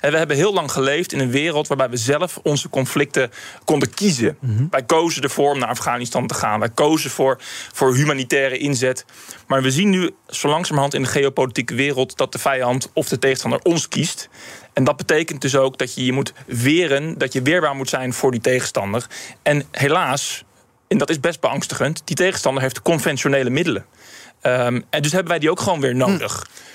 En 0.00 0.10
we 0.10 0.18
hebben 0.18 0.36
heel 0.36 0.52
lang 0.52 0.72
geleefd 0.72 1.12
in 1.12 1.20
een 1.20 1.30
wereld 1.30 1.66
waarbij 1.66 1.90
we 1.90 1.96
zelf 1.96 2.38
onze 2.42 2.68
conflicten 2.68 3.30
konden 3.64 3.94
kiezen. 3.94 4.36
Mm 4.40 4.56
-hmm. 4.56 4.66
Wij 4.70 4.82
kozen 4.82 5.22
ervoor 5.22 5.52
om 5.52 5.58
naar 5.58 5.68
Afghanistan 5.68 6.26
te 6.26 6.34
gaan. 6.34 6.60
Wij 6.60 6.70
kozen 6.70 7.10
voor, 7.10 7.38
voor 7.72 7.94
humanitaire 7.94 8.58
inzet. 8.58 9.04
Maar 9.46 9.62
we 9.62 9.70
zien 9.70 9.90
nu 9.90 10.10
zo 10.28 10.48
langzamerhand 10.48 10.94
in 10.94 11.02
de 11.02 11.08
geopolitieke 11.08 11.74
wereld 11.74 12.16
dat 12.16 12.32
de 12.32 12.38
vijand 12.38 12.90
of 12.92 13.08
de 13.08 13.18
tegenstander 13.18 13.60
ons 13.62 13.88
kiest. 13.88 14.28
En 14.72 14.84
dat 14.84 14.96
betekent 14.96 15.40
dus 15.40 15.56
ook 15.56 15.78
dat 15.78 15.94
je 15.94 16.04
je 16.04 16.12
moet 16.12 16.32
weren, 16.46 17.18
dat 17.18 17.32
je 17.32 17.42
weerbaar 17.42 17.74
moet 17.74 17.88
zijn 17.88 18.12
voor 18.12 18.30
die 18.30 18.40
tegenstander. 18.40 19.06
En 19.42 19.64
helaas, 19.70 20.44
en 20.88 20.98
dat 20.98 21.10
is 21.10 21.20
best 21.20 21.40
beangstigend, 21.40 22.02
die 22.04 22.16
tegenstander 22.16 22.62
heeft 22.62 22.82
conventionele 22.82 23.50
middelen. 23.50 23.86
Um, 24.42 24.84
en 24.90 25.02
dus 25.02 25.12
hebben 25.12 25.30
wij 25.30 25.38
die 25.38 25.50
ook 25.50 25.60
gewoon 25.60 25.80
weer 25.80 25.94
nodig. 25.94 26.46
Hm. 26.46 26.66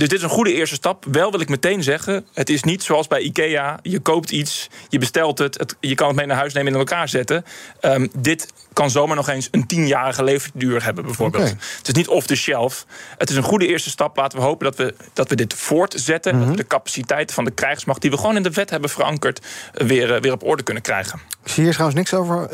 Dus 0.00 0.08
dit 0.08 0.18
is 0.18 0.24
een 0.24 0.30
goede 0.30 0.52
eerste 0.52 0.74
stap. 0.74 1.04
Wel 1.10 1.30
wil 1.30 1.40
ik 1.40 1.48
meteen 1.48 1.82
zeggen, 1.82 2.26
het 2.34 2.48
is 2.48 2.62
niet 2.62 2.82
zoals 2.82 3.06
bij 3.06 3.20
IKEA. 3.20 3.78
Je 3.82 4.00
koopt 4.00 4.30
iets, 4.30 4.70
je 4.88 4.98
bestelt 4.98 5.38
het, 5.38 5.58
het 5.58 5.76
je 5.80 5.94
kan 5.94 6.06
het 6.06 6.16
mee 6.16 6.26
naar 6.26 6.36
huis 6.36 6.52
nemen 6.52 6.72
en 6.72 6.78
in 6.78 6.86
elkaar 6.86 7.08
zetten. 7.08 7.44
Um, 7.80 8.10
dit 8.18 8.52
kan 8.72 8.90
zomaar 8.90 9.16
nog 9.16 9.28
eens 9.28 9.48
een 9.50 9.66
tienjarige 9.66 10.24
levensduur 10.24 10.84
hebben, 10.84 11.04
bijvoorbeeld. 11.04 11.42
Okay. 11.42 11.56
Het 11.78 11.88
is 11.88 11.94
niet 11.94 12.08
off 12.08 12.26
the 12.26 12.36
shelf. 12.36 12.86
Het 13.18 13.30
is 13.30 13.36
een 13.36 13.42
goede 13.42 13.66
eerste 13.66 13.90
stap. 13.90 14.16
Laten 14.16 14.38
we 14.38 14.44
hopen 14.44 14.64
dat 14.64 14.76
we, 14.76 14.94
dat 15.12 15.28
we 15.28 15.34
dit 15.34 15.54
voortzetten. 15.54 16.34
Mm 16.34 16.38
-hmm. 16.38 16.48
Dat 16.48 16.56
we 16.56 16.62
de 16.62 16.68
capaciteiten 16.68 17.34
van 17.34 17.44
de 17.44 17.50
krijgsmacht, 17.50 18.00
die 18.00 18.10
we 18.10 18.16
gewoon 18.16 18.36
in 18.36 18.42
de 18.42 18.50
wet 18.50 18.70
hebben 18.70 18.90
verankerd, 18.90 19.40
weer, 19.72 20.20
weer 20.20 20.32
op 20.32 20.44
orde 20.44 20.62
kunnen 20.62 20.82
krijgen. 20.82 21.20
Ik 21.44 21.50
zie 21.50 21.62
hier 21.62 21.72
trouwens 21.72 21.98
niks 21.98 22.14
over, 22.14 22.48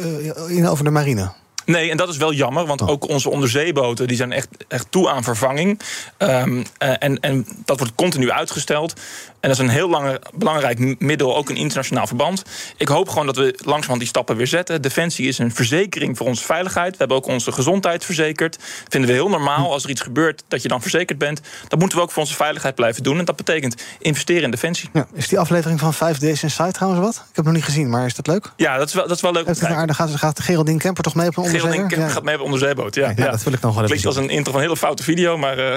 uh, 0.50 0.70
over 0.70 0.84
de 0.84 0.90
marine. 0.90 1.32
Nee, 1.72 1.90
en 1.90 1.96
dat 1.96 2.08
is 2.08 2.16
wel 2.16 2.32
jammer, 2.32 2.66
want 2.66 2.88
ook 2.88 3.08
onze 3.08 3.30
onderzeeboten 3.30 4.06
die 4.06 4.16
zijn 4.16 4.32
echt, 4.32 4.48
echt 4.68 4.86
toe 4.90 5.08
aan 5.08 5.22
vervanging. 5.22 5.80
Um, 6.18 6.64
en, 6.78 7.20
en 7.20 7.46
dat 7.64 7.78
wordt 7.78 7.94
continu 7.94 8.30
uitgesteld. 8.30 8.94
En 9.42 9.48
dat 9.48 9.58
is 9.58 9.64
een 9.64 9.70
heel 9.70 9.88
lange, 9.88 10.20
belangrijk 10.34 11.00
middel, 11.00 11.36
ook 11.36 11.50
een 11.50 11.56
internationaal 11.56 12.06
verband. 12.06 12.42
Ik 12.76 12.88
hoop 12.88 13.08
gewoon 13.08 13.26
dat 13.26 13.36
we 13.36 13.42
langzamerhand 13.42 13.98
die 13.98 14.08
stappen 14.08 14.36
weer 14.36 14.46
zetten. 14.46 14.82
Defensie 14.82 15.28
is 15.28 15.38
een 15.38 15.54
verzekering 15.54 16.16
voor 16.16 16.26
onze 16.26 16.44
veiligheid. 16.44 16.90
We 16.90 16.98
hebben 16.98 17.16
ook 17.16 17.26
onze 17.26 17.52
gezondheid 17.52 18.04
verzekerd. 18.04 18.58
Vinden 18.88 19.10
we 19.10 19.16
heel 19.16 19.28
normaal 19.28 19.72
als 19.72 19.84
er 19.84 19.90
iets 19.90 20.00
gebeurt 20.00 20.42
dat 20.48 20.62
je 20.62 20.68
dan 20.68 20.80
verzekerd 20.80 21.18
bent. 21.18 21.40
Dat 21.68 21.78
moeten 21.78 21.98
we 21.98 22.04
ook 22.04 22.10
voor 22.10 22.22
onze 22.22 22.34
veiligheid 22.34 22.74
blijven 22.74 23.02
doen. 23.02 23.18
En 23.18 23.24
dat 23.24 23.36
betekent 23.36 23.82
investeren 23.98 24.42
in 24.42 24.50
defensie. 24.50 24.90
Ja, 24.92 25.06
is 25.12 25.28
die 25.28 25.38
aflevering 25.38 25.80
van 25.80 25.94
5 25.94 26.18
Days 26.18 26.42
Inside 26.42 26.72
trouwens 26.72 27.02
wat? 27.02 27.14
Ik 27.14 27.20
heb 27.26 27.36
het 27.36 27.44
nog 27.44 27.54
niet 27.54 27.64
gezien, 27.64 27.90
maar 27.90 28.06
is 28.06 28.14
dat 28.14 28.26
leuk? 28.26 28.52
Ja, 28.56 28.76
dat 28.76 28.88
is 28.88 28.94
wel, 28.94 29.06
dat 29.06 29.16
is 29.16 29.22
wel 29.22 29.32
leuk. 29.32 29.60
Daar 29.60 29.94
gaat, 29.94 30.10
gaat 30.16 30.40
Geraldine 30.40 30.78
Kemper 30.78 31.02
toch 31.02 31.14
mee 31.14 31.28
op 31.28 31.36
een 31.36 31.44
Geraldine 31.44 31.86
Kemper 31.86 31.98
ja. 31.98 32.08
gaat 32.08 32.22
mee 32.22 32.34
op 32.34 32.40
een 32.40 32.46
onderzeeboot, 32.46 32.94
ja. 32.94 33.12
ja, 33.16 33.30
dat 33.30 33.42
wil 33.42 33.52
ik 33.52 33.60
nog 33.60 33.74
wel 33.74 33.84
even 33.84 33.96
Klinkt 33.96 34.06
als 34.06 34.16
een 34.16 34.30
intro 34.30 34.52
van 34.52 34.60
een 34.60 34.66
hele 34.66 34.78
foute 34.78 35.02
video, 35.02 35.38
maar... 35.38 35.58
Uh... 35.58 35.76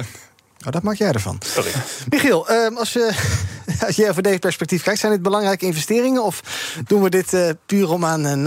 Oh, 0.65 0.71
dat 0.71 0.83
maak 0.83 0.95
jij 0.95 1.11
ervan. 1.11 1.37
Sorry. 1.45 1.71
Michiel, 2.09 2.51
uh, 2.51 2.77
als 2.77 2.93
je, 2.93 3.11
als 3.85 3.95
je 3.95 4.13
deze 4.21 4.39
perspectief 4.39 4.83
kijkt, 4.83 4.99
zijn 4.99 5.11
dit 5.11 5.21
belangrijke 5.21 5.65
investeringen? 5.65 6.23
Of 6.23 6.41
doen 6.87 7.01
we 7.01 7.09
dit 7.09 7.33
uh, 7.33 7.49
puur 7.65 7.91
om 7.91 8.05
aan 8.05 8.23
een 8.23 8.41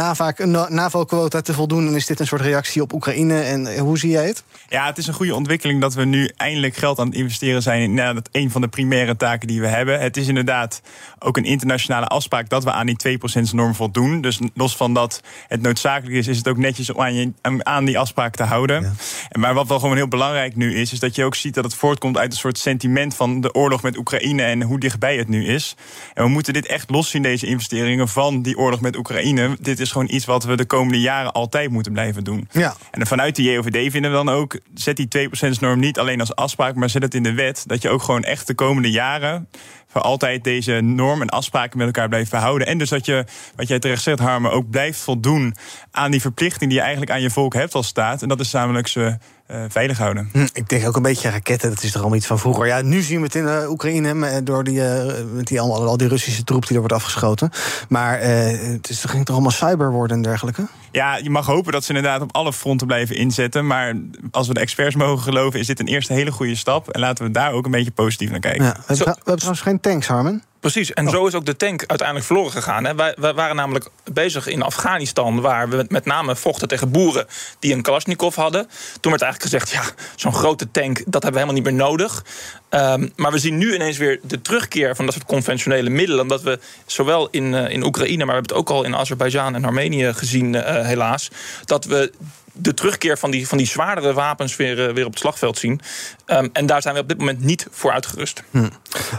NAVO-quota 0.69 1.41
te 1.41 1.55
voldoen? 1.55 1.87
En 1.87 1.95
is 1.95 2.07
dit 2.07 2.21
een 2.21 2.27
soort 2.27 2.41
reactie 2.41 2.83
op 2.83 2.93
Oekraïne? 2.93 3.41
En 3.41 3.79
hoe 3.79 3.99
zie 3.99 4.11
jij 4.11 4.27
het? 4.27 4.45
Ja, 4.69 4.87
het 4.87 4.99
is 4.99 5.07
een 5.07 5.15
goede 5.15 5.35
ontwikkeling 5.35 5.81
dat 5.81 5.95
we 5.95 6.05
nu 6.05 6.31
eindelijk 6.37 6.77
geld 6.77 6.99
aan 6.99 7.07
het 7.07 7.17
investeren 7.17 7.63
zijn 7.63 7.83
in 7.83 7.95
nou, 7.95 8.15
dat 8.15 8.29
een 8.33 8.51
van 8.51 8.61
de 8.61 8.69
primaire 8.69 9.17
taken 9.17 9.49
die 9.49 9.61
we 9.61 9.67
hebben. 9.67 10.01
Het 10.01 10.17
is 10.17 10.29
inderdaad 10.29 10.81
ook 11.19 11.37
een 11.37 11.45
internationale 11.45 12.07
afspraak 12.07 12.49
dat 12.49 12.65
we 12.65 12.73
aan 12.73 12.87
die 12.87 13.19
2%-norm 13.19 13.75
voldoen. 13.75 14.21
Dus 14.21 14.39
los 14.55 14.77
van 14.77 14.95
dat 14.95 15.23
het 15.49 15.63
noodzakelijk 15.63 16.17
is, 16.17 16.27
is 16.27 16.37
het 16.37 16.49
ook 16.49 16.57
netjes 16.57 16.91
om 16.91 17.03
aan, 17.03 17.15
je, 17.15 17.33
aan 17.63 17.85
die 17.85 17.99
afspraak 17.99 18.37
te 18.37 18.43
houden. 18.43 18.83
Ja. 18.83 18.93
En 19.29 19.41
maar 19.41 19.55
wat 19.55 19.69
wel 19.69 19.79
gewoon 19.79 19.97
heel 19.97 20.09
belangrijk 20.09 20.57
nu 20.57 20.75
is, 20.75 20.93
is 20.93 20.99
dat 20.99 21.15
je 21.15 21.25
ook 21.25 21.35
ziet 21.35 21.55
dat 21.55 21.65
het 21.65 21.75
voortkomt 21.75 22.19
uit 22.19 22.33
een 22.33 22.39
soort 22.39 22.59
sentiment 22.59 23.15
van 23.15 23.41
de 23.41 23.55
oorlog 23.55 23.83
met 23.83 23.97
Oekraïne 23.97 24.43
en 24.43 24.63
hoe 24.63 24.81
dichtbij 24.81 25.08
het 25.17 25.29
nu 25.29 25.47
is. 25.47 25.77
En 26.15 26.25
we 26.25 26.31
moeten 26.31 26.53
dit 26.53 26.67
echt 26.67 26.91
loszien, 26.91 27.23
deze 27.23 27.47
investeringen 27.47 28.09
van 28.09 28.43
die 28.43 28.59
oorlog 28.59 28.81
met 28.81 28.97
Oekraïne. 28.97 29.57
Dit 29.61 29.81
is 29.81 29.93
gewoon 29.93 30.09
iets 30.11 30.25
wat 30.25 30.45
we 30.45 30.57
de 30.57 30.65
komende 30.65 31.01
jaren 31.01 31.33
altijd 31.33 31.71
moeten 31.71 31.93
blijven 31.93 32.25
doen. 32.25 32.49
Ja. 32.51 32.77
En 32.91 33.07
vanuit 33.07 33.37
de 33.37 33.43
JOVD 33.43 33.91
vinden 33.93 34.11
we 34.11 34.17
dan 34.17 34.29
ook, 34.29 34.59
zet 34.75 34.97
die 34.97 35.29
2%-norm 35.29 35.79
niet 35.79 35.99
alleen 35.99 36.21
als 36.21 36.35
afspraak, 36.35 36.75
maar 36.75 36.91
zet 36.91 37.03
het 37.03 37.15
in 37.15 37.23
de 37.23 37.35
wet. 37.35 37.65
Dat 37.67 37.83
je 37.83 37.89
ook 37.89 38.03
gewoon 38.03 38.23
echt 38.23 38.47
de 38.47 38.55
komende 38.55 38.91
jaren 38.91 39.49
voor 39.89 40.01
altijd 40.01 40.45
deze 40.45 40.81
norm 40.81 41.23
en 41.23 41.29
afspraken 41.29 41.79
met 41.79 41.87
elkaar 41.87 42.09
blijft 42.09 42.31
behouden. 42.31 42.67
En 42.67 42.79
dus 42.79 42.89
dat 42.89 43.07
je, 43.07 43.25
wat 43.57 43.69
jij 43.69 43.79
terecht 43.79 44.03
zegt, 44.03 44.19
Harmen, 44.19 44.53
ook 44.53 44.71
blijft 44.71 45.01
voldoen 45.01 45.55
aan 45.91 46.11
die 46.11 46.21
verplichting 46.21 46.71
die 46.71 46.79
je 46.79 46.85
eigenlijk 46.85 47.11
aan 47.13 47.23
je 47.23 47.31
volk 47.31 47.55
hebt 47.55 47.75
als 47.75 47.87
staat. 47.87 48.23
En 48.23 48.29
dat 48.29 48.41
is 48.41 48.53
namelijk 48.53 48.87
ze 48.87 49.19
uh, 49.51 49.65
veilig 49.69 49.99
houden. 49.99 50.29
Hm, 50.33 50.47
ik 50.53 50.69
denk 50.69 50.87
ook 50.87 50.97
een 50.97 51.03
beetje 51.03 51.31
raketten, 51.31 51.69
dat 51.69 51.83
is 51.83 51.91
toch 51.91 52.01
allemaal 52.01 52.19
iets 52.19 52.27
van 52.27 52.39
vroeger. 52.39 52.67
Ja, 52.67 52.83
nu 52.83 53.03
zien 53.03 53.19
we 53.19 53.25
het 53.25 53.35
in 53.35 53.45
uh, 53.45 53.71
Oekraïne 53.71 54.43
door 54.43 54.65
die, 54.65 54.79
uh, 54.79 55.15
met 55.33 55.47
die, 55.47 55.61
al, 55.61 55.87
al 55.87 55.97
die 55.97 56.09
Russische 56.09 56.45
troep 56.45 56.63
die 56.67 56.73
er 56.73 56.79
wordt 56.79 56.95
afgeschoten. 56.95 57.51
Maar 57.89 58.21
het 58.21 58.89
is, 58.89 59.05
ging 59.05 59.25
toch 59.25 59.35
allemaal 59.35 59.53
cyber 59.53 59.91
worden 59.91 60.17
en 60.17 60.23
dergelijke? 60.23 60.67
Ja, 60.93 61.17
je 61.17 61.31
mag 61.31 61.47
hopen 61.47 61.73
dat 61.73 61.85
ze 61.85 61.95
inderdaad 61.95 62.21
op 62.21 62.35
alle 62.35 62.53
fronten 62.53 62.87
blijven 62.87 63.17
inzetten. 63.17 63.67
Maar 63.67 63.95
als 64.31 64.49
we 64.49 64.55
de 64.55 64.61
experts 64.61 64.95
mogen 64.95 65.23
geloven, 65.23 65.61
is 65.61 65.67
dit 65.67 65.81
een 65.81 65.87
eerste 65.87 66.13
hele 66.13 66.31
goede 66.31 66.55
stap. 66.55 66.89
En 66.89 67.01
laten 67.01 67.25
we 67.25 67.31
daar 67.31 67.53
ook 67.53 67.65
een 67.65 67.71
beetje 67.71 67.91
positief 67.91 68.31
naar 68.31 68.41
kijken. 68.41 68.65
Ja, 68.65 68.73
we, 68.73 68.83
hebben, 68.87 69.07
we 69.07 69.13
hebben 69.13 69.37
trouwens 69.37 69.61
geen 69.61 69.81
tanks, 69.81 70.07
Harmen. 70.07 70.43
Precies, 70.61 70.93
en 70.93 71.07
oh. 71.07 71.13
zo 71.13 71.27
is 71.27 71.35
ook 71.35 71.45
de 71.45 71.57
tank 71.57 71.85
uiteindelijk 71.87 72.27
verloren 72.27 72.53
gegaan. 72.53 72.85
Hè. 72.85 72.95
Wij, 72.95 73.15
wij, 73.19 73.35
waren 73.35 73.57
namelijk 73.57 73.89
bezig 74.13 74.47
in 74.47 74.63
Afghanistan, 74.63 75.41
waar 75.41 75.69
we 75.69 75.85
met 75.89 76.05
name 76.05 76.37
vochten 76.37 76.69
tegen 76.69 76.91
boeren 76.91 77.27
die 77.59 77.75
een 77.75 77.83
Kalashnikov 77.83 78.35
hadden. 78.35 78.69
Toen 79.01 79.11
werd 79.11 79.23
eigenlijk 79.23 79.43
gezegd: 79.43 79.71
ja, 79.71 79.83
zo'n 80.17 80.35
grote 80.35 80.71
tank, 80.71 80.97
dat 80.97 81.23
hebben 81.23 81.33
we 81.33 81.39
helemaal 81.39 81.55
niet 81.55 81.65
meer 81.65 81.89
nodig. 81.89 82.25
Um, 82.71 83.13
maar 83.17 83.33
we 83.33 83.39
zien 83.39 83.59
nu 83.59 83.75
ineens 83.75 83.97
weer 83.97 84.21
de 84.23 84.41
terugkeer 84.41 84.97
van 84.97 85.05
dat 85.05 85.15
soort 85.15 85.27
conventionele 85.27 85.91
middelen. 85.91 86.23
Omdat 86.23 86.43
we 86.43 86.59
zowel 86.87 87.29
in, 87.31 87.53
uh, 87.53 87.71
in 87.71 87.85
Oekraïne, 87.85 88.25
maar 88.25 88.27
we 88.27 88.33
hebben 88.33 88.51
het 88.51 88.61
ook 88.61 88.77
al 88.77 88.85
in 88.85 88.97
Azerbeidzjan 88.97 89.55
en 89.55 89.65
Armenië 89.65 90.13
gezien, 90.15 90.55
uh, 90.55 90.63
helaas. 90.63 91.29
Dat 91.65 91.85
we 91.85 92.13
de 92.59 92.75
terugkeer 92.75 93.19
van 93.19 93.31
die, 93.31 93.49
van 93.49 93.59
die 93.59 93.67
zwaardere 93.67 94.13
wapens 94.13 94.57
weer, 94.57 94.89
uh, 94.89 94.95
weer 94.95 95.05
op 95.05 95.11
het 95.11 95.21
slagveld 95.21 95.59
zien. 95.59 95.81
Um, 96.27 96.51
en 96.53 96.67
daar 96.67 96.83
zijn 96.83 96.95
we 96.95 97.01
op 97.01 97.09
dit 97.09 97.19
moment 97.19 97.41
niet 97.41 97.67
voor 97.71 97.93
uitgerust. 97.93 98.43
Hm. 98.51 98.69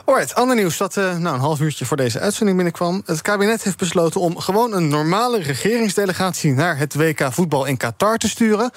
Alright, 0.06 0.36
ander 0.36 0.56
nieuws 0.56 0.78
dat 0.78 0.98
uh, 0.98 1.18
nou, 1.18 1.36
een 1.36 1.42
half 1.42 1.60
uurtje 1.60 1.86
voor 1.86 1.98
deze 1.98 2.20
uitzending 2.20 2.58
binnenkwam. 2.58 3.02
Het 3.06 3.22
kabinet 3.22 3.64
heeft 3.64 3.78
besloten 3.78 4.22
om 4.22 4.40
gewoon 4.40 4.74
een 4.74 4.88
normale 4.88 5.42
regeringsdelegatie 5.42 6.52
naar 6.52 6.78
het 6.78 6.96
WK 6.96 7.28
voetbal 7.32 7.66
in 7.66 7.78
Qatar 7.78 8.18
te 8.18 8.30
sturen. 8.30 8.72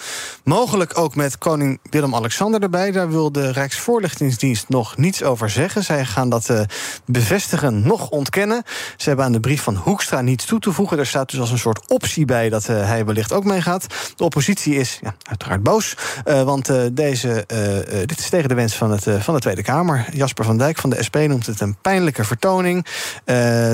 Mogelijk 0.44 0.98
ook 0.98 1.14
met 1.14 1.38
koning 1.38 1.80
Willem-Alexander 1.90 2.62
erbij. 2.62 2.90
Daar 2.90 3.10
wil 3.10 3.32
de 3.32 3.52
Rijksvoorlichtingsdienst 3.52 4.68
nog 4.68 4.96
niets 4.96 5.22
over 5.22 5.50
zeggen. 5.50 5.84
Zij 5.84 6.04
gaan 6.04 6.28
dat 6.28 6.48
uh, 6.48 6.60
bevestigen, 7.06 7.86
nog 7.86 8.08
ontkennen. 8.08 8.62
Ze 8.96 9.08
hebben 9.08 9.26
aan 9.26 9.32
de 9.32 9.40
brief 9.40 9.62
van 9.62 9.76
Hoekstra 9.76 10.20
niets 10.20 10.44
toe 10.44 10.60
te 10.60 10.72
voegen. 10.72 10.98
Er 10.98 11.06
staat 11.06 11.30
dus 11.30 11.40
als 11.40 11.50
een 11.50 11.58
soort 11.58 11.88
optie 11.88 12.24
bij 12.24 12.48
dat 12.48 12.66
hij 12.66 13.04
wellicht 13.04 13.32
ook 13.32 13.44
meegaat. 13.44 13.86
De 14.16 14.24
oppositie 14.24 14.51
is 14.60 14.98
ja, 15.02 15.14
uiteraard 15.22 15.62
boos, 15.62 15.96
uh, 16.24 16.42
want 16.42 16.70
uh, 16.70 16.82
deze, 16.92 17.44
uh, 17.52 17.98
dit 18.06 18.18
is 18.18 18.28
tegen 18.28 18.48
de 18.48 18.54
wens 18.54 18.74
van, 18.74 18.90
het, 18.90 19.06
van 19.18 19.34
de 19.34 19.40
Tweede 19.40 19.62
Kamer. 19.62 20.06
Jasper 20.12 20.44
van 20.44 20.58
Dijk 20.58 20.78
van 20.78 20.90
de 20.90 21.02
SP 21.06 21.16
noemt 21.16 21.46
het 21.46 21.60
een 21.60 21.76
pijnlijke 21.80 22.24
vertoning. 22.24 22.86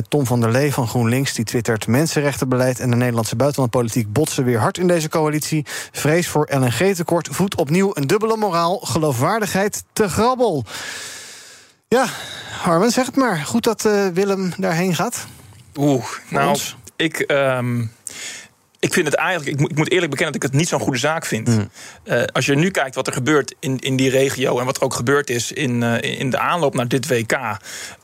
Tom 0.09 0.27
van 0.27 0.41
der 0.41 0.51
Lee 0.51 0.73
van 0.73 0.89
GroenLinks 0.89 1.35
die 1.35 1.45
twittert... 1.45 1.87
mensenrechtenbeleid 1.87 2.81
en 2.81 2.91
de 2.91 2.97
Nederlandse 2.97 3.37
buitenlandpolitiek 3.37 4.13
botsen 4.13 4.45
weer 4.45 4.59
hard 4.59 4.79
in 4.79 4.87
deze 4.87 5.09
coalitie. 5.09 5.67
Vrees 5.93 6.29
voor 6.29 6.49
LNG-tekort 6.51 7.29
voedt 7.31 7.55
opnieuw 7.55 7.91
een 7.95 8.07
dubbele 8.07 8.37
moraal. 8.37 8.79
Geloofwaardigheid 8.79 9.85
te 9.93 10.09
grabbel. 10.09 10.65
Ja, 11.89 12.07
Harmen, 12.61 12.91
zeg 12.91 13.07
het 13.07 13.17
maar. 13.17 13.37
Goed 13.37 13.65
dat 13.65 13.83
Willem 14.13 14.53
daarheen 14.57 14.95
gaat. 14.95 15.27
Oeh, 15.77 16.05
nou, 16.29 16.49
Ons. 16.49 16.77
ik... 16.97 17.25
Um 17.29 17.97
ik 18.81 18.93
vind 18.93 19.07
het 19.07 19.17
eigenlijk, 19.17 19.51
ik 19.51 19.61
moet, 19.61 19.71
ik 19.71 19.77
moet, 19.77 19.91
eerlijk 19.91 20.11
bekennen 20.11 20.33
dat 20.33 20.45
ik 20.45 20.51
het 20.51 20.61
niet 20.61 20.69
zo'n 20.69 20.81
goede 20.81 20.99
zaak 20.99 21.27
vind. 21.27 21.49
Mm. 21.49 21.71
Uh, 22.05 22.23
als 22.33 22.47
je 22.47 22.55
nu 22.55 22.71
kijkt 22.71 22.95
wat 22.95 23.07
er 23.07 23.13
gebeurt 23.13 23.55
in, 23.61 23.79
in 23.79 23.97
die 23.97 24.11
regio 24.11 24.59
en 24.59 24.65
wat 24.65 24.77
er 24.77 24.83
ook 24.83 24.95
gebeurd 24.95 25.31
is 25.31 25.53
in, 25.53 25.83
uh, 25.83 26.03
in 26.03 26.31
de 26.31 26.39
aanloop 26.39 26.75
naar 26.75 26.89
dit 26.89 27.09
WK, 27.09 27.57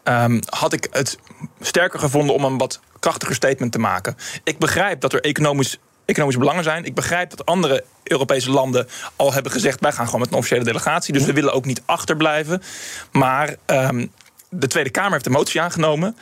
um, 0.04 0.40
had 0.48 0.72
ik 0.72 0.88
het 0.90 1.18
sterker 1.60 1.98
gevonden 1.98 2.34
om 2.34 2.44
een 2.44 2.58
wat 2.58 2.80
krachtiger 3.00 3.34
statement 3.34 3.72
te 3.72 3.78
maken. 3.78 4.16
Ik 4.44 4.58
begrijp 4.58 5.00
dat 5.00 5.12
er 5.12 5.20
economisch 5.20 5.78
economische 6.04 6.40
belangen 6.40 6.64
zijn. 6.64 6.84
Ik 6.84 6.94
begrijp 6.94 7.30
dat 7.30 7.46
andere 7.46 7.84
Europese 8.02 8.50
landen 8.50 8.88
al 9.16 9.32
hebben 9.32 9.52
gezegd: 9.52 9.80
wij 9.80 9.92
gaan 9.92 10.04
gewoon 10.04 10.20
met 10.20 10.30
een 10.30 10.36
officiële 10.36 10.64
delegatie. 10.64 11.12
Dus 11.12 11.24
we 11.24 11.32
willen 11.32 11.52
ook 11.52 11.64
niet 11.64 11.82
achterblijven. 11.84 12.62
Maar 13.12 13.56
um, 13.66 14.12
de 14.48 14.66
Tweede 14.66 14.90
Kamer 14.90 15.12
heeft 15.12 15.24
de 15.24 15.30
motie 15.30 15.60
aangenomen. 15.60 16.16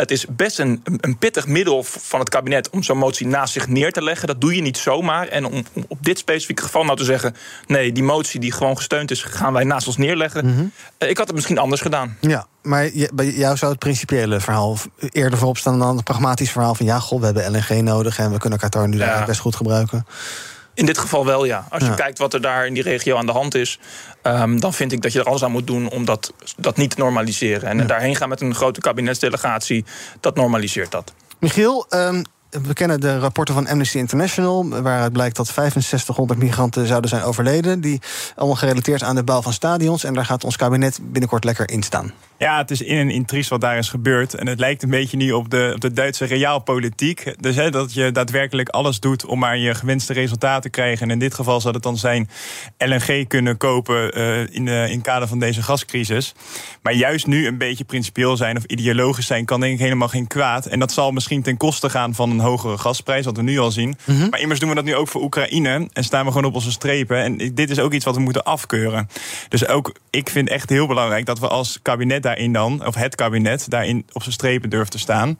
Het 0.00 0.10
is 0.10 0.26
best 0.26 0.58
een, 0.58 0.82
een 1.00 1.18
pittig 1.18 1.46
middel 1.46 1.82
van 1.82 2.20
het 2.20 2.28
kabinet 2.28 2.70
om 2.70 2.82
zo'n 2.82 2.98
motie 2.98 3.26
naast 3.26 3.52
zich 3.52 3.68
neer 3.68 3.92
te 3.92 4.02
leggen. 4.02 4.26
Dat 4.26 4.40
doe 4.40 4.54
je 4.54 4.62
niet 4.62 4.78
zomaar. 4.78 5.28
En 5.28 5.44
om, 5.44 5.64
om, 5.72 5.84
op 5.88 6.04
dit 6.04 6.18
specifieke 6.18 6.62
geval 6.62 6.84
nou 6.84 6.96
te 6.96 7.04
zeggen: 7.04 7.34
nee, 7.66 7.92
die 7.92 8.02
motie 8.02 8.40
die 8.40 8.52
gewoon 8.52 8.76
gesteund 8.76 9.10
is, 9.10 9.22
gaan 9.22 9.52
wij 9.52 9.64
naast 9.64 9.86
ons 9.86 9.96
neerleggen. 9.96 10.46
Mm 10.46 10.54
-hmm. 10.54 10.72
uh, 10.98 11.08
ik 11.08 11.16
had 11.18 11.26
het 11.26 11.34
misschien 11.34 11.58
anders 11.58 11.80
gedaan. 11.80 12.16
Ja, 12.20 12.46
maar 12.62 12.90
bij 13.14 13.30
jou 13.30 13.56
zou 13.56 13.70
het 13.70 13.80
principiële 13.80 14.40
verhaal 14.40 14.76
eerder 14.98 15.38
voorop 15.38 15.58
staan 15.58 15.78
dan 15.78 15.96
het 15.96 16.04
pragmatisch 16.04 16.50
verhaal 16.50 16.74
van: 16.74 16.86
ja, 16.86 16.98
goh, 16.98 17.18
we 17.18 17.24
hebben 17.24 17.50
LNG 17.52 17.82
nodig 17.82 18.18
en 18.18 18.32
we 18.32 18.38
kunnen 18.38 18.58
Qatar 18.58 18.88
nu 18.88 18.98
ja. 18.98 19.24
best 19.24 19.40
goed 19.40 19.56
gebruiken. 19.56 20.06
In 20.78 20.86
dit 20.86 20.98
geval 20.98 21.24
wel, 21.24 21.44
ja. 21.44 21.66
Als 21.70 21.82
je 21.82 21.88
ja. 21.88 21.94
kijkt 21.94 22.18
wat 22.18 22.34
er 22.34 22.40
daar 22.40 22.66
in 22.66 22.74
die 22.74 22.82
regio 22.82 23.16
aan 23.16 23.26
de 23.26 23.32
hand 23.32 23.54
is, 23.54 23.78
um, 24.22 24.60
dan 24.60 24.74
vind 24.74 24.92
ik 24.92 25.02
dat 25.02 25.12
je 25.12 25.18
er 25.18 25.24
alles 25.24 25.44
aan 25.44 25.50
moet 25.50 25.66
doen 25.66 25.88
om 25.88 26.04
dat, 26.04 26.32
dat 26.56 26.76
niet 26.76 26.90
te 26.90 26.98
normaliseren. 26.98 27.68
En 27.68 27.78
ja. 27.78 27.84
daarheen 27.84 28.16
gaan 28.16 28.28
met 28.28 28.40
een 28.40 28.54
grote 28.54 28.80
kabinetsdelegatie, 28.80 29.84
dat 30.20 30.36
normaliseert 30.36 30.90
dat. 30.90 31.12
Michiel, 31.38 31.86
um, 31.90 32.22
we 32.50 32.72
kennen 32.72 33.00
de 33.00 33.18
rapporten 33.18 33.54
van 33.54 33.66
Amnesty 33.66 33.98
International, 33.98 34.68
waaruit 34.68 35.12
blijkt 35.12 35.36
dat 35.36 35.46
6500 35.46 36.38
migranten 36.38 36.86
zouden 36.86 37.10
zijn 37.10 37.22
overleden. 37.22 37.80
Die 37.80 38.00
allemaal 38.36 38.56
gerelateerd 38.56 39.02
aan 39.02 39.14
de 39.14 39.24
bouw 39.24 39.42
van 39.42 39.52
stadions. 39.52 40.04
En 40.04 40.14
daar 40.14 40.24
gaat 40.24 40.44
ons 40.44 40.56
kabinet 40.56 41.00
binnenkort 41.02 41.44
lekker 41.44 41.70
in 41.70 41.82
staan. 41.82 42.12
Ja, 42.38 42.58
het 42.58 42.70
is 42.70 42.82
in 42.82 42.96
een 42.96 43.10
intries 43.10 43.48
wat 43.48 43.60
daar 43.60 43.78
is 43.78 43.88
gebeurd. 43.88 44.34
En 44.34 44.46
het 44.46 44.58
lijkt 44.58 44.82
een 44.82 44.90
beetje 44.90 45.16
nu 45.16 45.32
op 45.32 45.50
de, 45.50 45.70
op 45.74 45.80
de 45.80 45.92
Duitse 45.92 46.24
realpolitiek. 46.24 47.34
Dus 47.40 47.56
hè, 47.56 47.70
dat 47.70 47.94
je 47.94 48.12
daadwerkelijk 48.12 48.68
alles 48.68 49.00
doet 49.00 49.24
om 49.24 49.38
maar 49.38 49.58
je 49.58 49.74
gewenste 49.74 50.12
resultaten 50.12 50.62
te 50.62 50.70
krijgen. 50.70 51.06
En 51.06 51.12
in 51.12 51.18
dit 51.18 51.34
geval 51.34 51.60
zou 51.60 51.74
het 51.74 51.82
dan 51.82 51.96
zijn 51.96 52.28
LNG 52.78 53.26
kunnen 53.26 53.56
kopen 53.56 54.18
uh, 54.18 54.40
in, 54.40 54.68
in 54.68 55.00
kader 55.00 55.28
van 55.28 55.38
deze 55.38 55.62
gascrisis. 55.62 56.34
Maar 56.82 56.94
juist 56.94 57.26
nu 57.26 57.46
een 57.46 57.58
beetje 57.58 57.84
principieel 57.84 58.36
zijn 58.36 58.56
of 58.56 58.64
ideologisch 58.64 59.26
zijn, 59.26 59.44
kan 59.44 59.60
denk 59.60 59.72
ik 59.72 59.80
helemaal 59.80 60.08
geen 60.08 60.26
kwaad. 60.26 60.66
En 60.66 60.78
dat 60.78 60.92
zal 60.92 61.10
misschien 61.10 61.42
ten 61.42 61.56
koste 61.56 61.90
gaan 61.90 62.14
van 62.14 62.37
een 62.38 62.44
hogere 62.44 62.78
gasprijs, 62.78 63.24
wat 63.24 63.36
we 63.36 63.42
nu 63.42 63.58
al 63.58 63.70
zien. 63.70 63.96
Mm 64.04 64.16
-hmm. 64.16 64.28
Maar 64.30 64.40
immers 64.40 64.60
doen 64.60 64.68
we 64.68 64.74
dat 64.74 64.84
nu 64.84 64.94
ook 64.94 65.08
voor 65.08 65.22
Oekraïne. 65.22 65.88
En 65.92 66.04
staan 66.04 66.24
we 66.24 66.30
gewoon 66.30 66.46
op 66.46 66.54
onze 66.54 66.70
strepen. 66.70 67.22
En 67.22 67.54
dit 67.54 67.70
is 67.70 67.78
ook 67.78 67.92
iets 67.92 68.04
wat 68.04 68.14
we 68.14 68.20
moeten 68.20 68.44
afkeuren. 68.44 69.08
Dus 69.48 69.68
ook, 69.68 69.94
ik 70.10 70.30
vind 70.30 70.48
echt 70.48 70.70
heel 70.70 70.86
belangrijk 70.86 71.26
dat 71.26 71.38
we 71.38 71.48
als 71.48 71.78
kabinet 71.82 72.22
daarin 72.22 72.52
dan, 72.52 72.86
of 72.86 72.94
het 72.94 73.14
kabinet, 73.14 73.70
daarin 73.70 74.06
op 74.12 74.22
zijn 74.22 74.34
strepen 74.34 74.70
durft 74.70 74.90
te 74.90 74.98
staan. 74.98 75.38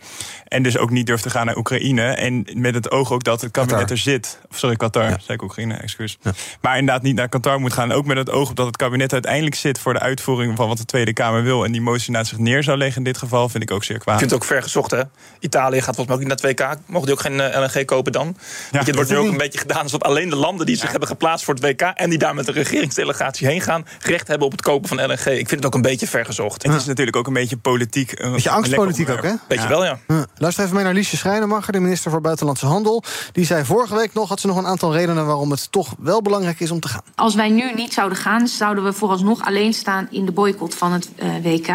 En 0.48 0.62
dus 0.62 0.78
ook 0.78 0.90
niet 0.90 1.06
durft 1.06 1.22
te 1.22 1.30
gaan 1.30 1.46
naar 1.46 1.56
Oekraïne. 1.56 2.02
En 2.02 2.46
met 2.54 2.74
het 2.74 2.90
oog 2.90 3.12
ook 3.12 3.24
dat 3.24 3.40
het 3.40 3.50
kabinet 3.50 3.78
Qatar. 3.78 3.96
er 3.96 4.02
zit. 4.02 4.38
Of 4.50 4.58
sorry, 4.58 4.76
Qatar, 4.76 5.02
ja. 5.02 5.18
zei 5.18 5.38
ik 5.38 5.42
Oekraïne, 5.42 5.74
excuus. 5.74 6.18
Ja. 6.22 6.32
Maar 6.60 6.78
inderdaad 6.78 7.02
niet 7.02 7.14
naar 7.14 7.28
Qatar 7.28 7.60
moet 7.60 7.72
gaan. 7.72 7.92
Ook 7.92 8.06
met 8.06 8.16
het 8.16 8.30
oog 8.30 8.50
op 8.50 8.56
dat 8.56 8.66
het 8.66 8.76
kabinet 8.76 9.12
uiteindelijk 9.12 9.54
zit 9.54 9.78
voor 9.78 9.92
de 9.92 10.00
uitvoering 10.00 10.56
van 10.56 10.68
wat 10.68 10.76
de 10.76 10.84
Tweede 10.84 11.12
Kamer 11.12 11.42
wil. 11.42 11.64
En 11.64 11.72
die 11.72 11.80
motie 11.80 12.12
naast 12.12 12.28
zich 12.28 12.38
neer 12.38 12.62
zou 12.62 12.78
leggen 12.78 12.96
in 12.98 13.04
dit 13.04 13.18
geval, 13.18 13.48
vind 13.48 13.62
ik 13.62 13.70
ook 13.70 13.84
zeer 13.84 13.98
kwaad. 13.98 14.14
Ik 14.14 14.20
vind 14.20 14.30
het 14.30 14.40
ook 14.40 14.48
ver 14.48 14.62
gezocht, 14.62 14.90
hè? 14.90 15.02
Italië 15.40 15.80
gaat 15.80 15.94
volgens 15.94 16.06
mij 16.06 16.16
ook 16.16 16.40
niet 16.42 16.56
naar 16.56 16.76
2K. 16.76 16.80
Mogen 16.88 17.06
die 17.06 17.14
ook 17.14 17.20
geen 17.20 17.32
uh, 17.32 17.68
LNG 17.74 17.84
kopen 17.84 18.12
dan? 18.12 18.36
Ja, 18.70 18.84
het 18.84 18.94
wordt 18.94 19.10
nu 19.10 19.16
ook 19.16 19.28
een 19.28 19.36
beetje 19.36 19.58
gedaan 19.58 19.82
alsof 19.82 20.02
alleen 20.02 20.30
de 20.30 20.36
landen 20.36 20.66
die 20.66 20.76
zich 20.76 20.90
hebben 20.90 21.08
geplaatst 21.08 21.44
voor 21.44 21.54
het 21.54 21.62
WK. 21.62 21.80
en 21.80 22.10
die 22.10 22.18
daar 22.18 22.34
met 22.34 22.48
een 22.48 22.54
regeringsdelegatie 22.54 23.46
heen 23.46 23.60
gaan. 23.60 23.86
recht 24.00 24.28
hebben 24.28 24.46
op 24.46 24.52
het 24.52 24.62
kopen 24.62 24.88
van 24.88 25.04
LNG. 25.06 25.24
Ik 25.26 25.48
vind 25.48 25.50
het 25.50 25.66
ook 25.66 25.74
een 25.74 25.82
beetje 25.82 26.06
ver 26.06 26.24
gezocht. 26.24 26.62
Het 26.62 26.74
is 26.74 26.84
natuurlijk 26.84 27.16
ook 27.16 27.26
een 27.26 27.32
beetje 27.32 27.56
politiek. 27.56 28.12
Een 28.18 28.32
beetje 28.32 28.50
angstpolitiek 28.50 29.08
ook, 29.10 29.22
hè? 29.22 29.32
Beetje 29.48 29.62
ja. 29.64 29.68
wel, 29.68 29.84
ja. 29.84 29.98
ja. 30.08 30.26
Luister 30.36 30.64
even 30.64 30.74
mee 30.76 30.84
naar 30.84 30.94
Liesje 30.94 31.16
Schrijnemacher, 31.16 31.72
de 31.72 31.80
minister 31.80 32.10
voor 32.10 32.20
Buitenlandse 32.20 32.66
Handel. 32.66 33.02
Die 33.32 33.44
zei 33.44 33.64
vorige 33.64 33.94
week 33.94 34.14
nog, 34.14 34.28
had 34.28 34.40
ze 34.40 34.46
nog 34.46 34.56
een 34.56 34.66
aantal 34.66 34.92
redenen 34.94 35.26
waarom 35.26 35.50
het 35.50 35.72
toch 35.72 35.94
wel 35.98 36.22
belangrijk 36.22 36.60
is 36.60 36.70
om 36.70 36.80
te 36.80 36.88
gaan. 36.88 37.02
Als 37.14 37.34
wij 37.34 37.48
nu 37.48 37.72
niet 37.74 37.92
zouden 37.92 38.18
gaan, 38.18 38.48
zouden 38.48 38.84
we 38.84 38.92
vooralsnog 38.92 39.44
alleen 39.44 39.74
staan 39.74 40.08
in 40.10 40.24
de 40.24 40.32
boycott 40.32 40.74
van 40.74 40.92
het 40.92 41.08
uh, 41.22 41.28
WK. 41.42 41.68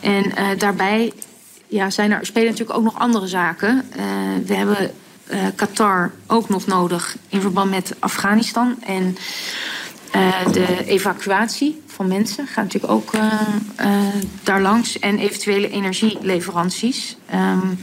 En 0.00 0.24
uh, 0.24 0.58
daarbij 0.58 1.12
ja, 1.72 1.90
zijn 1.90 2.12
er, 2.12 2.26
spelen 2.26 2.50
natuurlijk 2.50 2.78
ook 2.78 2.84
nog 2.84 2.98
andere 2.98 3.26
zaken. 3.26 3.84
Uh, 3.96 4.02
we 4.46 4.54
hebben 4.54 4.90
uh, 5.30 5.38
Qatar 5.54 6.12
ook 6.26 6.48
nog 6.48 6.66
nodig 6.66 7.16
in 7.28 7.40
verband 7.40 7.70
met 7.70 7.94
Afghanistan. 7.98 8.76
En 8.82 9.16
de 10.52 10.84
evacuatie 10.86 11.82
van 11.86 12.08
mensen 12.08 12.46
gaat 12.46 12.64
natuurlijk 12.64 12.92
ook 12.92 13.12
daar 14.42 14.60
langs. 14.60 14.98
En 14.98 15.18
eventuele 15.18 15.70
energieleveranties. 15.70 17.16
Um, 17.34 17.78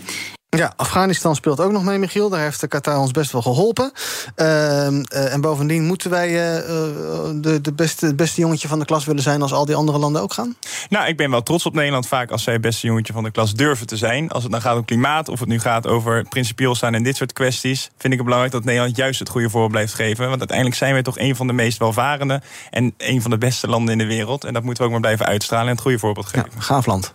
ja, 0.60 0.74
Afghanistan 0.76 1.36
speelt 1.36 1.60
ook 1.60 1.72
nog 1.72 1.84
mee, 1.84 1.98
Michiel. 1.98 2.30
Daar 2.30 2.42
heeft 2.42 2.60
de 2.60 2.68
Qatar 2.68 2.98
ons 2.98 3.12
best 3.12 3.32
wel 3.32 3.42
geholpen. 3.42 3.92
Uh, 4.36 4.46
uh, 4.46 5.34
en 5.34 5.42
bovendien 5.42 5.84
moeten 5.84 6.10
wij 6.10 6.30
uh, 6.30 6.64
de, 7.36 7.60
de 7.62 7.74
beste, 7.74 8.16
beste 8.16 8.42
jongetje 8.42 8.68
van 8.68 8.80
de 8.80 8.86
klas 8.86 9.06
willen 9.06 9.24
zijn... 9.24 9.42
als 9.42 9.54
al 9.54 9.66
die 9.66 9.76
andere 9.76 9.98
landen 9.98 10.22
ook 10.22 10.34
gaan? 10.34 10.56
Nou, 10.90 11.08
ik 11.08 11.18
ben 11.18 11.32
wel 11.32 11.44
trots 11.44 11.66
op 11.66 11.74
Nederland 11.74 12.08
vaak 12.08 12.32
als 12.32 12.44
zij 12.44 12.54
het 12.54 12.62
beste 12.62 12.88
jongetje 12.88 13.14
van 13.14 13.24
de 13.24 13.32
klas 13.32 13.54
durven 13.54 13.88
te 13.88 13.98
zijn. 13.98 14.30
Als 14.30 14.44
het 14.44 14.52
dan 14.52 14.62
gaat 14.62 14.78
om 14.78 14.86
klimaat 14.86 15.30
of 15.30 15.40
het 15.40 15.50
nu 15.50 15.60
gaat 15.60 15.88
over 15.88 16.24
principieel 16.24 16.76
staan 16.76 16.96
in 16.96 17.04
dit 17.04 17.16
soort 17.16 17.34
kwesties... 17.34 17.82
vind 17.82 18.14
ik 18.14 18.20
het 18.20 18.24
belangrijk 18.24 18.54
dat 18.54 18.64
Nederland 18.64 18.96
juist 18.96 19.20
het 19.20 19.30
goede 19.30 19.50
voorbeeld 19.50 19.72
blijft 19.72 19.94
geven. 19.94 20.28
Want 20.28 20.40
uiteindelijk 20.40 20.78
zijn 20.78 20.94
wij 20.94 21.04
toch 21.04 21.20
een 21.20 21.36
van 21.36 21.48
de 21.48 21.54
meest 21.54 21.78
welvarende... 21.78 22.42
en 22.70 22.94
een 22.98 23.22
van 23.22 23.32
de 23.32 23.38
beste 23.38 23.68
landen 23.68 23.92
in 23.92 23.98
de 23.98 24.16
wereld. 24.16 24.44
En 24.44 24.54
dat 24.54 24.64
moeten 24.64 24.84
we 24.84 24.88
ook 24.88 24.94
maar 24.94 25.06
blijven 25.06 25.26
uitstralen 25.26 25.68
en 25.68 25.74
het 25.74 25.82
goede 25.82 26.00
voorbeeld 26.00 26.28
geven. 26.28 26.50
Ja, 26.56 26.62
gaaf 26.62 26.86
land. 26.86 27.14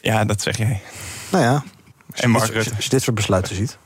Ja, 0.00 0.24
dat 0.24 0.42
zeg 0.42 0.56
jij. 0.56 0.82
Nou 1.30 1.44
ja, 1.44 1.62
en 2.20 2.34
Als 2.34 2.48
je 2.48 2.88
dit 2.88 3.02
soort 3.02 3.16
besluiten 3.16 3.54
ziet. 3.54 3.78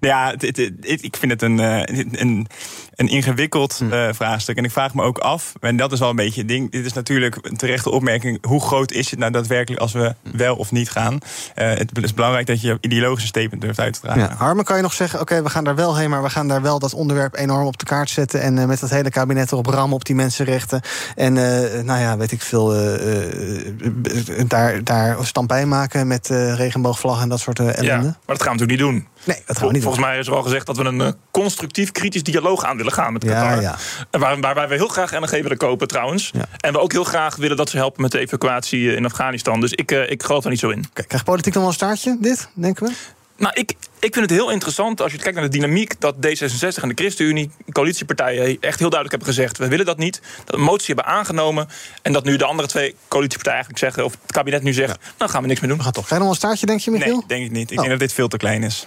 Ja, 0.00 0.30
het, 0.30 0.42
het- 0.42 0.56
het- 0.56 1.02
ik 1.04 1.16
vind 1.16 1.32
het 1.32 1.42
een, 1.42 1.60
eh, 1.60 1.96
een, 2.20 2.46
een 2.94 3.08
ingewikkeld 3.08 3.76
Hm. 3.78 3.92
eh, 3.92 4.08
vraagstuk. 4.12 4.56
En 4.56 4.64
ik 4.64 4.70
vraag 4.70 4.94
me 4.94 5.02
ook 5.02 5.18
af, 5.18 5.52
en 5.60 5.76
dat 5.76 5.92
is 5.92 5.98
wel 5.98 6.10
een 6.10 6.16
beetje 6.16 6.40
het 6.40 6.48
ding. 6.48 6.70
Dit 6.70 6.84
is 6.86 6.92
natuurlijk 6.92 7.38
een 7.40 7.56
terechte 7.56 7.90
opmerking. 7.90 8.38
Hoe 8.46 8.60
groot 8.60 8.92
is 8.92 9.10
het 9.10 9.18
nou 9.18 9.32
daadwerkelijk 9.32 9.80
als 9.82 9.92
we 9.92 10.14
Hm. 10.22 10.36
wel 10.36 10.56
of 10.56 10.70
niet 10.72 10.90
gaan? 10.90 11.18
Eh, 11.54 11.68
het 11.68 11.90
is 12.02 12.14
belangrijk 12.14 12.46
dat 12.46 12.60
je 12.60 12.78
ideologische 12.80 13.28
statement 13.28 13.62
durft 13.62 13.80
uit 13.80 13.92
te 13.94 14.00
dragen. 14.00 14.20
Ja, 14.22 14.34
Harmen, 14.36 14.64
kan 14.64 14.76
je 14.76 14.82
nog 14.82 14.92
zeggen, 14.92 15.20
oké, 15.20 15.42
we 15.42 15.50
gaan 15.50 15.64
daar 15.64 15.74
wel 15.74 15.96
heen... 15.96 16.10
maar 16.10 16.22
we 16.22 16.30
gaan 16.30 16.48
daar 16.48 16.62
wel 16.62 16.78
dat 16.78 16.94
onderwerp 16.94 17.36
enorm 17.36 17.66
op 17.66 17.78
de 17.78 17.84
kaart 17.84 18.10
zetten... 18.10 18.40
en 18.42 18.58
eh, 18.58 18.64
met 18.64 18.80
dat 18.80 18.90
hele 18.90 19.10
kabinet 19.10 19.52
erop 19.52 19.66
rammen 19.66 19.94
op 19.96 20.04
die 20.04 20.14
mensenrechten. 20.14 20.80
En 21.14 21.36
eh, 21.36 21.82
nou 21.82 22.00
ja, 22.00 22.16
weet 22.16 22.32
ik 22.32 22.42
veel, 22.42 22.74
eh, 22.74 23.24
eh, 23.26 24.44
daar, 24.46 24.84
daar 24.84 25.16
stampij 25.26 25.66
maken 25.66 26.06
met 26.06 26.30
eh 26.30 26.54
regenboogvlag 26.54 27.22
en 27.22 27.28
dat 27.28 27.40
soort 27.40 27.58
eh, 27.58 27.66
Ja, 27.66 27.72
ellende. 27.72 28.02
maar 28.06 28.36
dat 28.36 28.42
gaan 28.42 28.56
we 28.56 28.58
natuurlijk 28.58 28.92
niet 28.94 29.02
doen. 29.02 29.08
Nee, 29.28 29.42
dat 29.46 29.58
gaan 29.58 29.66
we 29.66 29.72
niet 29.72 29.82
Volgens 29.82 30.04
mij 30.04 30.18
is 30.18 30.26
er 30.26 30.34
al 30.34 30.42
gezegd 30.42 30.66
dat 30.66 30.76
we 30.76 30.84
een 30.84 31.00
eh, 31.00 31.08
constructief 31.30 31.92
kritisch 31.92 32.22
dialoog 32.22 32.64
aan 32.64 32.76
willen 32.76 32.92
gaan 32.92 33.12
met 33.12 33.22
Ja, 33.24 33.30
Qatar. 33.42 33.60
ja. 33.62 33.76
En 34.10 34.20
Waar, 34.20 34.40
waarbij 34.40 34.68
we 34.68 34.74
heel 34.74 34.88
graag 34.88 35.12
LNG 35.12 35.30
willen 35.30 35.56
kopen 35.56 35.88
trouwens. 35.88 36.30
En 36.56 36.72
we 36.72 36.78
ook 36.80 36.92
heel 36.92 37.04
graag 37.04 37.36
willen 37.36 37.56
dat 37.56 37.68
ze 37.70 37.76
helpen 37.76 38.02
met 38.02 38.10
de 38.12 38.18
evacuatie 38.18 38.90
eh, 38.90 38.96
in 38.96 39.04
Afghanistan. 39.04 39.60
Dus 39.60 39.72
ik, 39.72 39.90
eh, 39.92 40.10
ik 40.10 40.22
geloof 40.22 40.44
er 40.44 40.50
niet 40.50 40.58
zo 40.58 40.68
in. 40.68 40.84
Krijgt 40.92 41.24
politiek 41.24 41.52
dan 41.52 41.62
wel 41.62 41.70
een 41.70 41.76
staartje, 41.76 42.16
dit, 42.20 42.48
denken 42.54 42.86
we? 42.86 42.92
Nou, 43.36 43.52
ik, 43.54 43.70
ik 43.98 44.14
vind 44.14 44.30
het 44.30 44.38
heel 44.38 44.50
interessant 44.50 45.00
als 45.02 45.12
je 45.12 45.18
kijkt 45.18 45.34
naar 45.34 45.44
de 45.44 45.50
dynamiek... 45.58 46.00
dat 46.00 46.14
D66 46.14 46.82
en 46.82 46.88
de 46.88 46.94
ChristenUnie, 46.94 47.50
coalitiepartijen... 47.72 48.44
echt 48.60 48.78
heel 48.78 48.90
duidelijk 48.90 49.10
hebben 49.10 49.28
gezegd, 49.28 49.58
we 49.58 49.68
willen 49.68 49.86
dat 49.86 49.98
niet. 49.98 50.20
Dat 50.44 50.54
een 50.54 50.60
motie 50.60 50.86
hebben 50.94 51.04
aangenomen. 51.14 51.68
En 52.02 52.12
dat 52.12 52.24
nu 52.24 52.36
de 52.36 52.44
andere 52.44 52.68
twee 52.68 52.94
coalitiepartijen 53.08 53.58
eigenlijk 53.64 53.78
zeggen... 53.78 54.04
of 54.04 54.12
het 54.22 54.32
kabinet 54.32 54.62
nu 54.62 54.72
zegt, 54.72 54.98
nou 55.18 55.30
gaan 55.30 55.42
we 55.42 55.48
niks 55.48 55.60
meer 55.60 55.68
doen. 55.68 55.78
We 55.78 55.84
gaan 55.84 55.92
toch. 55.92 56.06
Krijg 56.06 56.20
je 56.22 56.26
nog 56.28 56.38
wel 56.38 56.48
een 56.50 56.56
staartje, 56.58 56.66
denk 56.66 56.80
je, 56.80 56.90
Michiel? 56.90 57.16
Nee, 57.16 57.24
denk 57.38 57.44
ik 57.44 57.50
niet. 57.50 57.70
Ik 57.70 57.76
Oh. 57.76 57.84
denk 57.84 57.90
dat 57.98 58.08
dit 58.08 58.12
veel 58.16 58.28
te 58.28 58.36
klein 58.36 58.62
is. 58.62 58.86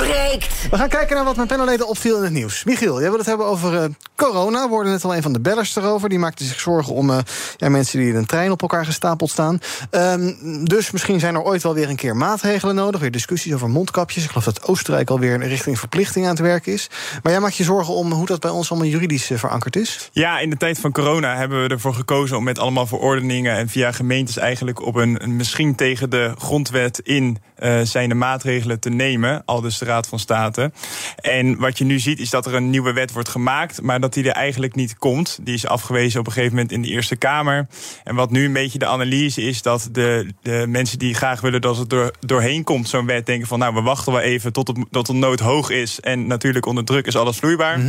breekt. 0.00 0.68
We 0.70 0.76
gaan 0.76 0.88
kijken 0.88 1.16
naar 1.16 1.24
wat 1.24 1.36
mijn 1.36 1.48
panelleden 1.48 1.88
opviel 1.88 2.16
in 2.16 2.22
het 2.22 2.32
nieuws. 2.32 2.64
Michiel, 2.64 3.00
jij 3.00 3.08
wil 3.08 3.18
het 3.18 3.26
hebben 3.26 3.46
over 3.46 3.82
eh, 3.82 3.88
corona. 4.16 4.62
We 4.62 4.68
hoorden 4.68 4.92
net 4.92 5.04
al 5.04 5.16
een 5.16 5.22
van 5.22 5.32
de 5.32 5.40
bellers 5.40 5.76
erover. 5.76 6.08
Die 6.08 6.18
maakte 6.18 6.44
zich 6.44 6.60
zorgen 6.60 6.94
om 6.94 7.10
eh, 7.10 7.18
ja, 7.56 7.68
mensen 7.68 7.98
die 7.98 8.08
in 8.08 8.14
een 8.14 8.26
trein 8.26 8.50
op 8.50 8.62
elkaar 8.62 8.84
gestapeld 8.84 9.30
staan. 9.30 9.60
Ehm, 9.90 10.34
dus 10.64 10.90
misschien 10.90 11.20
zijn 11.20 11.34
er 11.34 11.42
ooit 11.42 11.62
wel 11.62 11.74
weer 11.74 11.88
een 11.88 11.96
keer 11.96 12.16
maatregelen 12.16 12.74
nodig. 12.74 13.00
Weer 13.00 13.10
discussies 13.10 13.54
over 13.54 13.70
mondkapjes. 13.70 14.24
Ik 14.24 14.28
geloof 14.28 14.44
dat 14.44 14.66
Oostenrijk 14.66 15.10
alweer 15.10 15.46
richting 15.46 15.78
verplichting 15.78 16.24
aan 16.24 16.30
het 16.30 16.40
werken 16.40 16.72
is. 16.72 16.90
Maar 17.22 17.32
jij 17.32 17.40
maakt 17.40 17.56
je 17.56 17.64
zorgen 17.64 17.94
om 17.94 18.12
hoe 18.12 18.26
dat 18.26 18.40
bij 18.40 18.50
ons 18.50 18.70
allemaal 18.70 18.88
juridisch 18.88 19.30
eh, 19.30 19.38
verankerd 19.38 19.76
is? 19.76 20.08
Ja, 20.12 20.38
in 20.38 20.50
de 20.50 20.56
tijd 20.56 20.78
van 20.78 20.92
corona 20.92 21.36
hebben 21.36 21.62
we 21.62 21.68
ervoor 21.68 21.94
gekozen 21.94 22.36
om 22.36 22.44
met 22.44 22.58
allemaal 22.58 22.86
verordeningen 22.86 23.56
en 23.56 23.68
via 23.68 23.92
gemeentes 23.92 24.36
eigenlijk 24.36 24.82
op 24.86 24.94
een, 24.94 25.22
een 25.22 25.36
misschien 25.36 25.74
tegen 25.74 26.10
de 26.10 26.34
grondwet 26.38 26.98
in 26.98 27.38
eh 27.60 27.80
zijnde 27.82 28.14
maatregelen 28.14 28.80
te 28.80 28.90
nemen, 28.90 29.42
al 29.44 29.60
dus 29.60 29.78
de 29.78 29.84
Raad 29.84 30.06
van 30.06 30.18
State. 30.18 30.72
En 31.16 31.58
wat 31.58 31.78
je 31.78 31.84
nu 31.84 31.98
ziet 31.98 32.18
is 32.18 32.30
dat 32.30 32.46
er 32.46 32.54
een 32.54 32.70
nieuwe 32.70 32.92
wet 32.92 33.12
wordt 33.12 33.28
gemaakt, 33.28 33.82
maar 33.82 34.00
dat 34.00 34.14
die 34.14 34.24
er 34.24 34.32
eigenlijk 34.32 34.74
niet 34.74 34.98
komt. 34.98 35.38
Die 35.42 35.54
is 35.54 35.66
afgewezen 35.66 36.20
op 36.20 36.26
een 36.26 36.32
gegeven 36.32 36.54
moment 36.54 36.72
in 36.72 36.82
de 36.82 36.88
Eerste 36.88 37.16
Kamer. 37.16 37.66
En 38.04 38.14
wat 38.14 38.30
nu 38.30 38.44
een 38.44 38.52
beetje 38.52 38.78
de 38.78 38.86
analyse 38.86 39.42
is 39.42 39.62
dat 39.62 39.88
de, 39.92 40.26
de 40.42 40.64
mensen 40.68 40.98
die 40.98 41.14
graag 41.14 41.40
willen 41.40 41.60
dat 41.60 41.76
het 41.76 41.92
er 41.92 42.10
doorheen 42.20 42.64
komt, 42.64 42.88
zo'n 42.88 43.06
wet, 43.06 43.26
denken 43.26 43.48
van 43.48 43.58
nou 43.58 43.74
we 43.74 43.80
wachten 43.80 44.12
wel 44.12 44.20
even 44.20 44.52
tot, 44.52 44.68
het, 44.68 44.76
tot 44.90 45.06
de 45.06 45.12
nood 45.12 45.40
hoog 45.40 45.70
is. 45.70 46.00
En 46.00 46.26
natuurlijk 46.26 46.66
onder 46.66 46.84
druk 46.84 47.06
is 47.06 47.16
alles 47.16 47.36
vloeibaar. 47.36 47.80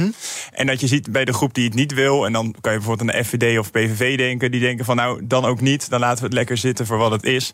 En 0.52 0.68
dat 0.68 0.80
je 0.80 0.88
ziet 0.88 1.12
bij 1.12 1.26
de 1.26 1.34
groep 1.34 1.54
die 1.54 1.66
het 1.66 1.74
niet 1.74 1.94
wil, 1.94 2.26
en 2.26 2.34
dan 2.34 2.56
kan 2.62 2.72
je 2.72 2.78
bijvoorbeeld 2.78 3.10
aan 3.10 3.18
de 3.18 3.26
FVD 3.26 3.60
of 3.60 3.72
PVV 3.72 4.18
denken, 4.18 4.52
die 4.52 4.60
denken 4.60 4.86
van 4.86 4.96
nou 4.96 5.22
dan 5.24 5.46
ook 5.46 5.62
niet, 5.62 5.90
dan 5.90 6.00
laten 6.00 6.20
we 6.20 6.26
het 6.26 6.34
lekker 6.34 6.58
zitten 6.58 6.86
voor 6.86 6.98
wat 6.98 7.12
het 7.12 7.24
is. 7.24 7.54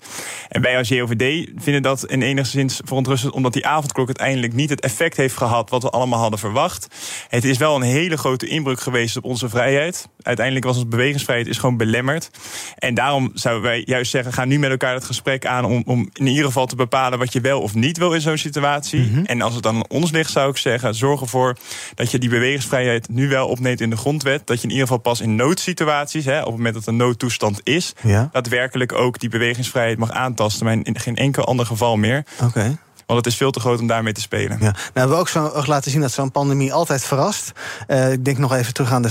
En 0.50 0.62
wij 0.62 0.78
als 0.78 0.88
JOVD 0.88 1.50
vinden 1.56 1.82
dat 1.82 2.07
in 2.08 2.22
enigszins 2.22 2.82
verontrustend, 2.86 3.34
omdat 3.34 3.54
die 3.54 3.66
avondklok 3.66 4.08
uiteindelijk 4.08 4.54
niet 4.54 4.70
het 4.70 4.80
effect 4.82 5.18
heeft 5.18 5.38
gehad 5.38 5.70
wat 5.70 5.84
we 5.84 5.90
allemaal 5.90 6.20
hadden 6.20 6.40
verwacht. 6.40 6.88
Het 7.30 7.44
is 7.44 7.58
wel 7.58 7.76
een 7.76 7.82
hele 7.82 8.18
grote 8.18 8.48
inbreuk 8.48 8.80
geweest 8.80 9.18
op 9.18 9.24
onze 9.24 9.50
vrijheid. 9.50 10.08
Uiteindelijk 10.22 10.66
was 10.66 10.76
onze 10.76 10.88
bewegingsvrijheid 10.88 11.50
is 11.50 11.58
gewoon 11.58 11.78
belemmerd. 11.78 12.30
En 12.78 12.94
daarom 12.94 13.32
zouden 13.34 13.64
wij 13.64 13.84
juist 13.86 14.12
zeggen, 14.12 14.34
ga 14.34 14.46
nu 14.46 14.60
met 14.60 14.70
elkaar 14.72 14.94
het 14.94 15.04
gesprek 15.06 15.46
aan 15.46 15.66
om, 15.66 15.84
om 15.86 16.10
in 16.14 16.28
ieder 16.28 16.46
geval 16.46 16.66
te 16.66 16.76
bepalen 16.76 17.20
wat 17.20 17.34
je 17.34 17.42
wel 17.42 17.62
of 17.62 17.74
niet 17.74 17.98
wil 17.98 18.14
in 18.14 18.22
zo'n 18.22 18.38
situatie. 18.38 19.22
En 19.26 19.42
als 19.42 19.54
het 19.54 19.64
dan 19.64 19.76
aan 19.76 19.90
ons 19.90 20.12
ligt, 20.12 20.32
zou 20.32 20.50
ik 20.50 20.58
zeggen, 20.58 20.96
zorg 20.96 21.22
ervoor 21.22 21.58
dat 21.96 22.12
je 22.12 22.18
die 22.20 22.30
bewegingsvrijheid 22.30 23.10
nu 23.10 23.30
wel 23.30 23.48
opneemt 23.48 23.82
in 23.82 23.90
de 23.90 23.98
grondwet. 23.98 24.48
Dat 24.48 24.58
je 24.58 24.64
in 24.64 24.70
ieder 24.70 24.88
geval 24.88 25.02
pas 25.02 25.22
in 25.22 25.36
noodsituaties, 25.36 26.26
hè, 26.26 26.40
op 26.40 26.46
het 26.46 26.56
moment 26.56 26.74
dat 26.74 26.84
er 26.84 26.90
een 26.90 26.96
noodtoestand 26.98 27.60
is, 27.64 27.94
Ja. 28.04 28.30
daadwerkelijk 28.32 28.94
ook 28.94 29.20
die 29.20 29.30
bewegingsvrijheid 29.30 29.98
mag 29.98 30.12
aantasten, 30.12 30.66
maar 30.66 30.78
in 30.84 31.00
geen 31.00 31.16
enkel 31.16 31.46
ander 31.46 31.66
geval 31.66 31.97
meer. 31.98 32.26
Oké. 32.44 32.78
Want 33.08 33.20
het 33.26 33.28
is 33.34 33.38
veel 33.40 33.52
te 33.52 33.60
groot 33.60 33.80
om 33.80 33.88
daarmee 33.88 34.14
te 34.14 34.22
spelen. 34.22 34.58
Ja. 34.60 34.64
Nou, 34.64 34.76
hebben 34.94 35.16
we 35.16 35.22
ook, 35.22 35.30
zo, 35.30 35.46
ook 35.48 35.68
laten 35.68 35.92
zien 35.92 36.02
dat 36.02 36.12
zo'n 36.12 36.32
pandemie 36.32 36.74
altijd 36.74 37.04
verrast. 37.04 37.52
Eh, 37.88 38.12
ik 38.12 38.26
denk 38.26 38.38
nog 38.38 38.54
even 38.54 38.74
terug 38.74 38.92
aan 38.92 39.02
de 39.02 39.10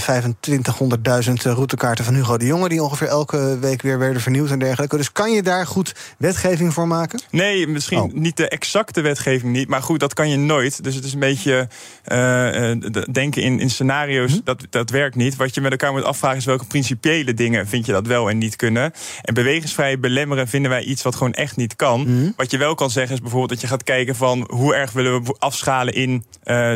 2500.000 1.29 1.33
routekaarten 1.43 2.05
van 2.05 2.15
Hugo 2.15 2.37
de 2.37 2.47
Jonge... 2.47 2.69
die 2.69 2.83
ongeveer 2.83 3.09
elke 3.09 3.59
week 3.61 3.83
weer 3.83 3.99
werden 3.99 4.23
vernieuwd 4.23 4.51
en 4.51 4.59
dergelijke. 4.59 4.97
Dus 4.97 5.13
kan 5.13 5.31
je 5.33 5.43
daar 5.43 5.67
goed 5.67 5.95
wetgeving 6.19 6.73
voor 6.75 6.87
maken? 6.87 7.21
Nee, 7.31 7.67
misschien 7.67 7.99
Oh. 7.99 8.13
niet 8.13 8.37
de 8.37 8.49
exacte 8.49 9.01
wetgeving 9.01 9.53
niet. 9.53 9.69
Maar 9.69 9.83
goed, 9.83 10.01
dat 10.01 10.15
kan 10.15 10.29
je 10.31 10.37
nooit. 10.37 10.85
Dus 10.85 10.95
het 10.95 11.05
is 11.05 11.13
een 11.13 11.19
beetje 11.21 11.69
eh, 12.05 12.71
eh, 12.71 12.79
d- 12.79 13.15
denken 13.15 13.43
in, 13.43 13.61
in 13.61 13.71
scenario's. 13.71 14.31
Mhm. 14.33 14.41
Dat, 14.45 14.67
dat 14.71 14.91
werkt 14.91 15.17
niet. 15.17 15.37
Wat 15.37 15.55
je 15.55 15.61
met 15.61 15.71
elkaar 15.71 15.93
moet 15.93 16.05
afvragen 16.05 16.39
is 16.39 16.45
welke 16.45 16.65
principiële 16.67 17.35
dingen 17.35 17.67
vind 17.69 17.87
je 17.87 17.93
dat 17.93 18.07
wel 18.07 18.31
en 18.31 18.39
niet 18.39 18.57
kunnen. 18.57 18.93
En 19.23 19.35
bewegingsvrij 19.35 20.01
belemmeren 20.01 20.49
vinden 20.49 20.71
wij 20.71 20.83
iets 20.83 21.03
wat 21.03 21.17
gewoon 21.17 21.33
echt 21.33 21.57
niet 21.57 21.77
kan. 21.77 22.01
Mhm. 22.01 22.31
Wat 22.37 22.51
je 22.51 22.59
wel 22.59 22.75
kan 22.75 22.91
zeggen 22.91 23.15
is 23.15 23.21
bijvoorbeeld 23.21 23.51
dat 23.51 23.61
je 23.61 23.67
gaat 23.67 23.85
kijken 23.87 24.17
van 24.17 24.51
hoe 24.53 24.75
erg 24.75 24.93
willen 24.93 25.25
we 25.25 25.35
afschalen 25.39 25.95
in 25.95 26.25
eh, 26.43 26.73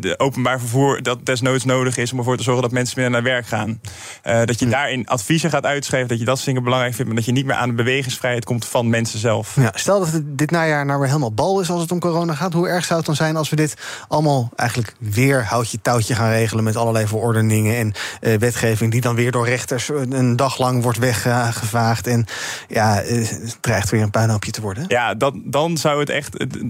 de 0.00 0.14
openbaar 0.16 0.58
vervoer 0.58 1.02
dat 1.02 1.26
desnoods 1.26 1.64
nodig 1.64 1.96
is 1.96 2.12
om 2.12 2.18
ervoor 2.18 2.36
te 2.36 2.42
zorgen 2.42 2.62
dat 2.62 2.72
mensen 2.72 3.00
meer 3.00 3.10
naar 3.10 3.22
werk 3.22 3.46
gaan. 3.46 3.80
Eh, 4.22 4.44
dat 4.44 4.58
je 4.58 4.66
daarin 4.66 5.06
adviezen 5.06 5.50
gaat 5.50 5.64
uitschrijven, 5.64 6.08
dat 6.08 6.18
je 6.18 6.24
dat 6.24 6.34
soort 6.34 6.46
dingen 6.46 6.62
belangrijk 6.62 6.94
vindt, 6.94 7.06
maar 7.06 7.20
dat 7.20 7.28
je 7.28 7.32
niet 7.32 7.46
meer 7.46 7.56
aan 7.56 7.68
de 7.68 7.74
bewegingsvrijheid 7.74 8.44
komt 8.44 8.64
van 8.64 8.90
mensen 8.90 9.18
zelf. 9.18 9.56
Ja, 9.56 9.70
stel 9.74 9.98
dat 9.98 10.12
het 10.12 10.38
dit 10.38 10.50
najaar 10.50 10.86
nou 10.86 10.98
weer 10.98 11.08
helemaal 11.08 11.32
bal 11.32 11.60
is 11.60 11.70
als 11.70 11.80
het 11.80 11.92
om 11.92 11.98
corona 11.98 12.34
gaat. 12.34 12.52
Hoe 12.52 12.68
erg 12.68 12.84
zou 12.84 12.98
het 12.98 13.06
dan 13.06 13.16
zijn 13.16 13.36
als 13.36 13.50
we 13.50 13.56
dit 13.56 13.76
allemaal 14.08 14.50
eigenlijk 14.56 14.94
weer 14.98 15.44
houtje 15.44 15.80
touwtje 15.82 16.14
gaan 16.14 16.30
regelen... 16.30 16.64
met 16.64 16.76
allerlei 16.76 17.06
verordeningen 17.06 17.76
en 18.20 18.38
wetgeving... 18.38 18.92
die 18.92 19.00
dan 19.00 19.14
weer 19.14 19.32
door 19.32 19.46
rechters 19.46 19.88
een, 19.88 20.36
dag 20.36 20.58
lang 20.58 20.82
wordt 20.82 20.98
weggevaagd. 20.98 22.06
En 22.06 22.26
ja, 22.68 22.94
het 22.94 23.58
dreigt 23.60 23.90
weer 23.90 24.02
een 24.02 24.10
puinhoopje 24.10 24.50
te 24.50 24.60
worden. 24.60 24.84
Ja, 24.88 25.14
dat, 25.14 25.34
dan 25.44 25.76
zou 25.76 26.00
het 26.00 26.10
echt 26.10 26.45
het, 26.52 26.62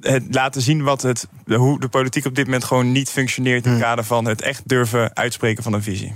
het 0.00 0.34
laten 0.34 0.62
zien 0.62 0.82
wat 0.82 1.02
het, 1.02 1.26
hoe 1.46 1.80
de 1.80 1.88
politiek 1.88 2.26
op 2.26 2.34
dit 2.34 2.44
moment 2.44 2.64
gewoon 2.64 2.92
niet 2.92 3.10
functioneert 3.10 3.64
in 3.64 3.70
het 3.70 3.80
kader 3.80 4.04
van 4.04 4.24
het 4.24 4.42
echt 4.42 4.62
durven 4.64 5.16
uitspreken 5.16 5.62
van 5.62 5.72
een 5.72 5.82
visie. 5.82 6.14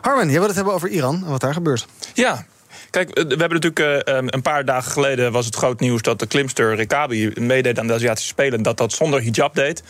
Harmen, 0.00 0.30
jij 0.30 0.38
wil 0.38 0.46
het 0.46 0.56
hebben 0.56 0.74
over 0.74 0.88
Iran 0.88 1.14
en 1.24 1.30
wat 1.30 1.40
daar 1.40 1.52
gebeurt. 1.52 1.86
Ja. 2.14 2.46
Kijk, 2.90 3.10
eh, 3.10 3.24
we 3.24 3.36
hebben 3.36 3.60
natuurlijk 3.60 4.06
eh, 4.08 4.16
een 4.26 4.42
paar 4.42 4.64
dagen 4.64 4.92
geleden 4.92 5.32
was 5.32 5.46
het 5.46 5.54
groot 5.54 5.80
nieuws 5.80 6.02
dat 6.02 6.18
de 6.18 6.26
klimster 6.26 6.74
Rekabi 6.74 7.32
meedeed 7.34 7.78
aan 7.78 7.86
de 7.86 7.92
Aziatische 7.92 8.28
Spelen. 8.28 8.62
Dat 8.62 8.76
dat 8.76 8.92
zonder 8.92 9.22
hijab 9.22 9.54
deed. 9.54 9.82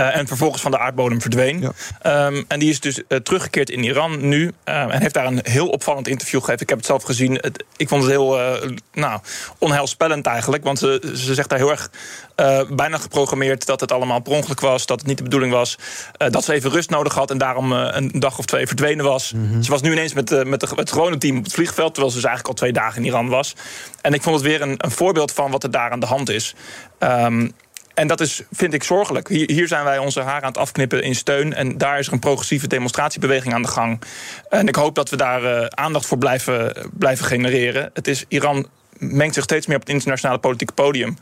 Eh, 0.00 0.16
en 0.16 0.26
vervolgens 0.26 0.62
van 0.62 0.70
de 0.70 0.78
aardbodem 0.78 1.20
verdween. 1.20 1.72
Ehm, 2.02 2.42
en 2.48 2.58
die 2.58 2.70
is 2.70 2.80
dus 2.80 3.00
eh, 3.08 3.18
teruggekeerd 3.18 3.70
in 3.70 3.84
Iran 3.84 4.28
nu. 4.28 4.52
eh, 4.64 4.80
en 4.94 5.00
heeft 5.00 5.14
daar 5.14 5.26
een 5.26 5.40
heel 5.42 5.68
opvallend 5.68 6.08
interview 6.08 6.40
gegeven. 6.40 6.60
Ik 6.62 6.68
heb 6.68 6.78
het 6.78 6.86
zelf 6.86 7.02
gezien. 7.02 7.34
Het- 7.34 7.64
ik 7.76 7.88
vond 7.88 8.02
het 8.02 8.10
heel 8.10 8.38
nou, 8.92 9.20
onheilspellend 9.58 10.26
eigenlijk. 10.26 10.64
Want 10.64 10.78
ze, 10.78 11.12
ze 11.14 11.34
zegt 11.34 11.48
daar 11.48 11.58
heel 11.58 11.70
erg 11.70 11.90
bijna 12.70 12.96
geprogrammeerd 12.98 13.66
dat 13.66 13.80
het 13.80 13.92
allemaal 13.92 14.20
per 14.20 14.32
ongeluk 14.32 14.60
was. 14.60 14.86
Dat 14.86 14.98
het 14.98 15.08
niet 15.08 15.16
de 15.16 15.22
bedoeling 15.22 15.52
was. 15.52 15.76
dat 16.30 16.44
ze 16.44 16.52
even 16.52 16.70
rust 16.70 16.90
nodig 16.90 17.14
had 17.14 17.30
en 17.30 17.38
daarom 17.38 17.72
een 17.72 18.10
dag 18.14 18.38
of 18.38 18.44
twee 18.44 18.66
verdwenen 18.66 19.04
was. 19.04 19.28
Ze 19.62 19.70
was 19.70 19.80
nu 19.80 19.92
ineens 19.92 20.12
met, 20.14 20.44
met, 20.46 20.60
de, 20.60 20.68
het 20.76 20.92
gewone 20.92 21.18
team 21.18 21.36
op 21.38 21.44
het 21.44 21.52
vliegveld. 21.52 21.88
Terwijl 21.94 22.12
ze 22.14 22.20
dus 22.20 22.28
eigenlijk 22.28 22.46
al 22.48 22.54
twee 22.64 22.72
dagen 22.84 23.00
in 23.02 23.08
Iran 23.08 23.28
was. 23.28 23.54
En 24.00 24.14
ik 24.14 24.22
vond 24.22 24.36
het 24.36 24.44
weer 24.44 24.62
een, 24.62 24.74
een 24.76 24.90
voorbeeld 24.90 25.32
van 25.32 25.50
wat 25.50 25.62
er 25.62 25.70
daar 25.70 25.90
aan 25.90 26.00
de 26.00 26.06
hand 26.06 26.28
is. 26.30 26.54
Ehm, 26.98 27.48
en 28.00 28.06
dat 28.06 28.20
is, 28.20 28.42
vind 28.52 28.74
ik, 28.74 28.82
zorgelijk. 28.84 29.28
Hier, 29.28 29.50
hier 29.50 29.68
zijn 29.68 29.84
wij 29.84 29.98
onze 29.98 30.20
haren 30.20 30.42
aan 30.42 30.48
het 30.48 30.58
afknippen 30.58 31.02
in 31.02 31.14
steun. 31.14 31.54
En 31.54 31.78
daar 31.78 31.98
is 31.98 32.06
er 32.06 32.12
een 32.12 32.18
progressieve 32.18 32.66
demonstratiebeweging 32.66 33.54
aan 33.54 33.62
de 33.62 33.68
gang. 33.68 34.00
En 34.48 34.68
ik 34.68 34.74
hoop 34.76 34.94
dat 34.94 35.10
we 35.10 35.16
daar 35.16 35.44
eh, 35.44 35.66
aandacht 35.66 36.06
voor 36.06 36.18
blijven, 36.18 36.72
blijven 36.92 37.24
genereren. 37.24 37.90
Het 37.94 38.08
is, 38.08 38.24
Iran 38.28 38.66
mengt 38.98 39.34
zich 39.34 39.44
steeds 39.44 39.66
meer 39.66 39.76
op 39.76 39.82
het 39.82 39.90
internationale 39.90 40.38
politieke 40.38 40.72
podium. 40.72 41.18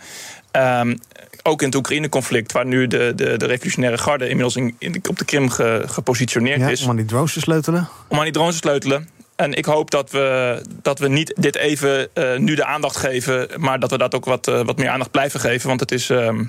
Ehm, 0.51 0.97
ook 1.43 1.61
in 1.61 1.66
het 1.66 1.76
Oekraïne-conflict, 1.76 2.53
waar 2.53 2.66
nu 2.66 2.87
de, 2.87 3.12
de, 3.16 3.37
de 3.37 3.47
revolutionaire 3.47 3.99
garde 3.99 4.24
inmiddels 4.24 4.57
in, 4.57 4.74
in- 4.79 5.03
op 5.09 5.18
de 5.18 5.24
Krim 5.24 5.49
ge- 5.51 5.83
gepositioneerd 5.87 6.61
Ja, 6.61 6.68
is. 6.68 6.83
om 6.83 6.91
aan 6.91 6.97
die 6.97 7.05
drones 7.05 7.33
te 7.33 7.41
sleutelen. 7.41 7.89
Om 8.09 8.16
aan 8.18 8.24
die 8.24 8.33
drones 8.33 8.53
te 8.55 8.61
sleutelen. 8.61 9.09
En 9.37 9.55
ik 9.55 9.64
hoop 9.64 9.91
dat 9.91 10.11
we, 10.11 10.62
dat 10.83 10.99
we 10.99 11.09
niet 11.09 11.33
dit 11.37 11.57
even 11.57 12.09
uh, 12.14 12.37
nu 12.37 12.55
de 12.55 12.64
aandacht 12.64 12.97
geven, 12.97 13.49
maar 13.57 13.79
dat 13.81 13.91
we 13.91 13.99
dat 13.99 14.14
ook 14.14 14.24
wat, 14.24 14.49
uh, 14.49 14.64
wat 14.64 14.76
meer 14.76 14.89
aandacht 14.89 15.11
blijven 15.11 15.41
geven. 15.41 15.68
Want 15.68 15.81
het 15.81 15.93
is. 15.93 16.11
Uh, 16.11 16.41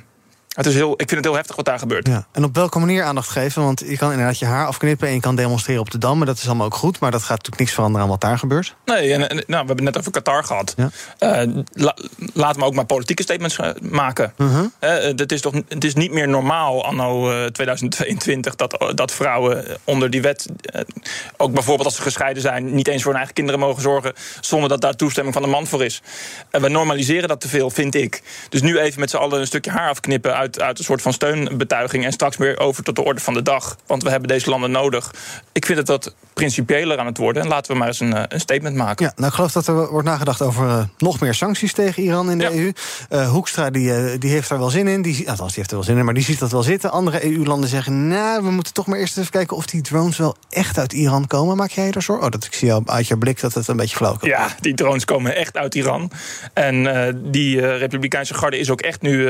het 0.59 0.67
is 0.67 0.75
heel, 0.75 0.91
ik 0.91 0.97
vind 0.97 1.11
het 1.11 1.25
heel 1.25 1.35
heftig 1.35 1.55
wat 1.55 1.65
daar 1.65 1.79
gebeurt. 1.79 2.07
Ja. 2.07 2.27
En 2.31 2.43
op 2.43 2.55
welke 2.55 2.79
manier 2.79 3.03
aandacht 3.03 3.29
geven? 3.29 3.63
Want 3.63 3.79
je 3.79 3.97
kan 3.97 4.11
inderdaad 4.11 4.39
je 4.39 4.45
haar 4.45 4.67
afknippen 4.67 5.07
en 5.07 5.13
je 5.13 5.19
kan 5.19 5.35
demonstreren 5.35 5.81
op 5.81 5.91
de 5.91 5.97
Dam. 5.97 6.17
Maar 6.17 6.25
dat 6.25 6.37
is 6.37 6.45
allemaal 6.45 6.65
ook 6.65 6.75
goed. 6.75 6.99
Maar 6.99 7.11
dat 7.11 7.21
gaat 7.21 7.29
natuurlijk 7.29 7.59
niks 7.59 7.73
veranderen 7.73 8.03
aan 8.03 8.11
wat 8.11 8.21
daar 8.21 8.37
gebeurt. 8.37 8.75
Nee, 8.85 9.13
en, 9.13 9.29
en 9.29 9.35
nou, 9.35 9.45
we 9.47 9.55
hebben 9.55 9.75
het 9.75 9.83
net 9.83 9.97
over 9.97 10.11
Qatar 10.11 10.43
gehad. 10.43 10.75
Ja. 10.77 10.89
Uh, 11.45 11.63
la, 11.73 11.95
laten 12.33 12.59
we 12.59 12.65
ook 12.65 12.73
maar 12.73 12.85
politieke 12.85 13.23
statements 13.23 13.59
maken. 13.81 14.33
Uh 14.37 14.53
-huh. 14.53 14.65
uh, 15.03 15.17
het, 15.17 15.31
is 15.31 15.41
toch, 15.41 15.53
het 15.67 15.83
is 15.83 15.95
niet 15.95 16.11
meer 16.11 16.27
normaal 16.27 16.85
anno 16.85 17.31
uh, 17.31 17.45
2022 17.45 18.55
dat, 18.55 18.91
dat 18.95 19.11
vrouwen 19.11 19.65
onder 19.83 20.09
die 20.09 20.21
wet... 20.21 20.45
eh, 20.61 20.81
ook 21.37 21.53
bijvoorbeeld 21.53 21.87
als 21.87 21.95
ze 21.95 22.01
gescheiden 22.01 22.41
zijn... 22.41 22.73
niet 22.73 22.87
eens 22.87 23.01
voor 23.01 23.11
hun 23.11 23.19
eigen 23.19 23.35
kinderen 23.35 23.59
mogen 23.59 23.81
zorgen... 23.81 24.13
zonder 24.39 24.69
dat 24.69 24.81
daar 24.81 24.95
toestemming 24.95 25.35
van 25.35 25.43
de 25.43 25.49
man 25.49 25.67
voor 25.67 25.83
is. 25.83 26.01
En 26.49 26.61
we 26.61 26.69
normaliseren 26.69 27.27
dat 27.27 27.41
te 27.41 27.47
veel, 27.47 27.69
vind 27.69 27.95
ik. 27.95 28.21
Dus 28.49 28.61
nu 28.61 28.79
even 28.79 28.99
met 28.99 29.09
z'n 29.09 29.17
allen 29.17 29.39
een 29.39 29.47
stukje 29.47 29.71
haar 29.71 29.89
afknippen... 29.89 30.35
uit 30.35 30.48
uit, 30.57 30.79
een 30.79 30.83
soort 30.83 31.01
van 31.01 31.13
steunbetuiging 31.13 32.05
en 32.05 32.11
straks 32.11 32.37
weer 32.37 32.59
over 32.59 32.83
tot 32.83 32.95
de 32.95 33.03
orde 33.03 33.21
van 33.21 33.33
de 33.33 33.41
dag. 33.41 33.77
Want 33.85 34.03
we 34.03 34.09
hebben 34.09 34.27
deze 34.27 34.49
landen 34.49 34.71
nodig. 34.71 35.13
Ik 35.51 35.65
vind 35.65 35.77
het 35.77 35.87
wat 35.87 36.13
principiëler 36.33 36.97
aan 36.97 37.05
het 37.05 37.17
worden. 37.17 37.43
En 37.43 37.47
laten 37.47 37.71
we 37.71 37.77
maar 37.77 37.87
eens 37.87 37.99
een, 37.99 38.33
een 38.33 38.39
statement 38.39 38.75
maken. 38.75 39.05
Ja, 39.05 39.11
nou, 39.15 39.27
ik 39.27 39.33
geloof 39.33 39.51
dat 39.51 39.67
er 39.67 39.89
wordt 39.89 40.07
nagedacht 40.07 40.41
over 40.41 40.65
uh, 40.65 40.83
nog 40.97 41.19
meer 41.19 41.33
sancties 41.33 41.73
tegen 41.73 42.03
Iran 42.03 42.31
in 42.31 42.37
de 42.37 42.43
ja. 42.43 42.51
EU. 42.51 42.71
Uh, 43.09 43.29
Hoekstra 43.29 43.69
die, 43.69 44.17
die 44.17 44.31
heeft 44.31 44.49
daar 44.49 44.59
wel 44.59 44.69
zin 44.69 44.87
in. 44.87 45.01
Die, 45.01 45.29
althans, 45.29 45.49
die 45.49 45.57
heeft 45.57 45.69
er 45.69 45.75
wel 45.75 45.85
zin 45.85 45.97
in, 45.97 46.05
maar 46.05 46.13
die 46.13 46.23
ziet 46.23 46.39
dat 46.39 46.51
wel 46.51 46.63
zitten. 46.63 46.91
Andere 46.91 47.25
EU-landen 47.25 47.69
zeggen, 47.69 48.07
nou, 48.07 48.43
we 48.43 48.51
moeten 48.51 48.73
toch 48.73 48.87
maar 48.87 48.99
eerst 48.99 49.17
even 49.17 49.31
kijken... 49.31 49.57
of 49.57 49.65
die 49.65 49.81
drones 49.81 50.17
wel 50.17 50.35
echt 50.49 50.77
uit 50.77 50.93
Iran 50.93 51.27
komen. 51.27 51.57
Maak 51.57 51.71
jij 51.71 51.91
er 51.91 52.01
zorgen? 52.01 52.25
Oh, 52.25 52.31
dat, 52.31 52.43
ik 52.43 52.53
zie 52.53 52.67
jou 52.67 52.83
uit 52.85 53.07
je 53.07 53.17
blik 53.17 53.39
dat 53.39 53.53
het 53.53 53.67
een 53.67 53.77
beetje 53.77 53.95
flauw 53.95 54.15
komt. 54.15 54.31
Ja, 54.31 54.47
die 54.59 54.73
drones 54.73 55.05
komen 55.05 55.35
echt 55.35 55.57
uit 55.57 55.75
Iran. 55.75 56.11
En 56.53 56.83
die 57.31 57.75
Republikeinse 57.77 58.33
garde 58.33 58.57
is 58.57 58.69
ook 58.69 58.81
echt 58.81 59.01
nu 59.01 59.27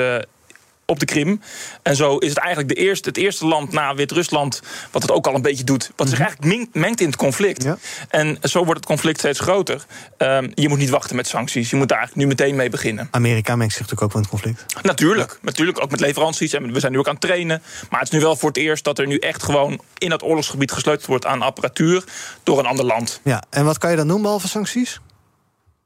op 0.89 0.99
de 0.99 1.05
Krim. 1.05 1.41
En 1.81 1.95
zo 1.95 2.17
is 2.17 2.29
het 2.29 2.37
eigenlijk 2.37 2.75
de 2.75 2.81
eerste, 2.81 3.09
het 3.09 3.17
eerste 3.17 3.45
land 3.45 3.71
na 3.71 3.95
Wit-Rusland... 3.95 4.61
wat 4.91 5.01
het 5.01 5.11
ook 5.11 5.27
al 5.27 5.35
een 5.35 5.41
beetje 5.41 5.63
doet, 5.63 5.91
wat 5.95 6.09
zich 6.09 6.19
eigenlijk 6.19 6.67
mengt, 6.73 7.01
in 7.01 7.07
het 7.07 7.15
conflict. 7.15 7.63
Ja. 7.63 7.77
En 8.09 8.37
zo 8.41 8.59
wordt 8.65 8.79
het 8.79 8.89
conflict 8.89 9.19
steeds 9.19 9.39
groter. 9.39 9.85
Um, 10.17 10.51
je 10.53 10.69
moet 10.69 10.77
niet 10.77 10.89
wachten 10.89 11.15
met 11.15 11.27
sancties. 11.27 11.69
Je 11.69 11.75
moet 11.75 11.87
daar 11.87 11.97
eigenlijk 11.97 12.27
nu 12.27 12.35
meteen 12.35 12.55
mee 12.55 12.69
beginnen. 12.69 13.07
Amerika 13.11 13.55
mengt 13.55 13.73
zich 13.73 13.81
natuurlijk 13.81 14.11
ook 14.11 14.15
in 14.15 14.21
het 14.21 14.29
conflict. 14.29 14.65
Natuurlijk, 14.81 15.39
natuurlijk 15.41 15.81
ook 15.81 15.91
met 15.91 15.99
leveranties. 15.99 16.53
En 16.53 16.73
we 16.73 16.79
zijn 16.79 16.91
nu 16.91 16.99
ook 16.99 17.07
aan 17.07 17.13
het 17.13 17.21
trainen. 17.21 17.61
Maar 17.89 17.99
het 17.99 18.09
is 18.09 18.15
nu 18.15 18.23
wel 18.23 18.35
voor 18.35 18.49
het 18.49 18.57
eerst 18.57 18.83
dat 18.83 18.99
er 18.99 19.07
nu 19.07 19.17
echt 19.17 19.43
gewoon... 19.43 19.81
in 19.97 20.11
het 20.11 20.23
oorlogsgebied 20.23 20.71
gesleuteld 20.71 21.07
wordt 21.07 21.25
aan 21.25 21.41
apparatuur... 21.41 22.03
door 22.43 22.59
een 22.59 22.65
ander 22.65 22.85
land. 22.85 23.19
Ja, 23.23 23.43
en 23.49 23.65
wat 23.65 23.77
kan 23.77 23.91
je 23.91 23.97
dan 23.97 24.07
doen 24.07 24.21
behalve 24.21 24.47
sancties? 24.47 24.99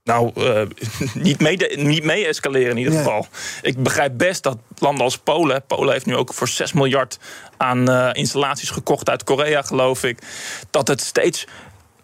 Nou, 0.04 0.32
uh, 0.38 0.62
niet, 1.14 1.40
mee, 1.40 1.58
niet 1.76 2.04
mee 2.04 2.28
escaleren 2.28 2.72
in 2.72 2.78
ieder 2.78 2.94
geval. 2.94 3.28
Ik 3.62 3.84
begrijp 3.84 4.18
best 4.18 4.44
dat 4.44 4.58
landen 4.78 5.04
als 5.04 5.18
Polen... 5.18 5.64
Polen 5.68 5.94
heeft 5.94 6.06
nu 6.06 6.16
ook 6.16 6.34
voor 6.34 6.48
6 6.48 6.74
miljard 6.74 7.20
aan 7.58 7.90
uh, 7.90 8.10
installaties 8.14 8.70
gekocht 8.70 9.10
uit 9.10 9.24
Korea, 9.24 9.62
geloof 9.62 10.04
ik... 10.04 10.20
dat 10.70 10.88
het 10.88 11.02
steeds 11.02 11.48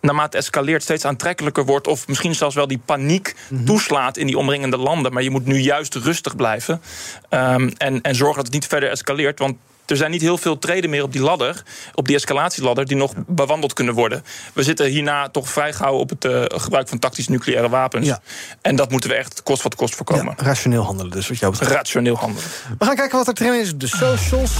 naarmate 0.02 0.38
het 0.38 0.46
escaleert 0.46 0.84
steeds 0.84 1.06
aantrekkelijker 1.06 1.66
wordt... 1.66 1.88
of 1.88 2.08
misschien 2.08 2.36
zelfs 2.36 2.56
wel 2.56 2.68
die 2.68 2.82
paniek 2.86 3.36
-hmm. 3.48 3.66
toeslaat 3.66 4.18
in 4.18 4.28
die 4.28 4.38
omringende 4.38 4.78
landen. 4.78 5.14
Maar 5.14 5.24
je 5.24 5.30
moet 5.30 5.46
nu 5.46 5.58
juist 5.58 5.96
rustig 5.96 6.36
blijven 6.36 6.82
um, 7.30 7.74
en, 7.78 8.02
en 8.02 8.16
zorgen 8.16 8.36
dat 8.36 8.46
het 8.46 8.54
niet 8.54 8.68
verder 8.68 8.90
escaleert... 8.90 9.40
want 9.40 9.58
er 9.90 9.98
zijn 9.98 10.12
niet 10.12 10.22
heel 10.22 10.38
veel 10.38 10.60
treden 10.60 10.90
meer 10.90 11.04
op 11.04 11.12
die 11.12 11.22
ladder, 11.22 11.64
op 11.94 12.08
die 12.08 12.16
escalatieladder, 12.16 12.86
die 12.86 12.98
nog 12.98 13.14
bewandeld 13.28 13.74
kunnen 13.74 13.94
worden. 13.94 14.24
We 14.54 14.64
zitten 14.64 14.86
hierna 14.86 15.30
toch 15.30 15.50
vrij 15.50 15.74
gauw 15.74 15.96
op 15.96 16.10
het 16.10 16.26
uh, 16.26 16.44
gebruik 16.48 16.88
van 16.88 17.00
tactisch 17.00 17.28
nucleaire 17.28 17.70
wapens. 17.70 18.08
Ja. 18.08 18.22
En 18.62 18.76
dat 18.76 18.92
moeten 18.92 19.10
we 19.10 19.16
echt 19.16 19.44
kost 19.44 19.62
wat 19.62 19.76
kost 19.76 19.96
voorkomen. 19.96 20.34
Ja, 20.38 20.44
rationeel 20.44 20.84
handelen, 20.84 21.12
dus 21.12 21.28
wat 21.28 21.40
jou 21.40 21.52
betreft. 21.52 21.72
Rationeel 21.72 22.16
handelen. 22.16 22.50
We 22.78 22.86
gaan 22.86 22.96
kijken 22.96 23.18
wat 23.18 23.28
er 23.28 23.34
trending 23.34 23.64
is 23.64 23.72
op 23.72 23.80
de 23.80 23.88
socials. 23.88 24.52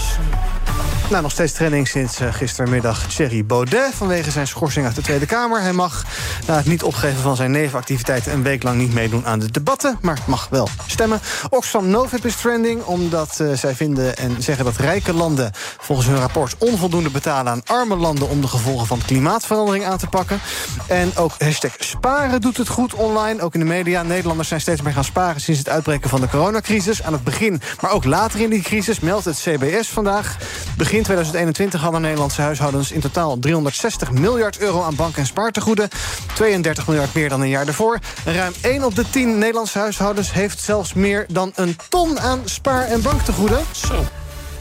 Nou, 1.10 1.22
nog 1.22 1.32
steeds 1.32 1.54
trending 1.54 1.88
sinds 1.88 2.22
uh, 2.22 2.34
gistermiddag 2.34 3.08
Thierry 3.08 3.46
Baudet... 3.46 3.94
vanwege 3.94 4.32
zijn 4.32 4.48
schorsing 4.48 4.86
uit 4.86 4.96
de 4.96 5.02
Tweede 5.02 5.26
Kamer. 5.26 5.62
Hij 5.62 5.74
mag 5.74 6.04
na 6.48 6.56
het 6.56 6.66
niet 6.66 6.84
opgeven 6.84 7.22
van 7.22 7.36
zijn 7.36 7.52
nevenactiviteiten... 7.52 8.34
een 8.34 8.44
week 8.44 8.64
lang 8.64 8.78
niet 8.78 8.94
meedoen 8.94 9.26
aan 9.26 9.40
de 9.40 9.52
debatten, 9.52 9.98
maar 10.02 10.20
mag 10.26 10.48
wel 10.50 10.68
stemmen. 10.88 11.20
Oxfam 11.50 11.90
Novib 11.90 12.26
is 12.26 12.36
trending, 12.36 12.84
omdat 12.84 13.38
uh, 13.42 13.54
zij 13.54 13.76
vinden 13.76 14.18
en 14.18 14.36
zeggen 14.40 14.66
dat 14.66 14.78
rijke 14.78 15.14
landen... 15.20 15.52
volgens 15.78 16.08
hun 16.08 16.20
rapport 16.20 16.56
onvoldoende 16.58 17.10
betalen 17.10 17.52
aan 17.52 17.62
arme 17.66 17.96
landen... 17.96 18.30
om 18.30 18.42
de 18.42 18.48
gevolgen 18.48 18.88
van 18.88 19.02
klimaatverandering 19.06 19.86
aan 19.86 19.98
te 19.98 20.08
pakken. 20.08 20.40
En 20.88 21.12
ook 21.16 21.32
hashtag 21.38 21.72
sparen 21.80 22.42
doet 22.42 22.58
het 22.58 22.68
goed 22.68 22.94
online, 22.94 23.42
ook 23.42 23.54
in 23.54 23.60
de 23.60 23.66
media. 23.66 24.04
Nederlanders 24.04 24.48
zijn 24.48 24.62
steeds 24.62 24.82
meer 24.82 24.94
gaan 24.94 25.04
sparen 25.04 25.42
sinds 25.42 25.60
het 25.60 25.70
uitbreken 25.70 26.10
van 26.10 26.22
de 26.22 26.30
coronacrisis. 26.30 27.04
Aan 27.04 27.14
het 27.14 27.24
begin, 27.24 27.62
maar 27.82 27.92
ook 27.92 28.06
later 28.06 28.40
in 28.40 28.50
die 28.50 28.62
crisis, 28.62 29.00
meldt 29.00 29.26
het 29.26 29.38
CBS 29.38 29.88
vandaag... 29.88 30.38
Begin 30.78 31.00
Begin 31.00 31.04
2021 31.04 31.82
hadden 31.82 32.02
Nederlandse 32.02 32.42
huishoudens 32.42 32.92
in 32.92 33.00
totaal 33.00 33.40
360 33.40 34.12
miljard 34.12 34.60
euro 34.60 34.84
aan 34.84 34.96
bank- 34.96 35.18
en 35.18 35.26
spaartegoeden. 35.26 35.90
32 36.34 36.88
miljard 36.88 37.14
meer 37.14 37.30
dan 37.30 37.42
een 37.42 37.50
jaar 37.50 37.66
daarvoor. 37.66 38.00
Ruim 38.26 38.54
1 38.62 38.84
op 38.84 38.96
de 38.96 39.10
10 39.10 39.38
Nederlandse 39.38 39.80
huishoudens 39.80 40.34
heeft 40.34 40.60
zelfs 40.60 40.94
meer 40.94 41.26
dan 41.30 41.52
een 41.56 41.76
ton 41.90 42.20
aan 42.20 42.42
spaar- 42.46 42.88
en 42.88 43.02
banktegoeden. 43.02 43.66
Zo. 43.72 44.19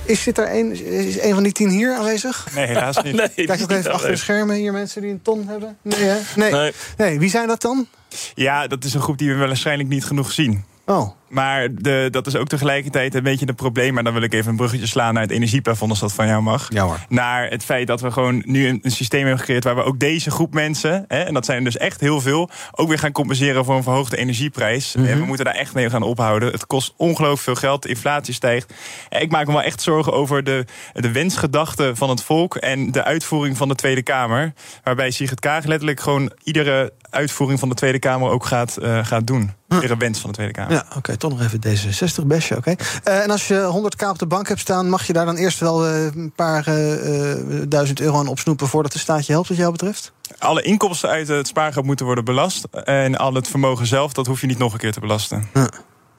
Is, 0.08 0.22
zit 0.22 0.38
er 0.38 0.54
een, 0.54 0.84
is 0.84 1.20
een 1.20 1.34
van 1.34 1.42
die 1.42 1.52
tien 1.52 1.68
hier 1.68 1.94
aanwezig? 1.94 2.46
Nee, 2.54 2.66
helaas 2.66 3.02
niet. 3.02 3.14
nee, 3.36 3.46
Kijk 3.46 3.62
ook 3.62 3.70
even 3.70 3.92
achter 3.92 4.10
de 4.10 4.16
schermen 4.16 4.56
hier 4.56 4.72
mensen 4.72 5.02
die 5.02 5.10
een 5.10 5.22
ton 5.22 5.48
hebben. 5.48 5.76
Nee, 5.82 6.00
hè? 6.00 6.18
Nee. 6.36 6.52
nee. 6.52 6.72
nee. 6.96 7.18
Wie 7.18 7.30
zijn 7.30 7.48
dat 7.48 7.60
dan? 7.60 7.86
Ja, 8.34 8.66
dat 8.66 8.84
is 8.84 8.94
een 8.94 9.00
groep 9.00 9.18
die 9.18 9.34
we 9.34 9.46
waarschijnlijk 9.46 9.88
niet 9.88 10.04
genoeg 10.04 10.32
zien. 10.32 10.64
Oh. 10.86 11.10
Maar 11.28 11.74
de, 11.74 12.08
dat 12.10 12.26
is 12.26 12.36
ook 12.36 12.48
tegelijkertijd 12.48 13.14
een 13.14 13.22
beetje 13.22 13.48
een 13.48 13.54
probleem. 13.54 13.94
Maar 13.94 14.04
dan 14.04 14.12
wil 14.12 14.22
ik 14.22 14.34
even 14.34 14.50
een 14.50 14.56
bruggetje 14.56 14.86
slaan 14.86 15.14
naar 15.14 15.22
het 15.22 15.32
energieplafond, 15.32 15.90
als 15.90 16.00
dat 16.00 16.12
van 16.12 16.26
jou 16.26 16.42
mag. 16.42 16.66
Ja. 16.72 16.86
Naar 17.08 17.50
het 17.50 17.64
feit 17.64 17.86
dat 17.86 18.00
we 18.00 18.10
gewoon 18.10 18.42
nu 18.46 18.68
een, 18.68 18.78
een 18.82 18.90
systeem 18.90 19.20
hebben 19.20 19.38
gecreëerd 19.38 19.64
waar 19.64 19.76
we 19.76 19.82
ook 19.82 19.98
deze 19.98 20.30
groep 20.30 20.54
mensen, 20.54 21.04
hè, 21.08 21.22
en 21.22 21.34
dat 21.34 21.44
zijn 21.44 21.58
er 21.58 21.64
dus 21.64 21.76
echt 21.76 22.00
heel 22.00 22.20
veel, 22.20 22.50
ook 22.72 22.88
weer 22.88 22.98
gaan 22.98 23.12
compenseren 23.12 23.64
voor 23.64 23.76
een 23.76 23.82
verhoogde 23.82 24.16
energieprijs. 24.16 24.94
Mm 24.94 25.02
-hmm. 25.02 25.12
En 25.12 25.18
we 25.18 25.24
moeten 25.24 25.44
daar 25.44 25.54
echt 25.54 25.74
mee 25.74 25.90
gaan 25.90 26.02
ophouden. 26.02 26.52
Het 26.52 26.66
kost 26.66 26.94
ongelooflijk 26.96 27.40
veel 27.40 27.54
geld, 27.54 27.82
de 27.82 27.88
inflatie 27.88 28.34
stijgt. 28.34 28.74
En 29.08 29.20
ik 29.20 29.30
maak 29.30 29.46
me 29.46 29.52
wel 29.52 29.62
echt 29.62 29.82
zorgen 29.82 30.12
over 30.12 30.44
de, 30.44 30.64
de 30.92 31.12
wensgedachten 31.12 31.96
van 31.96 32.10
het 32.10 32.22
volk 32.22 32.56
en 32.56 32.90
de 32.90 33.04
uitvoering 33.04 33.56
van 33.56 33.68
de 33.68 33.74
Tweede 33.74 34.02
Kamer. 34.02 34.52
Waarbij 34.82 35.10
Sigrid 35.10 35.40
Kaag 35.40 35.64
letterlijk 35.64 36.00
gewoon 36.00 36.32
iedere 36.42 36.92
uitvoering 37.10 37.58
van 37.58 37.68
de 37.68 37.74
Tweede 37.74 37.98
Kamer 37.98 38.30
ook 38.30 38.44
gaat, 38.44 38.78
uh, 38.82 39.04
gaat 39.04 39.26
doen. 39.26 39.52
Iedere 39.68 39.96
wens 39.96 40.20
van 40.20 40.30
de 40.30 40.36
Tweede 40.36 40.52
Kamer. 40.52 40.72
Ja, 40.72 40.84
oké. 40.86 40.96
Okay, 40.96 41.16
toch 41.18 41.30
nog 41.30 41.40
even 41.40 41.60
D66 41.66 42.26
besje, 42.26 42.56
oké. 42.56 42.70
Okay. 42.70 42.86
Uh, 43.16 43.22
en 43.22 43.30
als 43.30 43.48
je 43.48 43.72
100k 43.74 44.08
op 44.08 44.18
de 44.18 44.26
bank 44.26 44.48
hebt 44.48 44.60
staan... 44.60 44.88
mag 44.88 45.06
je 45.06 45.12
daar 45.12 45.26
dan 45.26 45.36
eerst 45.36 45.58
wel 45.58 45.88
uh, 45.88 46.04
een 46.04 46.32
paar 46.36 46.68
uh, 46.68 47.34
duizend 47.68 48.00
euro 48.00 48.18
aan 48.18 48.26
opsnoepen... 48.26 48.68
voordat 48.68 48.92
de 48.92 48.98
staat 48.98 49.26
je 49.26 49.32
helpt, 49.32 49.48
wat 49.48 49.56
jou 49.56 49.72
betreft? 49.72 50.12
Alle 50.38 50.62
inkomsten 50.62 51.08
uit 51.08 51.28
het 51.28 51.46
spaargeld 51.46 51.84
moeten 51.84 52.06
worden 52.06 52.24
belast. 52.24 52.64
En 52.84 53.16
al 53.16 53.34
het 53.34 53.48
vermogen 53.48 53.86
zelf, 53.86 54.12
dat 54.12 54.26
hoef 54.26 54.40
je 54.40 54.46
niet 54.46 54.58
nog 54.58 54.72
een 54.72 54.78
keer 54.78 54.92
te 54.92 55.00
belasten. 55.00 55.48
Ja. 55.54 55.68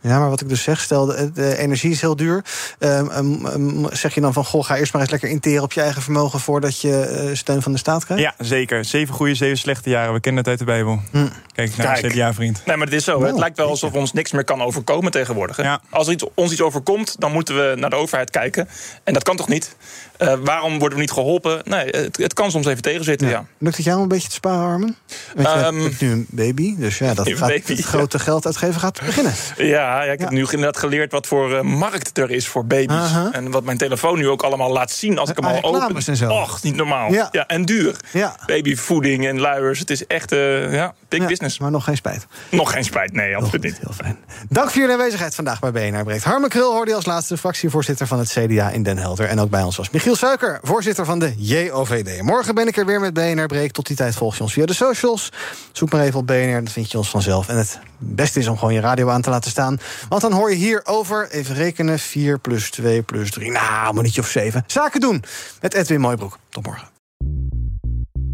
Ja, 0.01 0.19
maar 0.19 0.29
wat 0.29 0.41
ik 0.41 0.49
dus 0.49 0.63
zeg, 0.63 0.81
stel, 0.81 1.05
de, 1.05 1.31
de 1.31 1.57
energie 1.57 1.91
is 1.91 2.01
heel 2.01 2.15
duur. 2.15 2.43
Um, 2.79 3.45
um, 3.45 3.85
zeg 3.91 4.13
je 4.13 4.21
dan 4.21 4.33
van, 4.33 4.45
goh, 4.45 4.65
ga 4.65 4.77
eerst 4.77 4.93
maar 4.93 5.01
eens 5.01 5.11
lekker 5.11 5.29
interen 5.29 5.63
op 5.63 5.73
je 5.73 5.81
eigen 5.81 6.01
vermogen... 6.01 6.39
voordat 6.39 6.81
je 6.81 7.25
uh, 7.29 7.35
steun 7.35 7.61
van 7.61 7.71
de 7.71 7.77
staat 7.77 8.05
krijgt? 8.05 8.23
Ja, 8.23 8.33
zeker. 8.37 8.85
Zeven 8.85 9.15
goede, 9.15 9.35
zeven 9.35 9.57
slechte 9.57 9.89
jaren. 9.89 10.13
We 10.13 10.19
kennen 10.19 10.41
het 10.41 10.49
uit 10.49 10.59
de 10.59 10.65
Bijbel. 10.65 11.01
Hm. 11.11 11.27
Kijk 11.53 11.77
naar 11.77 11.99
Kijk. 11.99 12.13
CDA-vriend. 12.13 12.61
Nee, 12.65 12.77
maar 12.77 12.85
het 12.85 12.95
is 12.95 13.03
zo. 13.03 13.17
Oh, 13.17 13.25
het 13.25 13.37
lijkt 13.37 13.57
wel 13.57 13.69
alsof 13.69 13.93
ons 13.93 14.13
niks 14.13 14.31
meer 14.31 14.43
kan 14.43 14.61
overkomen 14.61 15.11
tegenwoordig. 15.11 15.57
Ja. 15.57 15.81
Als 15.89 16.07
er 16.07 16.13
iets, 16.13 16.25
ons 16.33 16.51
iets 16.51 16.61
overkomt, 16.61 17.15
dan 17.19 17.31
moeten 17.31 17.55
we 17.55 17.75
naar 17.75 17.89
de 17.89 17.95
overheid 17.95 18.29
kijken. 18.29 18.67
En 19.03 19.13
dat 19.13 19.23
kan 19.23 19.35
toch 19.35 19.47
niet? 19.47 19.75
Uh, 20.19 20.33
waarom 20.43 20.79
worden 20.79 20.97
we 20.97 21.03
niet 21.03 21.11
geholpen? 21.11 21.61
Nee, 21.63 21.89
het, 21.89 22.17
het 22.17 22.33
kan 22.33 22.51
soms 22.51 22.65
even 22.65 22.81
tegenzitten, 22.81 23.27
ja. 23.27 23.33
ja. 23.33 23.45
Lukt 23.57 23.75
het 23.75 23.85
jou 23.85 24.01
een 24.01 24.07
beetje 24.07 24.27
te 24.27 24.33
sparen, 24.33 24.67
Armen? 24.67 24.95
Want 25.35 25.47
je 25.47 25.81
hebt 25.83 26.01
nu 26.01 26.11
een 26.11 26.27
baby, 26.29 26.75
dus 26.77 26.97
ja, 26.97 27.13
dat 27.13 27.29
gaat, 27.37 27.49
baby, 27.49 27.75
het 27.75 27.85
grote 27.85 28.17
ja. 28.17 28.23
geld 28.23 28.45
uitgeven 28.45 28.79
gaat 28.81 29.01
beginnen. 29.05 29.33
Ja, 29.57 29.88
ja 29.89 30.11
ik 30.11 30.19
heb 30.19 30.29
nu 30.29 30.39
inderdaad 30.41 30.77
geleerd 30.77 31.11
wat 31.11 31.27
voor 31.27 31.51
uh, 31.51 31.61
markt 31.61 32.17
er 32.17 32.31
is 32.31 32.47
voor 32.47 32.65
baby's. 32.65 32.95
Uh 32.95 33.13
-huh. 33.13 33.35
En 33.35 33.51
wat 33.51 33.63
mijn 33.63 33.77
telefoon 33.77 34.17
nu 34.17 34.27
ook 34.27 34.41
allemaal 34.41 34.71
laat 34.71 34.91
zien 34.91 35.17
als 35.17 35.29
ik 35.29 35.35
hem 35.35 35.45
al 35.45 35.63
open. 35.63 36.31
Och, 36.31 36.63
niet 36.63 36.75
normaal. 36.75 37.11
Ja. 37.11 37.29
ja 37.31 37.47
en 37.47 37.65
duur. 37.65 37.95
Ja. 38.13 38.35
Babyvoeding 38.45 39.27
en 39.27 39.39
luiers. 39.39 39.79
Het 39.79 39.89
is 39.89 40.07
echt 40.07 40.31
uh, 40.31 40.73
ja, 40.73 40.93
big 41.07 41.19
ja, 41.19 41.27
business. 41.27 41.59
Maar 41.59 41.71
nog 41.71 41.83
geen 41.83 41.95
spijt. 41.95 42.27
Nog 42.49 42.71
geen 42.71 42.83
spijt, 42.83 43.13
nee, 43.13 43.35
absoluut 43.35 43.63
niet. 43.63 43.79
Heel 43.81 43.93
fijn. 43.93 44.17
Dank 44.49 44.69
voor 44.69 44.79
jullie 44.81 44.95
aanwezigheid 44.95 45.35
vandaag 45.35 45.59
bij 45.59 45.71
BNR 45.71 46.03
Breekt. 46.03 46.23
Harme 46.23 46.47
Krul 46.47 46.71
hoorde 46.71 46.89
je 46.89 46.95
als 46.95 47.05
laatste 47.05 47.37
fractievoorzitter 47.37 48.07
van 48.07 48.19
het 48.19 48.29
CDA 48.29 48.69
in 48.69 48.83
Den 48.83 48.97
Helder. 48.97 49.25
En 49.25 49.39
ook 49.39 49.49
bij 49.49 49.63
ons 49.63 49.77
was 49.77 49.89
Michiel 49.89 50.15
Suiker, 50.15 50.59
voorzitter 50.63 51.05
van 51.05 51.19
de 51.19 51.33
JOVD. 51.37 52.21
Morgen 52.21 52.55
ben 52.55 52.67
ik 52.67 52.77
er 52.77 52.85
weer 52.85 52.99
met 52.99 53.13
BNR 53.13 53.45
Breek. 53.45 53.71
Tot 53.71 53.87
die 53.87 53.95
tijd 53.95 54.15
volg 54.15 54.35
je 54.35 54.43
ons 54.43 54.53
via 54.53 54.65
de 54.65 54.73
socials. 54.73 55.31
Zoek 55.71 55.91
maar 55.91 56.01
even 56.01 56.19
op 56.19 56.27
BNR, 56.27 56.51
dan 56.51 56.67
vind 56.67 56.91
je 56.91 56.97
ons 56.97 57.09
vanzelf. 57.09 57.47
En 57.47 57.57
het 57.57 57.79
beste 57.99 58.39
is 58.39 58.47
om 58.47 58.57
gewoon 58.57 58.73
je 58.73 58.79
radio 58.79 59.09
aan 59.09 59.21
te 59.21 59.29
laten 59.29 59.51
staan. 59.51 59.79
Want 60.09 60.21
dan 60.21 60.33
hoor 60.33 60.49
je 60.49 60.55
hier 60.55 60.81
over, 60.83 61.29
even 61.29 61.55
rekenen, 61.55 61.99
4 61.99 62.39
plus 62.39 62.71
2 62.71 63.01
plus 63.01 63.31
3. 63.31 63.51
Nou, 63.51 63.89
een 63.89 63.95
minuutje 63.95 64.21
of 64.21 64.27
7. 64.27 64.63
Zaken 64.67 64.99
doen 64.99 65.23
met 65.61 65.73
Edwin 65.73 65.99
Mooibroek. 65.99 66.37
Tot 66.49 66.65
morgen. 66.65 66.87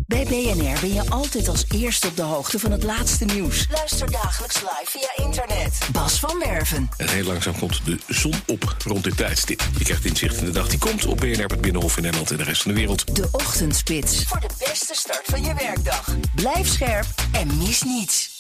Bij 0.08 0.26
Bij 0.26 0.54
BNR 0.54 0.80
ben 0.80 0.94
je 0.94 1.10
altijd 1.10 1.48
als 1.48 1.66
eerste 1.76 2.08
op 2.08 2.16
de 2.16 2.22
hoogte 2.22 2.60
van 2.60 2.72
het 2.72 2.84
laatste 2.84 3.26
nieuws. 3.26 3.68
Luister 3.72 4.12
dagelijks 4.12 4.62
live 4.62 4.86
via 4.86 5.26
internet. 5.26 5.80
Bas 5.92 6.20
van 6.20 6.40
Werven. 6.40 6.90
En 6.98 7.10
heel 7.10 7.24
langzaam 7.24 7.58
komt 7.60 7.86
de 7.86 7.98
zon 8.08 8.34
op 8.48 8.76
rond 8.86 9.04
dit 9.04 9.18
tijdstip. 9.18 9.64
Je 9.78 9.84
krijgt 9.84 10.06
inzicht 10.06 10.38
in 10.38 10.46
de 10.46 10.52
dag 10.52 10.68
die 10.68 10.80
komt 10.80 11.06
op 11.06 11.18
BNR, 11.18 11.46
het 11.46 11.62
Binnenhof 11.62 11.98
in 11.98 12.04
Nederland 12.04 12.32
en 12.32 12.38
de 12.38 12.44
rest 12.44 12.62
van 12.62 12.72
de 12.72 12.78
wereld. 12.78 13.16
De 13.16 13.28
Ochtendspits. 13.32 14.24
Voor 14.24 14.40
de 14.40 14.66
beste 14.68 14.96
start 14.96 15.26
van 15.26 15.44
je 15.44 15.54
werkdag. 15.54 16.16
Blijf 16.36 16.68
scherp 16.68 17.06
en 17.32 17.58
mis 17.58 17.84
niets. 17.84 18.35